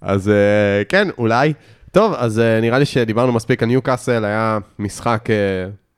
אז 0.00 0.28
אה, 0.28 0.34
כן, 0.88 1.08
אולי. 1.18 1.52
טוב, 1.96 2.14
אז 2.16 2.38
אה, 2.40 2.60
נראה 2.60 2.78
לי 2.78 2.84
שדיברנו 2.84 3.32
מספיק 3.32 3.62
על 3.62 3.68
ניוקאסל, 3.68 4.24
היה 4.24 4.58
משחק 4.78 5.30
אה, 5.30 5.34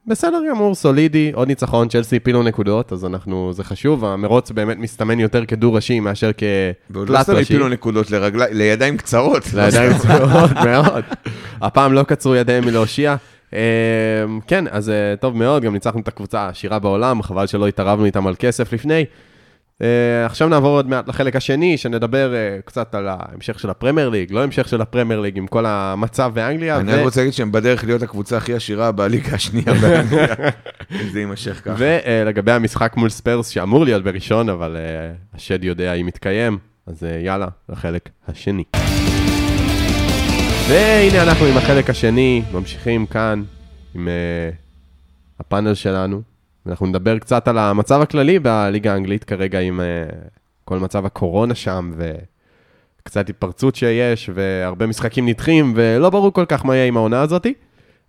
בסדר 0.07 0.39
גמור, 0.51 0.75
סולידי, 0.75 1.31
עוד 1.35 1.49
ניצחון, 1.49 1.89
צ'לסי 1.89 2.17
הפילו 2.17 2.43
נקודות, 2.43 2.93
אז 2.93 3.05
אנחנו, 3.05 3.53
זה 3.53 3.65
חשוב, 3.65 4.05
המרוץ 4.05 4.51
באמת 4.51 4.77
מסתמן 4.79 5.21
יותר 5.21 5.47
כדו 5.47 5.73
ראשי 5.73 6.01
מאשר 6.01 6.31
ועוד 6.91 7.09
לא 7.09 7.15
כתלת 7.15 7.25
סתם 7.27 7.33
ראשי. 7.33 7.43
הפילו 7.55 7.69
נקודות 7.69 8.11
לרגלי- 8.11 8.55
לידיים 8.55 8.97
קצרות. 8.97 9.55
לידיים 9.55 9.93
צבועות 9.99 10.51
מאוד. 10.65 11.05
הפעם 11.63 11.93
לא 11.93 12.03
קצרו 12.03 12.35
ידיהם 12.35 12.65
מלהושיע. 12.65 13.17
אה, 13.55 13.59
כן, 14.47 14.65
אז 14.71 14.93
טוב 15.21 15.37
מאוד, 15.37 15.63
גם 15.63 15.73
ניצחנו 15.73 16.01
את 16.01 16.09
הקבוצה 16.09 16.41
העשירה 16.41 16.79
בעולם, 16.79 17.23
חבל 17.23 17.47
שלא 17.47 17.69
התערבנו 17.69 18.05
איתם 18.05 18.27
על 18.27 18.35
כסף 18.39 18.73
לפני. 18.73 19.05
אה, 19.83 20.27
עכשיו 20.27 20.49
נעבור 20.49 20.71
עוד 20.71 20.89
מעט 20.89 21.09
לחלק 21.09 21.37
השני, 21.37 21.77
שנדבר 21.77 22.35
אה, 22.35 22.59
קצת 22.65 22.95
על 22.95 23.09
ההמשך 23.09 23.59
של 23.59 23.71
הפרמייר 23.71 24.09
ליג, 24.09 24.33
לא 24.33 24.43
המשך 24.43 24.69
של 24.69 24.81
הפרמייר 24.81 25.21
ליג, 25.21 25.39
עם 25.39 25.47
כל 25.47 25.67
המצב 25.67 26.31
באנגליה. 26.35 26.77
אני 26.77 26.93
ו- 26.93 26.97
רק 26.97 27.03
רוצה 27.05 27.21
להגיד 27.21 27.35
שהם 27.35 27.53
בדרך 27.53 27.85
להיות 27.85 28.03
הקבוצה 28.03 28.37
הכי 28.37 28.55
עשירה 28.55 28.93
בליגה 28.93 29.35
השנייה 29.35 29.75
באנגליה, 29.75 30.35
אם 30.93 31.09
זה 31.13 31.21
יימשך 31.21 31.61
ככה. 31.65 31.75
ולגבי 31.79 32.53
המשחק 32.53 32.97
מול 32.97 33.09
ספיירס, 33.09 33.49
שאמור 33.49 33.85
להיות 33.85 34.05
בראשון, 34.05 34.49
אבל 34.49 34.77
אה, 34.77 35.13
השד 35.35 35.65
יודע 35.65 35.93
אם 35.93 36.09
יתקיים, 36.09 36.59
אז 36.87 37.05
אה, 37.05 37.21
יאללה, 37.25 37.49
לחלק 37.69 38.09
השני. 38.29 38.65
והנה 40.69 41.23
אנחנו 41.23 41.47
עם 41.47 41.57
החלק 41.57 41.91
השני, 41.91 42.43
ממשיכים 42.53 43.07
כאן 43.07 43.43
עם 43.95 44.09
uh, 44.09 44.55
הפאנל 45.41 45.75
שלנו, 45.75 46.23
ואנחנו 46.69 46.87
נדבר 46.87 47.19
קצת 47.19 47.49
על 47.49 47.59
המצב 47.59 48.01
הכללי 48.01 48.39
בליגה 48.39 48.93
האנגלית 48.93 49.25
כרגע, 49.25 49.61
עם 49.61 49.81
uh, 49.81 50.15
כל 50.65 50.79
מצב 50.79 51.07
הקורונה 51.07 51.55
שם, 51.55 51.93
וקצת 53.03 53.29
התפרצות 53.29 53.75
שיש, 53.75 54.31
והרבה 54.35 54.87
משחקים 54.87 55.29
נדחים, 55.29 55.73
ולא 55.77 56.11
ברור 56.11 56.33
כל 56.33 56.45
כך 56.49 56.65
מה 56.65 56.77
יהיה 56.77 56.87
עם 56.87 56.97
העונה 56.97 57.21
הזאתי. 57.21 57.55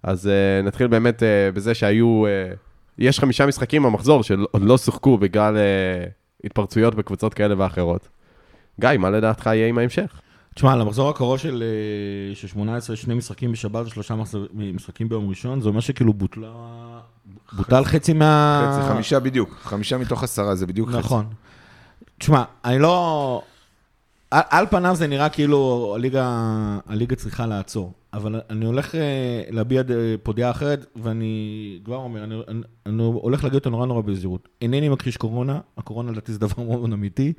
אז 0.03 0.25
uh, 0.25 0.65
נתחיל 0.65 0.87
באמת 0.87 1.19
uh, 1.19 1.55
בזה 1.55 1.73
שהיו, 1.73 2.25
uh, 2.25 2.55
יש 2.97 3.19
חמישה 3.19 3.45
משחקים 3.45 3.83
במחזור 3.83 4.23
שעוד 4.23 4.61
לא 4.61 4.77
שוחקו 4.77 5.17
בגלל 5.17 5.55
uh, 5.55 6.09
התפרצויות 6.43 6.95
בקבוצות 6.95 7.33
כאלה 7.33 7.55
ואחרות. 7.57 8.07
גיא, 8.79 8.89
מה 8.99 9.09
לדעתך 9.09 9.45
יהיה 9.45 9.67
עם 9.67 9.77
ההמשך? 9.77 10.21
תשמע, 10.55 10.75
למחזור 10.75 11.09
הקרוב 11.09 11.37
של, 11.37 11.63
אה, 12.29 12.35
של 12.35 12.47
18, 12.47 12.95
שני 12.95 13.13
משחקים 13.13 13.51
בשבת 13.51 13.85
ושלושה 13.85 14.15
משחקים 14.53 15.09
ביום 15.09 15.29
ראשון, 15.29 15.61
זה 15.61 15.69
אומר 15.69 15.79
שכאילו 15.79 16.13
בוטלה... 16.13 16.51
בוטל 17.53 17.83
חצי 17.83 18.13
מה... 18.13 18.77
חצי, 18.79 18.89
חמישה 18.89 19.19
בדיוק, 19.19 19.57
חמישה 19.61 19.97
מתוך 19.97 20.23
עשרה, 20.23 20.55
זה 20.55 20.67
בדיוק 20.67 20.89
חצי. 20.89 20.99
נכון. 20.99 21.25
תשמע, 22.17 22.43
אני 22.65 22.79
לא... 22.79 23.41
על, 24.31 24.41
על 24.49 24.65
פניו 24.69 24.95
זה 24.95 25.07
נראה 25.07 25.29
כאילו 25.29 25.91
הליגה, 25.95 26.27
הליגה 26.85 27.15
צריכה 27.15 27.45
לעצור, 27.47 27.93
אבל 28.13 28.41
אני 28.49 28.65
הולך 28.65 28.95
אה, 28.95 29.43
להביע 29.49 29.83
פה 30.23 30.33
דעה 30.33 30.51
אחרת, 30.51 30.85
ואני 30.95 31.79
כבר 31.85 31.95
אומר, 31.95 32.23
אני, 32.23 32.35
אני, 32.47 32.61
אני 32.85 33.03
הולך 33.03 33.43
להגיד 33.43 33.55
אותה 33.55 33.69
נורא 33.69 33.85
נורא 33.85 34.01
בזהירות. 34.01 34.47
אינני 34.61 34.89
מכחיש 34.89 35.17
קורונה, 35.17 35.59
הקורונה 35.77 36.11
לדעתי 36.11 36.33
זה 36.33 36.39
דבר 36.39 36.63
מאוד 36.63 36.93
אמיתי, 36.93 37.33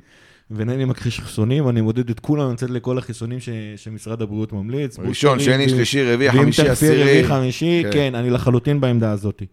ואינני 0.51 0.85
מכחיש 0.85 1.19
חיסונים, 1.19 1.69
אני 1.69 1.81
מודד 1.81 2.09
את 2.09 2.19
כולם 2.19 2.51
לצאת 2.51 2.69
לכל 2.69 2.97
החיסונים 2.97 3.39
ש, 3.39 3.49
שמשרד 3.75 4.21
הבריאות 4.21 4.53
ממליץ. 4.53 4.99
ראשון, 4.99 5.39
שני, 5.39 5.69
שלישי, 5.69 6.13
רביעי, 6.13 6.31
חמישי, 6.31 6.69
עשירי. 6.69 7.01
רביעי, 7.01 7.23
חמישי, 7.23 7.83
כן. 7.83 7.91
כן, 7.91 8.15
אני 8.15 8.29
לחלוטין 8.29 8.81
בעמדה 8.81 9.11
הזאת. 9.11 9.43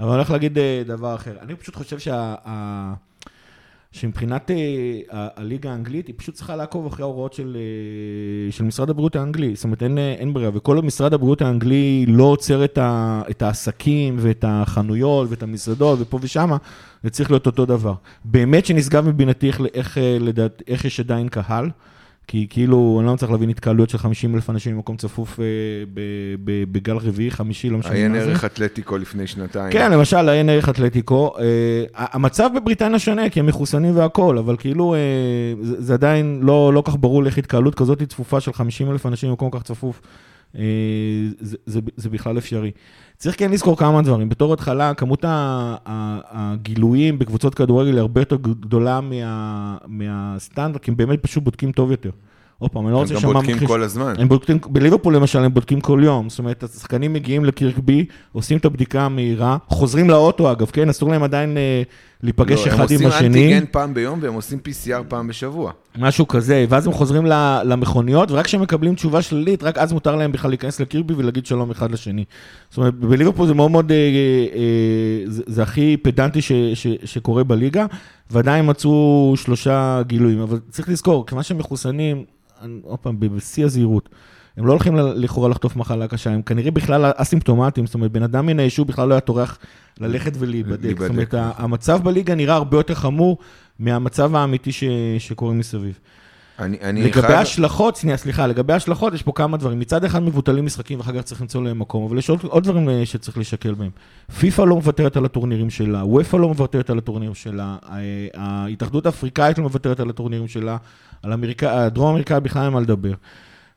אבל 0.00 0.08
אני 0.08 0.16
הולך 0.16 0.30
להגיד 0.30 0.58
אה, 0.58 0.82
דבר 0.86 1.14
אחר. 1.14 1.36
אני 1.42 1.54
פשוט 1.54 1.74
חושב 1.76 1.98
שה... 1.98 2.34
שמבחינת 3.94 4.50
אה, 4.50 4.56
הליגה 5.36 5.70
האנגלית, 5.70 6.06
היא 6.06 6.14
פשוט 6.18 6.34
צריכה 6.34 6.56
לעקוב 6.56 6.86
אחרי 6.86 7.02
ההוראות 7.02 7.32
של, 7.32 7.56
אה, 7.56 8.52
של 8.52 8.64
משרד 8.64 8.90
הבריאות 8.90 9.16
האנגלי. 9.16 9.54
זאת 9.54 9.64
אומרת, 9.64 9.82
אין, 9.82 9.98
אה, 9.98 10.14
אין 10.18 10.34
ברירה. 10.34 10.50
וכל 10.54 10.76
משרד 10.76 11.14
הבריאות 11.14 11.42
האנגלי 11.42 12.04
לא 12.08 12.24
עוצר 12.24 12.64
את, 12.64 12.78
ה, 12.78 13.22
את 13.30 13.42
העסקים 13.42 14.16
ואת 14.18 14.44
החנויות 14.48 15.30
ואת 15.30 15.42
המסעדות 15.42 15.98
ופה 16.02 16.18
ושמה, 16.22 16.56
זה 17.02 17.10
צריך 17.10 17.30
להיות 17.30 17.46
אותו 17.46 17.66
דבר. 17.66 17.94
באמת 18.24 18.66
שנשגב 18.66 19.08
מבינתי 19.08 19.46
איך, 19.46 19.60
איך, 19.74 19.98
איך 20.68 20.84
יש 20.84 21.00
עדיין 21.00 21.28
קהל. 21.28 21.70
כי 22.26 22.46
כאילו, 22.50 22.96
אני 22.98 23.06
לא 23.06 23.14
מצליח 23.14 23.30
להבין 23.30 23.50
התקהלויות 23.50 23.90
של 23.90 23.98
50 23.98 24.34
אלף 24.34 24.50
אנשים 24.50 24.74
במקום 24.74 24.96
צפוף 24.96 25.40
אה, 25.40 25.44
ב- 25.94 26.00
ב- 26.44 26.64
בגל 26.72 26.96
רביעי, 26.96 27.30
חמישי, 27.30 27.70
לא 27.70 27.78
משנה 27.78 27.92
עיין 27.92 28.12
מה 28.12 28.20
זה. 28.20 28.30
ערך 28.30 28.44
אתלטיקו 28.44 28.98
לפני 28.98 29.26
שנתיים. 29.26 29.72
כן, 29.72 29.92
למשל, 29.92 30.28
עיין 30.28 30.48
ערך 30.48 30.68
אתלטיקו. 30.68 31.34
אה, 31.38 31.44
המצב 31.94 32.50
בבריטניה 32.56 32.98
שונה, 32.98 33.30
כי 33.30 33.40
הם 33.40 33.46
מחוסנים 33.46 33.96
והכול, 33.96 34.38
אבל 34.38 34.56
כאילו, 34.56 34.94
אה, 34.94 34.98
זה, 35.62 35.82
זה 35.82 35.94
עדיין 35.94 36.40
לא, 36.42 36.72
לא 36.74 36.82
כך 36.86 36.96
ברור 37.00 37.22
לי 37.22 37.28
איך 37.28 37.38
התקהלות 37.38 37.74
כזאת 37.74 38.02
צפופה 38.02 38.40
של 38.40 38.52
50 38.52 38.90
אלף 38.90 39.06
אנשים 39.06 39.28
במקום 39.30 39.50
כל 39.50 39.58
כך 39.58 39.64
צפוף, 39.64 40.00
זה, 41.40 41.56
זה, 41.66 41.80
זה 41.96 42.08
בכלל 42.10 42.38
אפשרי. 42.38 42.70
צריך 43.16 43.38
כן 43.38 43.50
לזכור 43.50 43.76
כמה 43.76 44.02
דברים. 44.02 44.28
בתור 44.28 44.52
התחלה, 44.52 44.94
כמות 44.94 45.24
הגילויים 46.30 47.18
בקבוצות 47.18 47.54
כדורגל 47.54 47.92
היא 47.92 48.00
הרבה 48.00 48.20
יותר 48.20 48.36
גדולה 48.36 49.00
מה, 49.00 49.76
מהסטנדרט, 49.86 50.82
כי 50.82 50.90
הם 50.90 50.96
באמת 50.96 51.22
פשוט 51.22 51.44
בודקים 51.44 51.72
טוב 51.72 51.90
יותר. 51.90 52.10
עוד 52.58 52.70
פעם, 52.70 52.84
אני 52.86 52.92
לא 52.92 52.96
הם 52.96 53.02
רוצה 53.02 53.14
גם 53.14 53.18
לשמוע 53.18 53.32
בודקים 53.34 53.56
מכחיש- 53.56 53.68
כל 53.68 53.82
הזמן. 53.82 54.14
הם 54.18 54.28
בודקים, 54.28 54.58
בליברפול 54.68 55.16
למשל, 55.16 55.38
הם 55.38 55.54
בודקים 55.54 55.80
כל 55.80 56.00
יום. 56.04 56.28
זאת 56.28 56.38
אומרת, 56.38 56.62
השחקנים 56.62 57.12
מגיעים 57.12 57.44
לקירקבי, 57.44 58.04
עושים 58.32 58.58
את 58.58 58.64
הבדיקה 58.64 59.02
המהירה, 59.02 59.56
חוזרים 59.68 60.10
לאוטו 60.10 60.52
אגב, 60.52 60.70
כן? 60.72 60.88
אסור 60.88 61.10
להם 61.10 61.22
עדיין 61.22 61.56
אה, 61.56 61.82
להיפגש 62.24 62.66
לא, 62.66 62.72
אחד 62.72 62.90
עם 62.90 63.00
הם 63.00 63.06
השני. 63.06 63.28
עושים 63.28 63.42
אנטיגן 63.42 63.64
פעם 63.70 63.94
ביום 63.94 64.18
והם 64.22 64.34
עושים 64.34 64.58
PCR 64.68 65.04
פעם 65.08 65.28
בשבוע. 65.28 65.72
משהו 65.98 66.28
כזה, 66.28 66.64
ואז 66.68 66.86
הם 66.86 66.92
חוזרים 66.92 67.26
למכוניות, 67.64 68.30
ורק 68.30 68.44
כשהם 68.44 68.62
מקבלים 68.62 68.94
תשובה 68.94 69.22
שלילית, 69.22 69.62
רק 69.62 69.78
אז 69.78 69.92
מותר 69.92 70.16
להם 70.16 70.32
בכלל 70.32 70.50
להיכנס 70.50 70.80
לקירבי 70.80 71.14
ולהגיד 71.14 71.46
שלום 71.46 71.70
אחד 71.70 71.90
לשני. 71.90 72.24
זאת 72.70 72.78
אומרת, 72.78 72.94
בליברפול 72.94 73.46
זה 73.46 73.54
מאוד 73.54 73.70
מאוד, 73.70 73.92
אה, 73.92 73.96
אה, 73.96 75.22
זה, 75.26 75.42
זה 75.46 75.62
הכי 75.62 75.96
פדנטי 75.96 76.42
ש, 76.42 76.52
ש, 76.74 76.86
שקורה 77.04 77.44
בליגה, 77.44 77.86
ועדיין 78.30 78.70
מצאו 78.70 79.32
שלושה 79.36 80.02
גילויים. 80.06 80.40
אבל 80.40 80.58
צריך 80.70 80.88
לזכור, 80.88 81.26
כיוון 81.26 81.42
שהם 81.42 81.58
מחוסנים, 81.58 82.24
עוד 82.82 82.98
פעם, 82.98 83.16
בשיא 83.20 83.64
הזהירות, 83.64 84.08
הם 84.56 84.66
לא 84.66 84.72
הולכים 84.72 84.96
לכאורה 84.96 85.48
לחטוף 85.48 85.76
מחלה 85.76 86.08
קשה, 86.08 86.30
הם 86.30 86.42
כנראה 86.42 86.70
בכלל 86.70 87.12
אסימפטומטיים, 87.16 87.86
זאת 87.86 87.94
אומרת, 87.94 88.12
בן 88.12 88.22
אדם 88.22 88.46
מן 88.46 88.60
היישוב 88.60 88.88
בכלל 88.88 89.08
לא 89.08 89.14
היה 89.14 89.20
טורח 89.20 89.58
ללכת 90.00 90.32
ולהיבדק. 90.38 90.84
להיבדק, 90.84 91.00
זאת 91.00 91.10
אומרת. 91.10 91.34
המצב 91.56 92.02
בליגה 92.02 92.34
נראה 92.34 92.54
הרבה 92.54 92.76
יותר 92.76 92.94
חמור 92.94 93.38
מהמצב 93.78 94.34
האמיתי 94.34 94.72
ש, 94.72 94.84
שקורה 95.18 95.54
מסביב. 95.54 95.98
אני, 96.58 96.76
אני 96.82 97.02
לגבי 97.02 97.22
חייב... 97.22 97.32
ההשלכות, 97.32 97.96
שנייה, 97.96 98.16
סליחה, 98.16 98.46
לגבי 98.46 98.72
ההשלכות, 98.72 99.14
יש 99.14 99.22
פה 99.22 99.32
כמה 99.34 99.56
דברים. 99.56 99.78
מצד 99.78 100.04
אחד 100.04 100.22
מבוטלים 100.22 100.64
משחקים 100.66 100.98
ואחר 100.98 101.12
כך 101.12 101.20
צריך 101.20 101.40
למצוא 101.40 101.62
להם 101.62 101.78
מקום, 101.78 102.04
אבל 102.04 102.18
יש 102.18 102.30
עוד, 102.30 102.40
עוד 102.42 102.64
דברים 102.64 102.88
אה, 102.88 103.06
שצריך 103.06 103.38
לשקל 103.38 103.74
בהם. 103.74 103.90
פיפ"א 104.38 104.62
לא 104.62 104.74
מוותרת 104.74 105.16
על 105.16 105.24
הטורנירים 105.24 105.70
שלה, 105.70 106.04
וופ"א 106.04 106.36
לא 106.36 106.48
מוותרת 106.48 106.90
על 106.90 106.98
הטורנירים 106.98 107.34
שלה, 107.34 107.76
ההתאחדות 108.34 109.06
האפריקאית 109.06 109.58
לא 109.58 109.64
מוותרת 109.64 110.00
על 110.00 110.10
הטורנירים 110.10 110.48
שלה, 110.48 110.76
על 111.22 111.32
אמריקה, 111.32 111.84
הדרום 111.84 112.10
אמריקאי 112.10 112.40
בכלל 112.40 112.64
אין 112.64 112.72
מה 112.72 112.80
לדבר. 112.80 113.12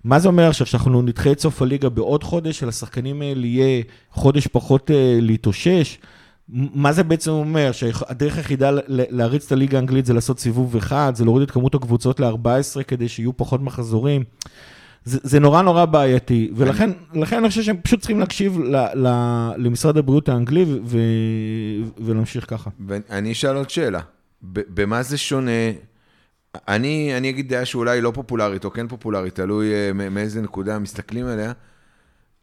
מה 0.03 0.19
זה 0.19 0.27
אומר 0.27 0.49
עכשיו, 0.49 0.67
שאנחנו 0.67 1.01
נדחה 1.01 1.31
את 1.31 1.39
סוף 1.39 1.62
הליגה 1.62 1.89
בעוד 1.89 2.23
חודש, 2.23 2.60
שלשחקנים 2.60 3.21
האלה 3.21 3.45
יהיה 3.45 3.83
חודש 4.12 4.47
פחות 4.47 4.91
אה, 4.91 5.19
להתאושש? 5.21 5.97
מה 6.49 6.93
זה 6.93 7.03
בעצם 7.03 7.31
אומר? 7.31 7.71
שהדרך 7.71 8.38
היחידה 8.38 8.71
להריץ 8.88 9.45
את 9.45 9.51
הליגה 9.51 9.77
האנגלית 9.77 10.05
זה 10.05 10.13
לעשות 10.13 10.39
סיבוב 10.39 10.75
אחד, 10.75 11.12
זה 11.15 11.25
להוריד 11.25 11.43
את 11.43 11.51
כמות 11.51 11.75
הקבוצות 11.75 12.19
ל-14 12.19 12.83
כדי 12.88 13.07
שיהיו 13.07 13.38
פחות 13.38 13.62
מחזורים. 13.62 14.23
זה, 15.05 15.19
זה 15.23 15.39
נורא 15.39 15.62
נורא 15.62 15.86
בעייתי, 15.86 16.51
ולכן 16.55 16.89
לכן 17.13 17.38
אני 17.38 17.49
חושב 17.49 17.63
שהם 17.63 17.77
פשוט 17.83 17.99
צריכים 17.99 18.19
להקשיב 18.19 18.60
ל, 18.60 18.75
ל, 18.75 19.07
למשרד 19.57 19.97
הבריאות 19.97 20.29
האנגלי 20.29 20.63
ו, 20.67 20.77
ו, 20.86 20.97
ולהמשיך 21.97 22.45
ככה. 22.49 22.69
ואני 22.88 23.31
אשאל 23.31 23.55
עוד 23.55 23.69
שאלה. 23.69 23.99
במה 24.43 25.03
זה 25.03 25.17
שונה? 25.17 25.51
אני, 26.67 27.17
אני 27.17 27.30
אגיד 27.30 27.50
דעה 27.50 27.65
שאולי 27.65 28.02
לא 28.02 28.12
פופולרית 28.15 28.65
או 28.65 28.72
כן 28.72 28.88
פופולרית, 28.88 29.36
תלוי 29.36 29.74
אה, 29.74 30.10
מאיזה 30.10 30.41
נקודה 30.41 30.80
מסתכלים 30.80 31.26
עליה. 31.26 31.52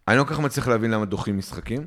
אני 0.09 0.17
לא 0.17 0.25
כל 0.25 0.35
כך 0.35 0.41
מצליח 0.41 0.69
להבין 0.69 0.91
למה 0.91 1.05
דוחים 1.05 1.39
משחקים. 1.39 1.87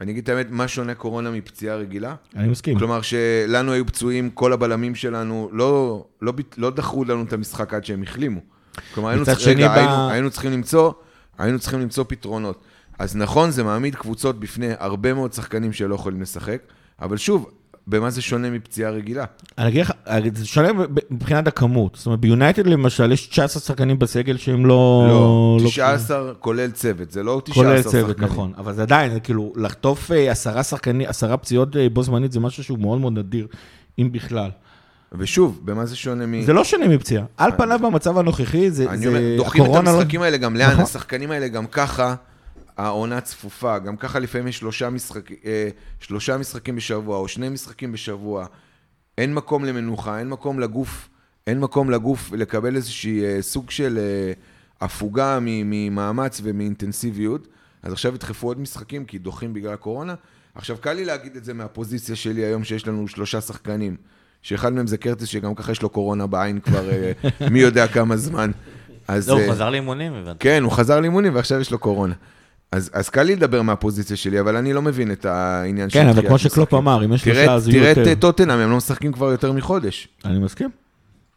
אני 0.00 0.12
אגיד 0.12 0.22
את 0.22 0.28
האמת, 0.28 0.46
מה 0.50 0.68
שונה 0.68 0.94
קורונה 0.94 1.30
מפציעה 1.30 1.76
רגילה? 1.76 2.14
אני 2.36 2.48
מסכים. 2.48 2.78
כלומר 2.78 3.00
שלנו 3.02 3.72
היו 3.72 3.86
פצועים, 3.86 4.30
כל 4.30 4.52
הבלמים 4.52 4.94
שלנו, 4.94 5.48
לא, 5.52 6.04
לא, 6.22 6.32
לא 6.56 6.70
דחו 6.70 7.04
לנו 7.04 7.22
את 7.22 7.32
המשחק 7.32 7.74
עד 7.74 7.84
שהם 7.84 8.02
החלימו. 8.02 8.40
כלומר, 8.94 9.08
היינו, 9.08 9.24
צריך, 9.24 9.40
רגע, 9.46 9.68
ב- 9.68 9.70
היינו, 9.70 10.10
היינו, 10.10 10.30
צריכים 10.30 10.52
למצוא, 10.52 10.92
היינו 11.38 11.58
צריכים 11.58 11.80
למצוא 11.80 12.04
פתרונות. 12.08 12.64
אז 12.98 13.16
נכון, 13.16 13.50
זה 13.50 13.64
מעמיד 13.64 13.94
קבוצות 13.94 14.40
בפני 14.40 14.68
הרבה 14.78 15.14
מאוד 15.14 15.32
שחקנים 15.32 15.72
שלא 15.72 15.94
יכולים 15.94 16.22
לשחק, 16.22 16.62
אבל 17.02 17.16
שוב, 17.16 17.50
במה 17.88 18.10
זה 18.10 18.22
שונה 18.22 18.50
מפציעה 18.50 18.90
רגילה? 18.90 19.24
אני 19.58 19.68
אגיד 19.68 19.80
לך, 19.80 19.92
זה 20.34 20.46
שונה 20.46 20.68
מבחינת 21.10 21.46
הכמות. 21.46 21.94
זאת 21.96 22.06
אומרת, 22.06 22.20
ביונייטד 22.20 22.66
למשל, 22.66 23.12
יש 23.12 23.26
19 23.26 23.62
שחקנים 23.62 23.98
בסגל 23.98 24.36
שהם 24.36 24.66
לא... 24.66 25.06
לא, 25.08 25.58
לא 25.62 25.68
19 25.68 26.34
כולל 26.40 26.70
צוות, 26.70 27.10
זה 27.10 27.22
לא 27.22 27.40
19 27.44 27.64
כולל 27.64 27.82
שחקנים. 27.82 28.02
צוות, 28.04 28.20
נכון. 28.20 28.52
אבל 28.58 28.72
זה 28.74 28.82
עדיין, 28.82 29.12
זה 29.12 29.20
כאילו, 29.20 29.52
לחטוף 29.56 30.12
אה, 30.12 30.30
עשרה 30.30 30.62
שחקנים, 30.62 31.08
עשרה 31.08 31.36
פציעות 31.36 31.76
אה, 31.76 31.88
בו 31.88 32.02
זמנית, 32.02 32.32
זה 32.32 32.40
משהו 32.40 32.64
שהוא 32.64 32.78
מאוד 32.78 32.98
מאוד 33.00 33.18
נדיר, 33.18 33.46
אם 33.98 34.12
בכלל. 34.12 34.50
ושוב, 35.18 35.60
במה 35.64 35.86
זה 35.86 35.96
שונה 35.96 36.26
מ... 36.26 36.42
זה 36.42 36.52
לא 36.52 36.64
שונה 36.64 36.88
מפציעה. 36.88 37.24
על 37.36 37.50
פניו 37.56 37.78
במצב 37.82 38.18
הנוכחי, 38.18 38.70
זה 38.70 38.90
אני 38.90 38.98
זה- 38.98 39.08
אומר, 39.08 39.20
דוחים 39.36 39.64
את 39.64 39.68
לא- 39.68 39.76
המשחקים 39.78 40.22
האלה 40.22 40.36
גם 40.36 40.56
לאן, 40.56 40.70
נכון. 40.70 40.82
השחקנים 40.84 41.30
האלה 41.30 41.48
גם 41.48 41.66
ככה, 41.66 42.14
העונה 42.76 43.20
צפופה, 43.20 43.78
גם 43.78 43.96
ככה 43.96 44.18
לפעמים 44.18 44.48
יש 44.48 44.58
שלושה, 44.58 44.90
משחק, 44.90 45.32
אה, 45.44 45.68
שלושה 46.00 46.36
משחקים 46.36 46.76
בשבוע, 46.76 47.18
או 47.18 47.28
שני 47.28 47.48
משחקים 47.48 47.92
בשבוע, 47.92 48.46
אין 49.18 49.34
מקום 49.34 49.64
למנוחה, 49.64 50.18
אין 50.18 50.28
מקום 50.28 50.60
לגוף, 50.60 51.08
אין 51.46 51.60
מקום 51.60 51.90
לגוף 51.90 52.32
לקבל 52.32 52.76
איזושהי 52.76 53.24
אה, 53.24 53.42
סוג 53.42 53.70
של 53.70 53.98
אה, 53.98 54.32
הפוגה 54.80 55.38
ממאמץ 55.42 56.40
ומאינטנסיביות, 56.42 57.48
אז 57.82 57.92
עכשיו 57.92 58.14
ידחפו 58.14 58.46
עוד 58.46 58.60
משחקים 58.60 59.04
כי 59.04 59.18
דוחים 59.18 59.54
בגלל 59.54 59.72
הקורונה. 59.72 60.14
עכשיו, 60.54 60.76
קל 60.80 60.92
לי 60.92 61.04
להגיד 61.04 61.36
את 61.36 61.44
זה 61.44 61.54
מהפוזיציה 61.54 62.16
שלי 62.16 62.44
היום, 62.44 62.64
שיש 62.64 62.88
לנו 62.88 63.08
שלושה 63.08 63.40
שחקנים, 63.40 63.96
שאחד 64.42 64.72
מהם 64.72 64.86
זה 64.86 64.96
קרטיס, 64.96 65.28
שגם 65.28 65.54
ככה 65.54 65.72
יש 65.72 65.82
לו 65.82 65.88
קורונה 65.88 66.26
בעין 66.26 66.60
כבר 66.60 66.90
מי 67.52 67.60
יודע 67.60 67.86
כמה 67.86 68.16
זמן. 68.16 68.50
אז, 69.08 69.28
לא, 69.28 69.34
הוא 69.34 69.52
חזר 69.52 69.70
לאימונים, 69.70 70.14
הבנתי. 70.14 70.38
כן, 70.38 70.62
הוא 70.62 70.72
חזר 70.72 71.00
לאימונים 71.00 71.34
ועכשיו 71.34 71.60
יש 71.60 71.70
לו 71.70 71.78
קורונה. 71.78 72.14
אז, 72.76 72.90
אז 72.92 73.08
קל 73.08 73.22
לי 73.22 73.36
לדבר 73.36 73.62
מהפוזיציה 73.62 74.16
שלי, 74.16 74.40
אבל 74.40 74.56
אני 74.56 74.72
לא 74.72 74.82
מבין 74.82 75.12
את 75.12 75.24
העניין 75.24 75.88
כן, 75.92 76.00
אבל 76.04 76.10
דחיית 76.12 76.28
כמו 76.28 76.38
שקלופ 76.38 76.58
משחקים. 76.58 76.78
אמר, 76.78 77.04
אם 77.04 77.12
יש 77.12 77.22
תראה, 77.22 77.34
שלושה, 77.36 77.52
אז 77.54 77.68
יהיו 77.68 77.80
תראה 77.80 77.92
את 77.92 77.96
יותר. 77.96 78.10
אה, 78.10 78.14
טוטנאם, 78.16 78.58
הם 78.58 78.70
לא 78.70 78.76
משחקים 78.76 79.12
כבר 79.12 79.30
יותר 79.30 79.52
מחודש. 79.52 80.08
אני 80.24 80.38
מסכים. 80.38 80.68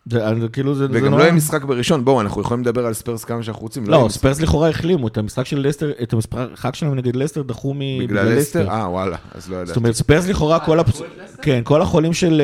זה 0.06 0.20
זה 0.42 0.48
כאילו, 0.48 0.76
זה 0.76 0.88
זה 0.88 0.94
וגם 0.94 1.06
נורא. 1.06 1.18
לא 1.20 1.24
יהיה 1.24 1.34
משחק 1.34 1.64
בראשון, 1.64 2.06
בואו, 2.06 2.22
אנחנו 2.22 2.42
יכולים 2.42 2.62
לדבר 2.64 2.86
על 2.86 2.94
ספרס 2.94 3.24
כמה 3.24 3.44
שאנחנו 3.44 3.62
רוצים. 3.62 3.88
לא, 3.88 4.06
משחק- 4.06 4.20
ספרס 4.20 4.42
לכאורה 4.42 4.70
החלימו, 4.70 5.08
את 5.08 5.18
המשחק 5.18 5.46
של 5.46 5.68
לסטר, 5.68 5.92
את 6.04 6.14
המשחק 6.14 6.76
שלהם 6.76 6.96
נגד 6.96 7.16
לסטר 7.16 7.42
דחו 7.42 7.74
מ- 7.74 8.00
בגלל 8.00 8.28
לסטר? 8.38 8.70
אה, 8.70 8.90
וואלה, 8.90 9.18
אז 9.32 9.50
לא 9.50 9.56
ידעתי. 9.56 9.68
זאת 9.68 9.78
אומרת, 9.78 9.94
ספרס 9.96 10.28
לכאורה, 10.28 10.60
כל 10.60 10.80
הפצ... 10.80 11.02
כן, 11.42 11.62
כל 11.64 11.82
החולים 11.82 12.14
של, 12.14 12.42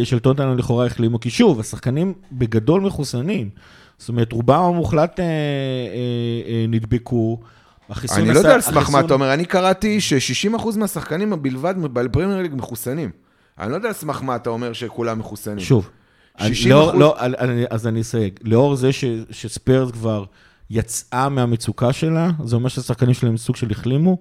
אה, 0.00 0.04
של 0.04 0.18
טוטנאם 0.18 0.58
לכאורה 0.58 0.86
החלימו, 0.86 1.20
כי 1.20 1.30
שוב, 1.30 1.60
השחקנים 1.60 2.12
בגדול 2.32 2.80
מחוסנים. 2.80 3.48
זאת 3.98 4.08
אומרת, 4.08 4.32
רובם 4.32 4.60
המוחלט 4.60 5.20
אה, 5.20 5.24
אה, 5.24 5.30
אה, 6.48 6.64
נדבקו. 6.68 7.38
החיסון 7.90 8.18
אני 8.18 8.34
לא 8.34 8.38
יודע 8.38 8.54
על 8.54 8.60
סמך 8.60 8.90
מה 8.90 9.00
אתה 9.00 9.14
אומר, 9.14 9.34
אני 9.34 9.44
קראתי 9.44 10.00
ש-60% 10.00 10.78
מהשחקנים 10.78 11.42
בלבד 11.42 11.74
בפרמייר 11.82 12.42
ליג 12.42 12.54
מחוסנים. 12.54 13.10
אני 13.60 13.70
לא 13.70 13.76
יודע 13.76 13.88
על 13.88 13.94
סמך 13.94 14.22
מה 14.22 14.36
אתה 14.36 14.50
אומר 14.50 14.72
שכולם 14.72 15.18
מחוסנים. 15.18 15.58
שוב, 15.60 15.90
60 16.40 16.70
לאור- 16.72 16.88
אחוז? 16.90 17.00
לא, 17.00 17.16
אני- 17.20 17.64
אז 17.70 17.86
אני 17.86 18.00
אסייג. 18.00 18.32
לאור 18.42 18.76
זה 18.76 18.92
ש- 18.92 19.04
שספיירס 19.30 19.90
כבר 19.90 20.24
יצאה 20.70 21.28
מהמצוקה 21.28 21.92
שלה, 21.92 22.30
זה 22.44 22.56
אומר 22.56 22.68
שהשחקנים 22.68 23.14
שלהם 23.14 23.36
סוג 23.36 23.56
של 23.56 23.70
החלימו. 23.70 24.18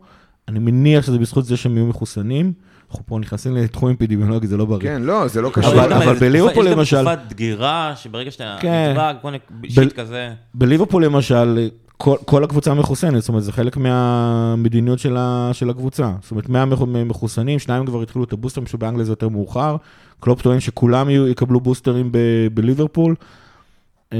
אני 0.47 0.59
מניח 0.59 1.05
שזה 1.05 1.17
בזכות 1.17 1.45
זה 1.45 1.57
שהם 1.57 1.77
יהיו 1.77 1.85
מחוסנים. 1.85 2.53
אנחנו 2.89 3.05
פה 3.05 3.19
נכנסים 3.19 3.55
לתחום 3.55 3.91
אפידמיולוגי, 3.91 4.47
זה 4.47 4.57
לא 4.57 4.65
בריא. 4.65 4.81
כן, 4.81 5.01
לא, 5.01 5.27
זה 5.27 5.41
לא 5.41 5.47
אבל- 5.47 5.55
קשור. 5.61 5.73
אבל 5.85 6.13
יש 6.15 6.19
בליברפול 6.19 6.65
גם 6.71 6.77
למשל- 6.77 6.97
תקופת 7.01 7.19
דגירה, 7.29 7.93
שברגע 7.95 8.31
שאתה 8.31 8.57
כן. 8.61 8.89
נדבק, 8.91 9.15
כל 9.21 9.27
מיני 9.27 9.37
ב- 9.61 9.69
shit 9.69 9.99
כזה. 9.99 10.29
בליברפול 10.53 11.05
למשל, 11.05 11.69
כל, 12.03 12.15
כל 12.25 12.43
הקבוצה 12.43 12.73
מחוסנת, 12.73 13.19
זאת 13.19 13.29
אומרת, 13.29 13.43
זה 13.43 13.51
חלק 13.51 13.77
מהמדיניות 13.77 14.99
של, 14.99 15.17
ה, 15.17 15.49
של 15.53 15.69
הקבוצה. 15.69 16.13
זאת 16.21 16.31
אומרת, 16.31 16.49
100 16.49 16.65
מח- 16.65 16.81
מחוסנים, 17.05 17.59
שניים 17.59 17.85
כבר 17.85 18.01
התחילו 18.01 18.23
את 18.23 18.33
הבוסטרים, 18.33 18.67
שבאנגליה 18.67 19.05
זה 19.05 19.11
יותר 19.11 19.29
מאוחר. 19.29 19.75
קלופ 20.19 20.41
טוען 20.41 20.59
שכולם 20.59 21.09
יהיו, 21.09 21.27
יקבלו 21.27 21.59
בוסטרים 21.59 22.11
ב, 22.11 22.17
בליברפול. 22.53 23.15
אה, 24.13 24.17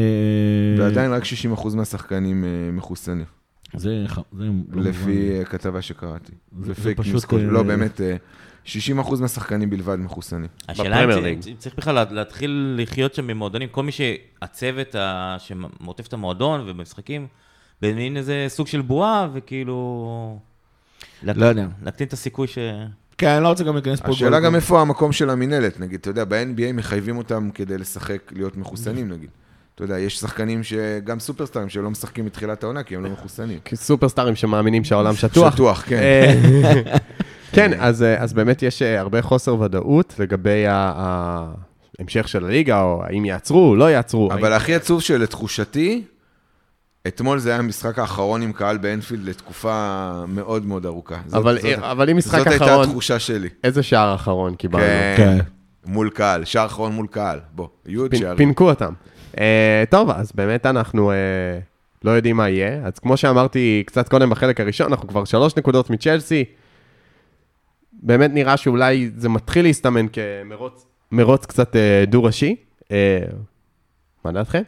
ועדיין 0.78 1.14
רק 1.14 1.24
60% 1.24 1.76
מהשחקנים 1.76 2.44
אה, 2.44 2.50
מחוסנים, 2.74 3.26
זה, 3.76 4.06
זה 4.38 4.46
לא 4.72 4.82
לפי. 4.84 5.32
אה, 5.40 5.46
כתבה 5.46 5.82
שקראתי. 5.82 6.32
זה- 6.60 6.66
זה 6.68 6.74
זה 6.74 6.82
פייק 6.84 6.98
פשוט, 6.98 7.26
כל- 7.26 7.36
לא, 7.38 7.64
באמת, 7.64 8.02
אה, 8.02 8.16
60% 8.66 8.76
מהשחקנים 9.22 9.70
בלבד 9.70 9.96
מחוסנים. 10.00 10.48
השאלה 10.70 11.04
אם 11.04 11.10
צריך-. 11.42 11.58
צריך 11.58 11.76
בכלל 11.78 12.06
להתחיל 12.12 12.76
לחיות 12.82 13.14
שם 13.14 13.28
במועדונים, 13.28 13.70
כל 13.72 13.84
מי 13.84 13.92
שהצוות 13.92 14.96
ה- 14.96 15.36
שמעוטף 15.40 16.08
את 16.08 16.14
המועדון 16.14 16.62
ובמשחקים, 16.62 17.28
במין 17.82 18.18
איזה 18.18 18.46
סוג 18.48 18.68
של 18.68 18.82
בועה, 18.82 19.28
וכאילו... 19.34 20.38
להק- 21.24 21.38
לא 21.38 21.46
יודע. 21.46 21.66
להקטין 21.84 22.08
את 22.08 22.14
הסיכוי 22.14 22.48
ש... 22.48 22.58
כן, 23.18 23.28
אני 23.30 23.44
לא 23.44 23.50
רוצה 23.50 23.64
גם 23.64 23.74
להיכנס 23.74 24.00
פה. 24.02 24.10
השאלה 24.12 24.40
גם 24.40 24.56
איפה 24.56 24.82
המקום 24.82 25.12
של 25.12 25.30
המינהלת, 25.30 25.80
נגיד, 25.80 26.00
אתה 26.00 26.10
יודע, 26.10 26.26
ב-NBA 26.26 26.74
מחייבים 26.74 27.18
אותם 27.18 27.50
כדי 27.54 27.78
לשחק, 27.78 28.20
להיות 28.36 28.58
מחוסנים, 28.58 29.10
נגיד. 29.12 29.30
אתה 29.76 29.84
יודע, 29.84 30.00
יש 30.00 30.20
שחקנים 30.20 30.64
שגם 30.64 31.20
סופרסטארים 31.20 31.70
שלא 31.70 31.90
משחקים 31.90 32.26
מתחילת 32.26 32.64
העונה 32.64 32.84
כי 32.84 32.96
הם 32.96 33.04
לא 33.04 33.10
מחוסנים. 33.10 33.60
סופרסטארים 33.74 34.36
שמאמינים 34.36 34.84
שהעולם 34.84 35.14
שטוח. 35.16 35.54
שטוח, 35.56 35.84
כן. 35.88 35.98
אה, 35.98 36.84
כן, 37.56 37.72
אז, 37.80 38.04
אה, 38.04 38.22
אז 38.24 38.34
באמת 38.34 38.64
יש 38.64 38.82
אה, 38.82 39.00
הרבה 39.00 39.22
חוסר 39.22 39.60
ודאות 39.60 40.16
לגבי 40.20 40.68
ה- 40.68 40.94
ההמשך 42.00 42.28
של 42.28 42.46
הליגה, 42.46 42.82
או 42.82 43.04
האם 43.06 43.26
יעצרו, 43.26 43.76
לא 43.76 43.92
יעצרו. 43.92 44.32
אבל 44.34 44.54
הכי 44.54 44.76
עצוב 44.76 45.02
שלתחושתי, 45.02 46.04
אתמול 47.08 47.40
זה 47.40 47.50
היה 47.50 47.60
המשחק 47.60 48.00
האחרון 48.00 48.42
עם 48.42 48.52
קהל 48.54 48.78
באנפילד 48.78 49.24
לתקופה 49.30 50.12
מאוד 50.28 50.66
מאוד 50.66 50.86
ארוכה. 50.86 51.16
זאת- 51.26 51.34
אבל, 51.34 51.60
זאת- 51.62 51.80
אבל 51.80 52.10
אם 52.10 52.18
משחק 52.18 52.38
זאת 52.38 52.48
הייתה 52.48 52.66
אחרון, 52.66 52.84
התחושה 52.88 53.20
שלי. 53.20 53.50
איזה 53.64 53.84
שער 53.84 54.16
אחרון 54.16 54.56
קיבלנו? 54.56 54.86
כן, 54.86 55.38
כן. 55.38 55.44
מול 55.92 56.10
קהל, 56.10 56.46
שער 56.46 56.66
אחרון 56.66 56.92
מול 56.92 57.08
קהל. 57.08 57.40
בוא, 57.52 57.68
יהיו 57.86 58.02
עוד 58.02 58.16
שערים. 58.16 58.38
פינקו 58.38 58.70
אותם. 58.70 58.94
אה, 59.40 59.84
טוב, 59.90 60.10
אז 60.10 60.32
באמת 60.36 60.66
אנחנו 60.66 61.12
אה, 61.12 61.16
לא 62.04 62.12
יודעים 62.12 62.38
מה 62.38 62.50
יהיה. 62.50 62.86
אז 62.88 63.00
כמו 63.00 63.18
שאמרתי 63.18 63.84
קצת 63.86 64.10
קודם 64.10 64.30
בחלק 64.30 64.60
הראשון, 64.60 64.88
אנחנו 64.92 65.08
כבר 65.08 65.26
שלוש 65.26 65.56
נקודות 65.58 65.90
מצ'לסי. 65.90 66.46
באמת 67.94 68.32
נראה 68.34 68.58
שאולי 68.58 69.12
זה 69.18 69.30
מתחיל 69.30 69.66
להסתמן 69.66 70.06
כמרוץ 70.08 70.86
מרוץ 71.12 71.46
קצת 71.46 71.76
אה, 71.76 72.04
דו-ראשי. 72.08 72.56
אה, 72.92 73.20
מה 74.26 74.32
דעתכם? 74.32 74.62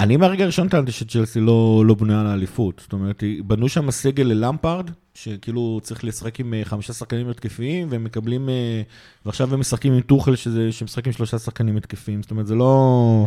אני 0.00 0.16
מהרגע 0.16 0.44
הראשון 0.44 0.68
טענתי 0.68 0.92
שצ'לסי 0.92 1.40
לא, 1.40 1.82
לא 1.86 1.94
בנויה 1.94 2.22
לאליפות. 2.22 2.80
זאת 2.82 2.92
אומרת, 2.92 3.22
בנו 3.46 3.68
שם 3.68 3.90
סגל 3.90 4.24
ללמפארד, 4.24 4.90
שכאילו 5.14 5.80
צריך 5.82 6.04
לשחק 6.04 6.40
עם 6.40 6.54
אה, 6.54 6.64
חמישה 6.64 6.92
שחקנים 6.92 7.28
התקפיים, 7.28 7.86
והם 7.90 8.04
מקבלים... 8.04 8.48
אה, 8.48 8.82
ועכשיו 9.26 9.54
הם 9.54 9.60
משחקים 9.60 9.92
עם 9.92 10.00
טוחל, 10.00 10.36
שזה, 10.36 10.72
שמשחקים 10.72 11.12
שלושה 11.12 11.38
שחקנים 11.38 11.76
התקפיים. 11.76 12.22
זאת 12.22 12.30
אומרת, 12.30 12.46
זה 12.46 12.54
לא... 12.54 13.26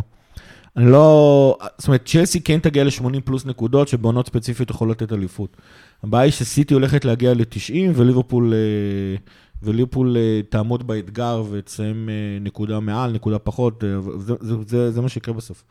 אני 0.76 0.90
לא... 0.90 1.58
זאת 1.78 1.88
אומרת, 1.88 2.06
צ'לסי 2.06 2.40
כן 2.40 2.58
תגיע 2.58 2.84
ל-80 2.84 3.20
פלוס 3.24 3.46
נקודות, 3.46 3.88
שבעונות 3.88 4.26
ספציפיות 4.26 4.70
יכולות 4.70 5.02
לתת 5.02 5.12
אליפות. 5.12 5.56
הבעיה 6.02 6.24
היא 6.24 6.32
שסיטי 6.32 6.74
הולכת 6.74 7.04
להגיע 7.04 7.34
ל-90, 7.34 7.74
וליברפול... 7.94 8.54
אה, 8.54 9.16
וליברפול 9.62 10.16
תעמוד 10.48 10.86
באתגר 10.86 11.44
ותסיים 11.50 12.08
נקודה 12.40 12.80
מעל, 12.80 13.12
נקודה 13.12 13.38
פחות, 13.38 13.84
זה, 14.18 14.34
זה, 14.40 14.54
זה, 14.66 14.90
זה 14.90 15.00
מה 15.00 15.08
שיקרה 15.08 15.34
בסוף. 15.34 15.64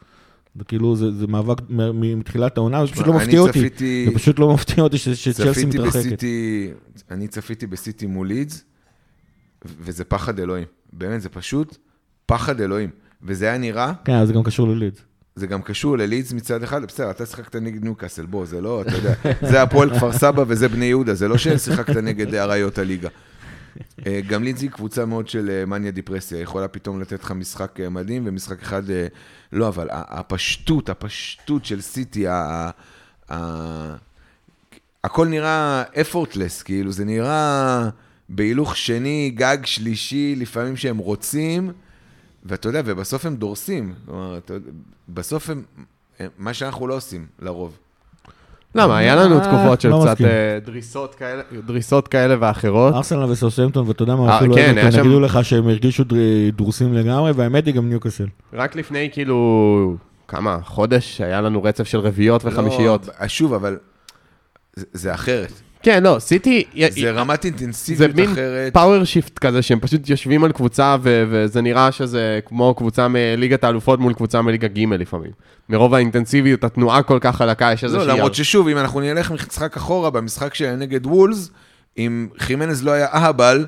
זה 0.58 0.64
כאילו, 0.64 0.96
זה, 0.96 1.12
זה 1.12 1.28
מאבק 1.28 1.58
מתחילת 1.94 2.58
העונה, 2.58 2.86
זה 2.86 2.92
פשוט 2.92 3.08
לא 3.08 3.14
מפתיע 3.14 3.40
אותי. 3.40 3.60
צפיתי- 3.60 4.06
זה 4.10 4.16
פשוט 4.16 4.40
לא 4.40 4.54
מפתיע 4.54 4.84
אותי 4.84 4.98
שצ'לסי 4.98 5.66
מתרחקת. 5.66 5.98
בסיטי, 6.00 6.70
אני 7.12 7.28
צפיתי 7.28 7.68
בסיטי 7.68 8.06
מול 8.06 8.28
לידס, 8.28 8.64
וזה 9.82 10.04
פחד 10.04 10.40
אלוהים. 10.40 10.66
באמת, 10.94 11.22
זה 11.22 11.30
פשוט 11.30 11.78
פחד 12.26 12.62
אלוהים. 12.62 12.90
וזה 13.24 13.46
היה 13.46 13.58
נראה, 13.58 13.94
כן, 14.06 14.14
אז 14.14 14.28
זה 14.28 14.34
גם 14.34 14.44
קשור 14.44 14.68
ללידס. 14.68 15.00
זה 15.36 15.48
גם 15.48 15.62
קשור 15.62 15.98
ללידס 15.98 16.34
מצד 16.34 16.64
אחד, 16.64 16.86
בסדר, 16.86 17.10
אתה 17.10 17.26
שיחקת 17.26 17.56
נגד 17.56 17.84
ניוקאסל, 17.84 18.26
בוא, 18.26 18.46
זה 18.46 18.62
לא, 18.62 18.82
אתה 18.82 18.96
יודע, 18.96 19.14
זה 19.50 19.62
הפועל 19.62 19.96
כפר 19.96 20.12
סבא 20.12 20.44
וזה 20.48 20.68
בני 20.70 20.86
יהודה, 20.86 21.14
זה 21.14 21.28
לא 21.28 21.38
ששיחקת 21.38 21.96
נגד 21.96 22.36
אריות 22.36 22.78
הליגה. 22.78 23.10
אה, 24.08 24.22
גם 24.28 24.44
היא 24.62 24.70
קבוצה 24.70 25.06
מאוד 25.06 25.28
של 25.28 25.50
אה, 25.50 25.66
מניה 25.66 25.92
דיפרסיה, 25.92 26.40
יכולה 26.40 26.68
פתאום 26.68 27.02
לתת 27.02 27.24
לך 27.24 27.32
משחק 27.32 27.80
אה, 27.80 27.90
מדהים 27.90 28.24
ומשחק 28.26 28.62
אחד, 28.62 28.84
לא, 29.52 29.68
אבל 29.68 29.88
הפשטות, 29.92 30.90
הפשטות 30.90 31.66
של 31.66 31.82
סיטי, 31.82 32.28
ה- 32.28 32.70
ה- 33.32 33.96
הכל 35.04 35.28
נראה 35.28 35.84
effortless, 35.94 36.64
כאילו, 36.66 36.92
זה 36.92 37.06
נראה 37.06 37.90
בהילוך 38.30 38.78
שני, 38.78 39.32
גג 39.36 39.58
שלישי, 39.64 40.36
לפעמים 40.38 40.78
שהם 40.78 40.98
רוצים, 40.98 41.72
ואתה 42.46 42.70
יודע, 42.70 42.82
ובסוף 42.86 43.26
הם 43.26 43.36
דורסים. 43.36 43.94
כלומר, 44.06 44.40
בסוף 45.10 45.50
הם- 45.50 45.64
מה 46.38 46.54
שאנחנו 46.54 46.88
לא 46.88 46.94
עושים, 46.96 47.26
לרוב. 47.40 47.78
למה, 48.76 48.98
היה 48.98 49.16
לנו 49.16 49.40
אה, 49.40 49.44
תקופות 49.44 49.82
של 49.82 49.90
לא 49.90 50.06
קצת. 50.08 50.22
אה, 50.22 50.58
דריסות 50.66 51.16
כאלה- 51.16 51.42
דריסות 51.66 52.08
כאלה 52.08 52.36
ואחרות. 52.40 52.94
ארסנל 52.94 53.24
וסאוסמפטון, 53.32 53.88
ואתה 53.88 54.04
יודע 54.04 54.14
אה, 54.14 54.18
מה, 54.18 54.38
אפילו 54.38 54.54
כן, 54.56 54.62
היה 54.62 54.72
אברטון 54.72 54.92
שם- 54.92 55.00
יגידו 55.00 55.20
לך 55.20 55.40
שהם 55.46 55.68
הרגישו 55.68 56.04
דרוסים 56.56 56.94
לגמרי, 56.94 57.32
והאמת 57.32 57.66
היא 57.66 57.74
גם 57.74 57.90
ניוקאסל. 57.90 58.26
רק 58.54 58.76
לפני 58.76 59.10
כאילו, 59.12 59.96
כמה, 60.28 60.58
חודש, 60.66 61.22
היה 61.22 61.42
לנו 61.42 61.64
רצף 61.64 61.84
של 61.88 62.00
רביעיות 62.00 62.46
וחמישיות. 62.46 63.08
לא, 63.22 63.28
שוב, 63.28 63.54
אבל 63.54 63.78
זה 64.76 65.14
אחרת. 65.14 65.52
כן, 65.84 66.04
לא, 66.04 66.16
סיטי, 66.20 66.64
זה 66.90 67.12
רמת 67.12 67.42
זה 67.42 67.48
אינטנסיביות 67.48 68.16
מין 68.16 68.32
אחרת. 68.32 68.74
power 68.74 69.04
shift 69.04 69.40
כזה, 69.40 69.62
שהם 69.62 69.80
פשוט 69.80 70.10
יושבים 70.10 70.44
על 70.44 70.52
קבוצה, 70.52 70.96
ו- 71.02 71.24
וזה 71.30 71.62
נראה 71.62 71.92
שזה 71.92 72.40
כמו 72.46 72.74
קבוצה 72.74 73.08
מליגת 73.08 73.64
האלופות 73.64 74.00
מול 74.00 74.14
קבוצה 74.14 74.42
מליגה 74.42 74.68
ג' 74.68 74.94
לפעמים. 74.94 75.32
מרוב 75.70 75.94
האינטנסיביות, 75.94 76.64
התנועה 76.64 77.04
כל 77.04 77.18
כך 77.22 77.36
חלקה, 77.36 77.72
יש 77.74 77.84
איזושהי... 77.84 78.08
לא, 78.08 78.14
למרות 78.14 78.36
ששוב, 78.36 78.68
אם 78.68 78.78
אנחנו 78.78 79.00
נלך 79.00 79.32
משחק 79.32 79.78
אחורה, 79.78 80.10
במשחק 80.10 80.54
שהיה 80.54 80.76
נגד 80.76 81.06
וולבס, 81.06 81.52
אם 81.98 82.28
חימנז 82.40 82.84
לא 82.84 82.92
היה 82.92 83.08
אהבל, 83.14 83.66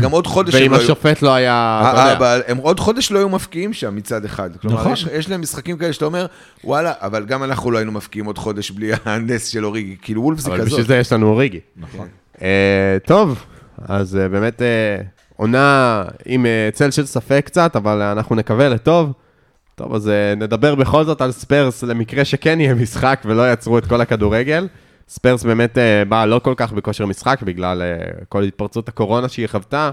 גם 0.00 0.10
עוד 0.10 0.26
חודש 0.26 0.54
הם 0.54 0.62
ואם 0.62 0.70
לא 0.70 0.76
היו... 0.76 0.84
השופט 0.84 1.22
לא 1.22 1.34
היה, 1.34 1.80
אבל 2.16 2.40
הם 2.46 2.56
עוד 2.56 2.80
חודש 2.80 3.10
לא 3.12 3.18
היו 3.18 3.28
מפקיעים 3.28 3.72
שם 3.72 3.96
מצד 3.96 4.24
אחד. 4.24 4.50
כלומר, 4.56 4.80
נכון. 4.80 4.92
יש, 4.92 5.06
יש 5.12 5.30
להם 5.30 5.40
משחקים 5.40 5.78
כאלה 5.78 5.92
שאתה 5.92 6.04
אומר, 6.04 6.26
וואלה, 6.64 6.92
אבל 7.00 7.24
גם 7.24 7.44
אנחנו 7.44 7.70
לא 7.70 7.78
היינו 7.78 7.92
מפקיעים 7.92 8.26
עוד 8.26 8.38
חודש 8.38 8.70
בלי 8.70 8.90
הנס 9.04 9.46
של 9.46 9.64
אוריגי. 9.64 9.96
כאילו 10.02 10.22
וולף 10.22 10.38
זה 10.38 10.50
אבל 10.50 10.58
כזאת. 10.58 10.68
בשביל 10.68 10.86
זה 10.86 10.96
יש 10.96 11.12
לנו 11.12 11.26
אוריגי. 11.26 11.60
נכון. 11.76 12.08
אה, 12.42 12.96
טוב, 13.06 13.44
אז 13.88 14.16
אה, 14.16 14.28
באמת 14.28 14.62
אה, 14.62 14.66
עונה 15.36 16.04
עם 16.26 16.46
אה, 16.46 16.68
צל 16.72 16.90
של 16.90 17.06
ספק 17.06 17.42
קצת, 17.46 17.76
אבל 17.76 18.02
אנחנו 18.02 18.36
נקווה 18.36 18.68
לטוב. 18.68 19.12
טוב, 19.74 19.94
אז 19.94 20.08
אה, 20.08 20.34
נדבר 20.36 20.74
בכל 20.74 21.04
זאת 21.04 21.20
על 21.20 21.32
ספרס, 21.32 21.82
למקרה 21.82 22.24
שכן 22.24 22.60
יהיה 22.60 22.74
משחק 22.74 23.22
ולא 23.24 23.42
יעצרו 23.42 23.78
את 23.78 23.86
כל 23.86 24.00
הכדורגל. 24.00 24.66
ספרס 25.08 25.44
באמת 25.44 25.78
אה, 25.78 26.04
באה 26.04 26.26
לא 26.26 26.38
כל 26.38 26.54
כך 26.56 26.72
בכושר 26.72 27.06
משחק, 27.06 27.42
בגלל 27.42 27.82
אה, 27.82 28.24
כל 28.28 28.42
התפרצות 28.42 28.88
הקורונה 28.88 29.28
שהיא 29.28 29.46
חוותה. 29.46 29.90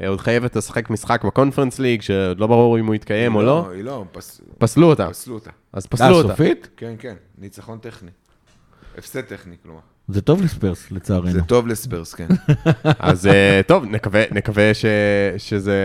אה, 0.00 0.08
עוד 0.08 0.20
חייבת 0.20 0.56
לשחק 0.56 0.90
משחק 0.90 1.24
בקונפרנס 1.24 1.78
ליג, 1.78 2.02
שעוד 2.02 2.40
לא 2.40 2.46
ברור 2.46 2.78
אם 2.78 2.86
הוא 2.86 2.94
יתקיים 2.94 3.34
או 3.34 3.42
לא. 3.42 3.70
היא 3.70 3.84
לא, 3.84 4.04
פס, 4.12 4.40
פסלו 4.58 4.86
אותה, 4.86 5.08
פסלו 5.08 5.34
אותה. 5.34 5.50
אז 5.72 5.84
אה, 5.84 5.90
פסלו 5.90 6.16
אותה. 6.16 6.28
סופית? 6.28 6.68
כן, 6.76 6.94
כן, 6.98 7.14
ניצחון 7.38 7.78
טכני. 7.78 8.10
הפסד 8.98 9.20
טכני, 9.20 9.56
כלומר. 9.62 9.80
זה 10.08 10.20
טוב 10.20 10.42
לספרס, 10.42 10.88
זה 10.90 10.96
לצערנו. 10.96 11.44
טוב 11.46 11.66
לספרס, 11.66 12.14
כן. 12.14 12.28
אז 12.98 13.26
אה, 13.26 13.60
טוב, 13.66 13.84
נקווה, 13.84 14.22
נקווה 14.30 14.74
ש, 14.74 14.84
שזה... 15.38 15.76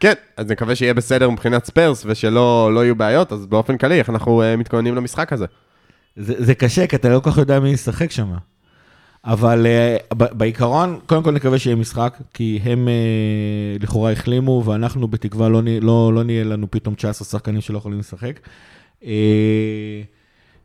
כן, 0.00 0.12
אז 0.36 0.50
נקווה 0.50 0.74
שיהיה 0.74 0.94
בסדר 0.94 1.30
מבחינת 1.30 1.64
ספרס 1.64 2.02
ושלא 2.06 2.70
לא 2.74 2.84
יהיו 2.84 2.96
בעיות, 2.96 3.32
אז 3.32 3.46
באופן 3.46 3.78
כללי, 3.78 3.98
איך 3.98 4.10
אנחנו 4.10 4.42
אה, 4.42 4.56
מתכוננים 4.56 4.94
למשחק 4.94 5.32
הזה? 5.32 5.46
זה, 6.16 6.44
זה 6.44 6.54
קשה, 6.54 6.86
כי 6.86 6.96
אתה 6.96 7.08
לא 7.08 7.20
כל 7.20 7.30
כך 7.30 7.38
יודע 7.38 7.60
מי 7.60 7.68
ישחק 7.68 8.10
שם. 8.10 8.32
אבל 9.24 9.66
uh, 9.66 10.14
בעיקרון, 10.14 10.98
קודם 11.06 11.22
כל 11.22 11.30
נקווה 11.30 11.58
שיהיה 11.58 11.76
משחק, 11.76 12.18
כי 12.34 12.60
הם 12.62 12.88
uh, 12.88 13.82
לכאורה 13.82 14.12
החלימו, 14.12 14.62
ואנחנו 14.66 15.08
בתקווה 15.08 15.48
לא, 15.48 15.62
לא, 15.80 16.12
לא 16.14 16.22
נהיה 16.24 16.44
לנו 16.44 16.70
פתאום 16.70 16.94
19 16.94 17.28
שחקנים 17.28 17.60
שלא 17.60 17.78
יכולים 17.78 17.98
לשחק. 17.98 18.40
Uh, 19.02 19.04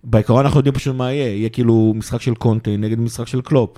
בעיקרון 0.04 0.46
אנחנו 0.46 0.60
יודעים 0.60 0.76
פשוט 0.76 0.96
מה 0.96 1.12
יהיה, 1.14 1.28
יהיה 1.28 1.50
כאילו 1.50 1.94
משחק 1.96 2.22
של 2.22 2.36
קונטה 2.36 2.72
נגד 2.78 3.00
משחק 3.00 3.28
של 3.28 3.42
קלופ. 3.42 3.78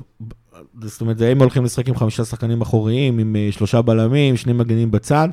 זאת 0.82 1.02
אומרת, 1.02 1.22
הם 1.22 1.40
הולכים 1.40 1.66
לשחק 1.66 1.90
עם 1.90 1.96
חמישה 1.96 2.26
שחקנים 2.26 2.62
אחוריים, 2.62 3.20
עם 3.20 3.36
שלושה 3.52 3.82
בלמים, 3.82 4.38
שני 4.38 4.54
מגנים 4.54 4.92
בצד. 4.92 5.30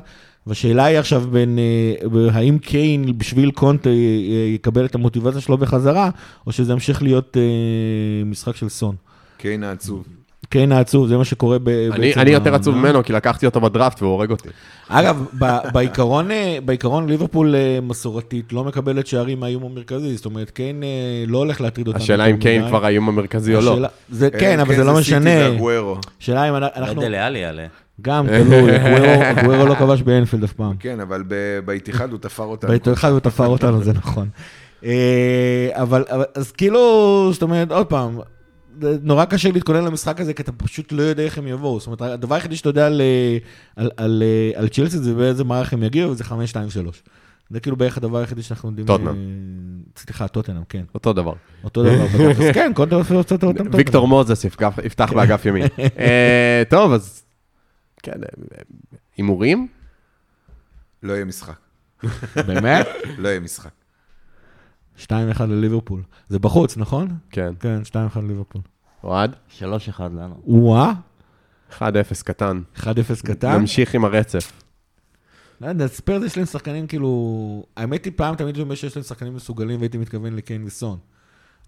והשאלה 0.47 0.85
היא 0.85 0.99
עכשיו 0.99 1.23
בין, 1.31 1.59
uh, 2.03 2.07
האם 2.33 2.57
קיין 2.57 3.17
בשביל 3.17 3.51
קונטה 3.51 3.89
uh, 3.89 4.55
יקבל 4.55 4.85
את 4.85 4.95
המוטיבציה 4.95 5.41
שלו 5.41 5.57
בחזרה, 5.57 6.09
או 6.47 6.51
שזה 6.51 6.73
ימשיך 6.73 7.03
להיות 7.03 7.37
משחק 8.25 8.55
של 8.55 8.69
סון. 8.69 8.95
קיין 9.37 9.63
העצוב. 9.63 10.03
קיין 10.49 10.71
העצוב, 10.71 11.07
זה 11.07 11.17
מה 11.17 11.25
שקורה 11.25 11.59
ב... 11.59 11.69
אני 11.69 12.07
בעצם 12.07 12.19
אני 12.19 12.31
יותר 12.31 12.55
עצוב. 12.55 12.75
ממנו, 12.75 13.03
כי 13.03 13.13
לקחתי 13.13 13.45
אותו 13.45 13.61
בדראפט 13.61 14.01
והוא 14.01 14.11
הורג 14.11 14.31
אותי. 14.31 14.49
אגב, 14.87 15.25
ב- 15.39 15.57
בעיקרון, 15.73 16.31
אה, 16.31 16.57
בעיקרון 16.65 17.09
ליברפול 17.09 17.55
אה, 17.55 17.79
מסורתית 17.81 18.53
לא 18.53 18.63
מקבלת 18.63 19.07
שערים 19.07 19.39
מהאיום 19.39 19.63
המרכזי, 19.63 20.15
זאת 20.15 20.25
אומרת, 20.25 20.49
קיין 20.49 20.83
אה, 20.83 21.23
לא 21.27 21.37
הולך 21.37 21.61
להטריד 21.61 21.87
אותנו. 21.87 22.03
השאלה 22.03 22.25
אם 22.25 22.37
קיין. 22.37 22.67
כבר 22.67 22.85
האיום 22.85 23.09
המרכזי 23.09 23.55
או 23.55 23.61
לא. 23.61 23.87
כן, 24.39 24.59
אבל 24.59 24.75
זה 24.75 24.83
לא 24.83 24.89
סיטי 24.89 24.99
משנה. 24.99 25.29
והגוורו. 25.29 25.97
השאלה 26.21 26.49
אם 26.49 26.55
לא 26.55 26.67
אנחנו... 26.75 27.01
יודע, 27.01 27.09
לאן 27.09 27.35
יעלה. 27.35 27.65
גם 28.01 28.27
תלוי, 28.27 28.71
גוורו- 29.35 29.65
לא 29.69 29.75
כבש 29.75 30.01
באנפילד 30.01 30.43
אף 30.43 30.53
פעם. 30.53 30.73
כן, 30.79 30.99
אבל 30.99 31.23
באיתיחד 31.65 32.11
הוא 32.11 32.19
תפר 32.19 32.43
אותה. 32.43 32.67
בעיתון 32.67 32.93
אחד 32.93 33.11
הוא 33.11 33.19
תפר 33.19 33.47
אותנו, 33.55 33.83
זה 33.83 33.93
נכון. 33.93 34.29
אה, 34.85 35.69
אבל, 35.71 36.03
אז 36.35 36.51
כאילו, 36.51 36.79
זאת 37.33 37.41
אומרת, 37.41 37.71
עוד 37.71 37.87
פעם, 37.87 38.19
נורא 39.01 39.25
קשה 39.25 39.51
להתכונן 39.51 39.83
למשחק 39.83 40.21
הזה, 40.21 40.33
כי 40.33 40.41
אתה 40.43 40.51
פשוט 40.51 40.91
לא 40.91 41.01
יודע 41.01 41.23
איך 41.23 41.37
הם 41.37 41.47
יבואו. 41.47 41.79
זאת 41.79 41.87
אומרת, 41.87 42.01
הדבר 42.01 42.35
היחידי 42.35 42.55
שאתה 42.55 42.69
יודע 42.69 42.87
על, 42.87 43.01
אה, 43.01 43.37
על, 43.75 43.89
על, 43.97 44.23
אה, 44.25 44.59
על 44.59 44.67
צ'ילסי 44.67 44.97
זה 44.97 45.13
באיזה 45.13 45.43
מערך 45.43 45.73
הם 45.73 45.83
יגיעו, 45.83 46.11
וזה 46.11 46.23
5, 46.23 46.49
2, 46.49 46.69
3. 46.69 47.03
זה 47.49 47.59
כאילו 47.59 47.75
בערך 47.75 47.97
הדבר 47.97 48.17
היחידי 48.17 48.41
שאנחנו 48.43 48.69
יודעים... 48.69 48.87
טוטנאם. 48.87 49.15
סליחה, 49.97 50.27
טוטנאם, 50.27 50.61
כן. 50.69 50.81
אותו 50.95 51.13
דבר. 51.13 51.33
אותו 51.63 51.83
דבר. 51.83 52.05
אז 52.31 52.43
כן, 52.53 52.71
קונטר 52.75 53.01
אפילו 53.01 53.23
קצת 53.23 53.31
יותר 53.43 53.63
טוב. 53.63 53.67
ויקטור 53.75 54.07
מוזס 54.07 54.43
יפתח 54.83 55.11
באגף 55.15 55.45
ימין. 55.45 55.67
טוב, 56.69 56.93
אז... 56.93 57.23
כן, 58.11 58.23
אה, 58.23 58.61
הימורים? 59.17 59.67
לא 61.03 61.13
יהיה 61.13 61.25
משחק. 61.25 61.59
באמת? 62.35 62.87
לא 63.21 63.27
יהיה 63.27 63.39
משחק. 63.39 63.71
2-1 64.97 65.09
לליברפול. 65.47 66.03
זה 66.29 66.39
בחוץ, 66.39 66.77
נכון? 66.77 67.17
כן. 67.31 67.53
כן, 67.59 67.81
2-1 68.15 68.19
לליברפול. 68.19 68.61
אוהד? 69.03 69.35
3-1 69.59 69.63
לנו. 69.99 70.41
וואה, 70.43 70.93
1-0 71.79 71.81
קטן. 72.23 72.61
1-0 72.77 72.85
קטן. 73.25 73.59
נמשיך 73.59 73.95
עם 73.95 74.05
הרצף. 74.05 74.51
לא 75.61 75.67
יודע, 75.67 75.87
ספיירס 75.87 76.23
יש 76.23 76.37
להם 76.37 76.45
שחקנים 76.45 76.87
כאילו... 76.87 77.65
האמת 77.77 78.05
היא, 78.05 78.13
פעם 78.15 78.35
תמיד 78.35 78.59
אומר 78.59 78.75
שיש 78.75 78.95
להם 78.95 79.03
שחקנים 79.03 79.35
מסוגלים, 79.35 79.79
והייתי 79.79 79.97
מתכוון 79.97 80.35
לקיין 80.35 80.63
וסון. 80.65 80.97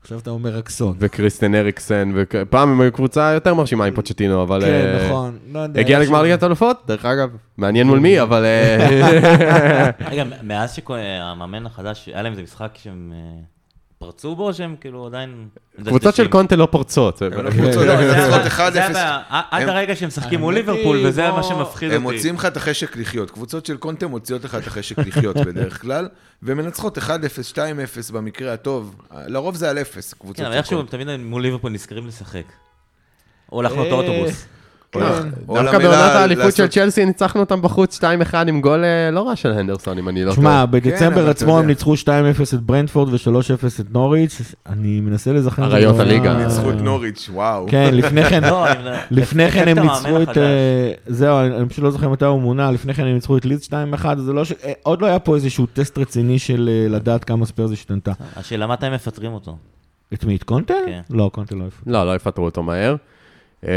עכשיו 0.01 0.19
אתה 0.19 0.29
אומר 0.29 0.57
רק 0.57 0.69
סון. 0.69 0.95
וקריסטן 0.99 1.55
אריקסן, 1.55 2.11
ופעם 2.15 2.69
הם 2.69 2.81
היו 2.81 2.91
קבוצה 2.91 3.31
יותר 3.33 3.53
מרשימה 3.53 3.85
עם 3.85 3.95
פוצ'טינו, 3.95 4.43
אבל... 4.43 4.61
כן, 4.61 4.67
אה, 4.67 5.05
נכון. 5.05 5.37
לא 5.51 5.59
יודע. 5.59 5.81
הגיע 5.81 5.99
לגמר 5.99 6.21
ליגת 6.21 6.43
אלופות, 6.43 6.83
דרך 6.87 7.05
אגב. 7.05 7.29
מעניין 7.57 7.87
מול 7.87 7.99
מי, 7.99 8.21
אבל... 8.21 8.45
אה, 8.45 9.89
רגע, 10.11 10.23
מאז 10.43 10.73
שהמאמן 10.73 11.65
החדש, 11.65 12.07
היה 12.07 12.21
להם 12.21 12.31
איזה 12.31 12.43
משחק 12.43 12.77
שהם 12.81 13.13
אה, 13.15 13.41
פרצו 13.99 14.35
בו, 14.35 14.53
שהם 14.53 14.75
כאילו 14.81 15.05
עדיין... 15.05 15.47
קבוצות 15.85 16.15
של 16.15 16.27
קונטה 16.27 16.55
לא 16.55 16.67
פורצות. 16.71 17.21
הם 17.21 17.33
לא. 17.33 17.51
קבוצות, 17.51 17.85
לא, 17.85 17.91
הם 17.93 17.99
זה 17.99 18.37
מנצחות 18.37 18.41
הבעיה, 18.45 18.71
זה 18.71 18.87
1-0. 18.87 18.89
הבעיה. 18.89 19.19
עד 19.29 19.61
הם- 19.63 19.69
הרגע 19.69 19.95
שהם 19.95 20.07
משחקים 20.07 20.39
מול 20.39 20.55
היא, 20.55 20.63
ליברפול, 20.65 21.05
וזה 21.05 21.31
מה 21.31 21.43
שמפחיד 21.43 21.91
הם 21.93 22.05
אותי. 22.05 22.15
מוציאים 22.15 22.35
לך 22.35 22.45
את 22.45 22.57
החשק 22.57 22.97
לחיות. 22.97 23.31
קבוצות 23.31 23.65
של 23.65 23.77
קונטה 23.77 24.07
מוציאות 24.07 24.43
לך 24.43 24.55
את 24.55 24.67
החשק 24.67 24.97
לחיות 25.07 25.37
בדרך 25.37 25.81
כלל, 25.81 26.07
ומנצחות 26.43 26.97
1-0, 26.97 27.01
2-0 27.53 27.59
במקרה 28.13 28.53
הטוב. 28.53 28.95
לרוב 29.27 29.55
זה 29.55 29.69
על 29.69 29.77
0, 29.79 30.13
קבוצות 30.13 30.37
כן, 30.37 30.43
אבל 30.45 30.53
של 30.53 30.57
איכשהו 30.57 30.77
קונטה. 30.77 30.91
תמיד 30.91 31.17
מול 31.17 31.41
ליברפול 31.41 31.71
נזכרים 31.71 32.07
לשחק. 32.07 32.45
או 33.51 33.61
לחנות 33.61 33.87
אה, 33.87 33.91
האוטובוס. 33.91 34.45
כן. 34.91 35.01
דווקא 35.47 35.77
בעונת 35.77 36.11
האליפות 36.15 36.55
של 36.55 36.67
צ'לסי 36.67 37.05
ניצחנו 37.05 37.41
אותם 37.41 37.61
בחוץ 37.61 37.99
2-1 37.99 38.03
עם 38.47 38.61
גול 38.61 38.83
אה, 38.83 39.11
לא 39.11 39.27
רע 39.27 39.35
של 39.35 39.51
הנדרסון, 39.51 39.97
אם 39.97 40.09
אני 40.09 40.23
לא 40.23 40.33
טועה. 40.33 40.35
שמע, 40.35 40.65
כן, 40.65 40.71
בדצמבר 40.71 41.29
עצמו 41.29 41.59
הם. 41.59 41.67
ניצחו 41.67 41.93
2-0 41.93 42.07
את 42.53 42.59
ברנדפורד 42.59 43.13
ו-3-0 43.13 43.81
את 43.81 43.85
נוריץ'. 43.91 44.41
אני 44.69 45.01
מנסה 45.01 45.33
לזכר... 45.33 45.63
אריות 45.63 45.99
הליגה. 45.99 46.37
ניצחו 46.37 46.69
את 46.69 46.75
נוריץ', 46.75 47.29
וואו. 47.33 47.65
כן, 47.69 47.89
לפני 47.93 48.23
כן... 48.23 48.43
לא, 48.51 48.65
לפני 49.11 49.51
כן 49.51 49.67
הם 49.67 49.77
המאמן 49.77 49.93
ניצחו 49.93 50.21
את... 50.21 50.37
אה, 50.37 50.91
זהו, 51.07 51.39
אני 51.39 51.69
פשוט 51.69 51.83
לא 51.83 51.91
זוכר 51.91 52.09
מתי 52.09 52.25
הוא 52.25 52.41
מונה, 52.41 52.71
לפני 52.71 52.93
כן 52.93 53.05
הם 53.05 53.13
ניצחו 53.13 53.37
את 53.37 53.45
לידס 53.45 53.67
2-1, 53.67 53.73
אז 54.05 54.21
זה 54.21 54.33
לא 54.33 54.45
ש... 54.45 54.51
אה, 54.51 54.71
עוד 54.83 55.01
לא 55.01 55.07
היה 55.07 55.19
פה 55.19 55.35
איזשהו 55.35 55.65
טסט 55.73 55.97
רציני 55.97 56.39
של 56.39 56.69
לדעת 56.89 57.23
כמה 57.23 57.45
ספרס 57.45 57.71
השתנתה. 57.71 58.11
השאלה 58.35 58.67
מתי 58.67 58.89
מפטרים 58.89 59.33
אותו. 59.33 59.57
את 60.13 60.23
מי? 60.23 60.35
את 60.35 60.43
קונטה? 60.43 60.73
כן. 60.85 61.01
לא, 61.09 61.29
קונטה 61.33 61.55
לא. 61.55 61.65
לא, 61.87 62.05
לא 62.05 62.15
יפטרו 62.15 62.45
אותו 62.45 62.63
מהר. 62.63 62.95
אה, 63.67 63.71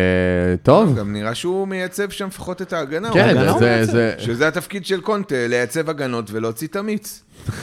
טוב, 0.63 0.99
גם 0.99 1.13
נראה 1.13 1.35
שהוא 1.35 1.69
מייצב 1.69 2.11
שם 2.11 2.27
לפחות 2.27 2.63
את 2.63 2.73
ההגנה. 2.73 3.13
כן, 3.13 3.35
זה-. 3.59 3.85
זה- 3.85 4.15
שזה 4.19 4.49
התפקיד 4.49 4.87
של 4.87 5.01
קונטה, 5.01 5.35
לייצב 5.49 5.91
הגנות 5.91 6.31
ולהוציא 6.31 6.69
את 6.69 6.77
המיץ. 6.77 7.23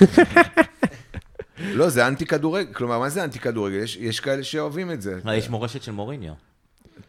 לא, 1.74 1.90
זה 1.90 2.08
אנטי 2.08 2.26
כדורגל. 2.26 2.74
כלומר, 2.74 3.00
מה 3.00 3.10
זה 3.10 3.24
אנטי 3.24 3.40
כדורגל? 3.40 3.76
יש, 3.76 3.98
יש 4.02 4.20
כאלה 4.20 4.44
שאוהבים 4.44 4.92
את 4.92 5.02
זה. 5.02 5.20
אה, 5.28 5.36
יש 5.36 5.50
מורשת 5.50 5.82
של 5.84 5.92
מוריניו. 5.92 6.34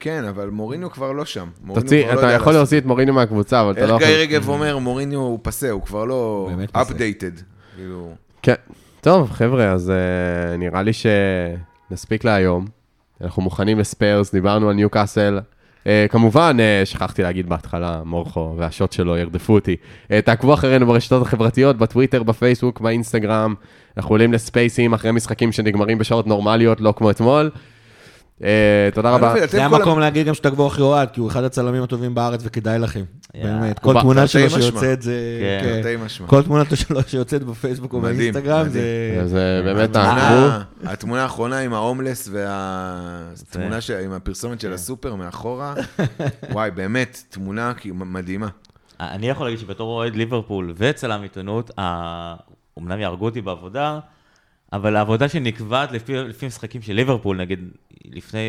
כן, 0.00 0.24
אבל 0.24 0.50
מוריניו 0.50 0.90
כבר 0.90 1.12
לא 1.12 1.24
שם. 1.24 1.48
תוציא, 1.74 2.06
לא 2.06 2.12
אתה 2.12 2.20
יודע 2.20 2.32
יכול. 2.32 2.52
להוציא 2.52 2.78
את 2.78 2.84
מוריניו 2.84 3.14
מהקבוצה, 3.14 3.60
אבל 3.60 3.70
אתה 3.72 3.86
לא 3.86 3.94
איך 3.94 4.02
יכול... 4.02 4.06
גיא 4.14 4.22
רגב 4.22 4.48
אומר, 4.48 4.78
מוריניו 4.78 5.18
הוא 5.20 5.38
פסה, 5.42 5.70
הוא 5.70 5.82
כבר 5.82 6.04
לא 6.04 6.48
באמת 6.50 6.70
פסה. 6.70 6.92
updated. 6.94 7.42
כאילו, 7.76 8.12
כן. 8.42 8.54
טוב, 9.00 9.30
חבר'ה, 9.30 9.72
אז 9.72 9.90
אה, 9.90 10.56
נראה 10.56 10.82
לי 10.82 10.90
שנספיק 10.92 12.24
להיום. 12.24 12.79
אנחנו 13.24 13.42
מוכנים 13.42 13.78
לספיירס, 13.78 14.32
דיברנו 14.34 14.68
על 14.68 14.74
ניו 14.74 14.90
קאסל. 14.90 15.40
אה, 15.86 16.06
כמובן, 16.08 16.56
אה, 16.60 16.82
שכחתי 16.84 17.22
להגיד 17.22 17.48
בהתחלה, 17.48 18.02
מורכו 18.04 18.54
והשוט 18.56 18.92
שלו 18.92 19.16
ירדפו 19.16 19.54
אותי. 19.54 19.76
אה, 20.10 20.20
תעקבו 20.20 20.54
אחרינו 20.54 20.86
ברשתות 20.86 21.22
החברתיות, 21.22 21.76
בטוויטר, 21.76 22.22
בפייסבוק, 22.22 22.80
באינסטגרם. 22.80 23.54
אנחנו 23.96 24.14
עולים 24.14 24.32
לספייסים 24.32 24.92
אחרי 24.92 25.12
משחקים 25.12 25.52
שנגמרים 25.52 25.98
בשעות 25.98 26.26
נורמליות, 26.26 26.80
לא 26.80 26.94
כמו 26.96 27.10
אתמול. 27.10 27.50
אה, 28.44 28.88
תודה 28.94 29.10
רבה. 29.10 29.34
זה 29.46 29.64
המקום 29.64 30.00
להגיד 30.00 30.26
גם 30.26 30.34
שתעקבו 30.34 30.66
אחרי 30.66 30.84
אוהד, 30.84 31.10
כי 31.10 31.20
הוא 31.20 31.28
אחד 31.28 31.44
הצלמים 31.44 31.82
הטובים 31.82 32.14
בארץ 32.14 32.40
וכדאי 32.44 32.78
לכם. 32.78 33.04
באמת, 33.34 33.78
כל 33.78 34.00
תמונה 34.00 34.26
שלו. 34.26 34.50
שיוצאת 34.50 35.02
זה... 35.02 35.14
כן. 35.62 35.80
כן. 35.82 36.26
כל 36.26 36.42
תמונה 36.42 36.64
שלו 36.74 37.00
שיוצאת 37.06 37.42
בפייסבוק 37.42 37.92
או 37.92 38.00
באינסטגרם. 38.00 38.68
זה... 38.68 39.22
זה 39.26 39.62
באמת 39.64 39.90
התמונה- 39.96 40.64
תעקבו. 40.80 40.90
התמונה 40.92 41.22
האחרונה 41.22 41.58
עם 41.58 41.74
ההומלס 41.74 42.28
והתמונה 42.32 43.76
עם 44.04 44.12
הפרסומת 44.12 44.60
של 44.60 44.72
הסופר 44.72 45.14
מאחורה, 45.14 45.74
וואי, 46.52 46.70
באמת, 46.70 47.22
תמונה 47.30 47.72
מדהימה. 47.94 48.48
אני 49.00 49.28
יכול 49.28 49.46
להגיד 49.46 49.58
שבתור 49.58 49.88
אוהד 49.90 50.16
ליברפול 50.16 50.74
וצלם 50.76 51.22
עיתונות, 51.22 51.70
אומנם 52.76 53.00
יהרגו 53.00 53.24
אותי 53.24 53.40
בעבודה, 53.40 53.98
אבל 54.72 54.96
העבודה 54.96 55.28
שנקבעת 55.28 55.92
לפי, 55.92 56.14
לפי 56.16 56.46
משחקים 56.46 56.82
של 56.82 56.92
ליברפול, 56.92 57.36
נגיד 57.36 57.58
לפני 58.04 58.40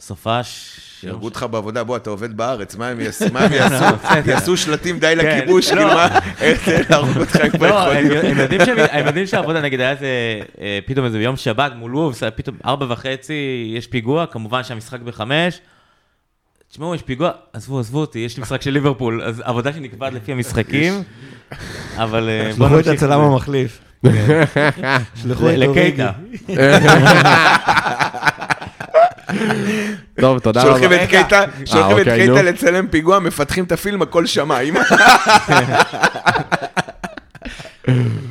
סופש... 0.00 0.76
יהרגו 1.04 1.24
אותך 1.24 1.46
בעבודה, 1.50 1.84
בוא, 1.84 1.96
אתה 1.96 2.10
עובד 2.10 2.36
בארץ, 2.36 2.76
מה 2.76 2.88
הם 2.88 3.00
יעשו? 3.04 3.24
יעשו? 4.30 4.56
שלטים 4.56 4.98
די 4.98 5.14
כן, 5.20 5.38
לכיבוש, 5.38 5.70
לא. 5.70 5.76
כאילו 5.76 5.86
מה? 5.94 6.18
איך 6.40 6.66
זה 6.66 6.82
להרוג 6.90 7.16
אותך 7.16 7.36
עם 7.36 7.62
לא, 7.62 7.66
יכולים? 7.66 8.12
הם 8.30 8.38
יודעים 8.38 8.60
שהם- 8.64 8.76
הם 8.90 9.06
יודעים 9.06 9.26
שהעבודה, 9.26 9.60
נגיד, 9.60 9.80
היה 9.80 9.90
איזה, 9.90 10.06
אה, 10.60 10.78
פתאום 10.86 11.06
איזה 11.06 11.22
יום 11.22 11.36
שבת 11.36 11.72
מול 11.76 11.96
וולפס, 11.96 12.22
פתאום 12.34 12.56
ארבע 12.64 12.86
וחצי, 12.88 13.34
יש 13.76 13.86
פיגוע, 13.86 14.26
כמובן 14.26 14.64
שהמשחק 14.64 15.00
בחמש. 15.00 15.60
תשמעו, 16.70 16.94
יש 16.94 17.02
פיגוע, 17.02 17.30
עזבו, 17.52 17.80
עזבו 17.80 17.98
אותי, 18.00 18.18
יש 18.18 18.36
לי 18.36 18.42
משחק 18.42 18.62
של 18.62 18.70
ליברפול, 18.70 19.22
אז 19.22 19.42
עבודה 19.44 19.72
שנקבעת 19.72 20.12
לפי 20.12 20.32
המשחקים, 20.32 21.02
אבל 21.96 22.28
אה, 22.28 22.44
בוא 22.44 22.68
שלחו 22.68 22.80
את 22.80 22.86
נמשיך. 22.86 23.02
הצלם 23.02 23.20
המחליף. 23.20 23.80
שלחו 25.14 25.50
את 25.50 25.56
ל- 25.56 25.64
אוריגי. 25.64 25.66
לקייטה. 25.66 26.10
טוב, 30.20 30.38
תודה 30.38 30.62
רבה. 30.62 30.70
שולחים 30.78 30.92
את 30.92 31.08
קייטה, 31.08 31.40
שולחים 31.64 31.96
את 31.96 32.08
אוקיי, 32.08 32.26
קייטה. 32.26 32.42
לצלם 32.42 32.86
פיגוע, 32.88 33.18
מפתחים 33.18 33.64
את 33.64 33.72
הפילם, 33.72 34.02
הכל 34.02 34.26
שמיים. 34.26 34.74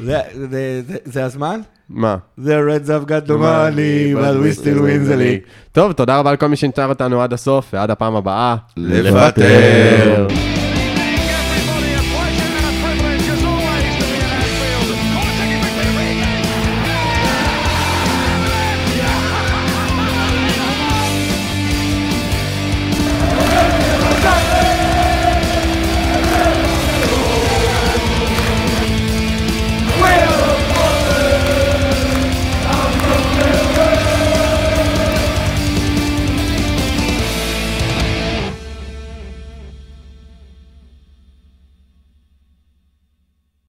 זה- 0.06 0.20
זה- 0.50 0.82
זה- 0.88 0.98
זה 1.06 1.26
הזמן? 1.26 1.60
מה? 1.90 2.16
The 2.40 2.44
Reds 2.70 2.88
have 2.88 3.10
got 3.10 3.28
the 3.28 3.38
money, 3.38 4.14
but 4.16 4.36
we 4.44 4.52
still 4.62 4.80
win 4.80 5.10
the 5.10 5.18
league. 5.18 5.50
טוב, 5.72 5.92
תודה 5.92 6.20
רבה 6.20 6.34
לכל 6.34 6.48
מי 6.48 6.56
שנשאר 6.56 6.90
אותנו 6.90 7.22
עד 7.22 7.34
הסוף, 7.34 7.70
ועד 7.74 7.92
הפעם 7.92 8.16
הבאה. 8.16 8.56
לוותר. 8.78 10.28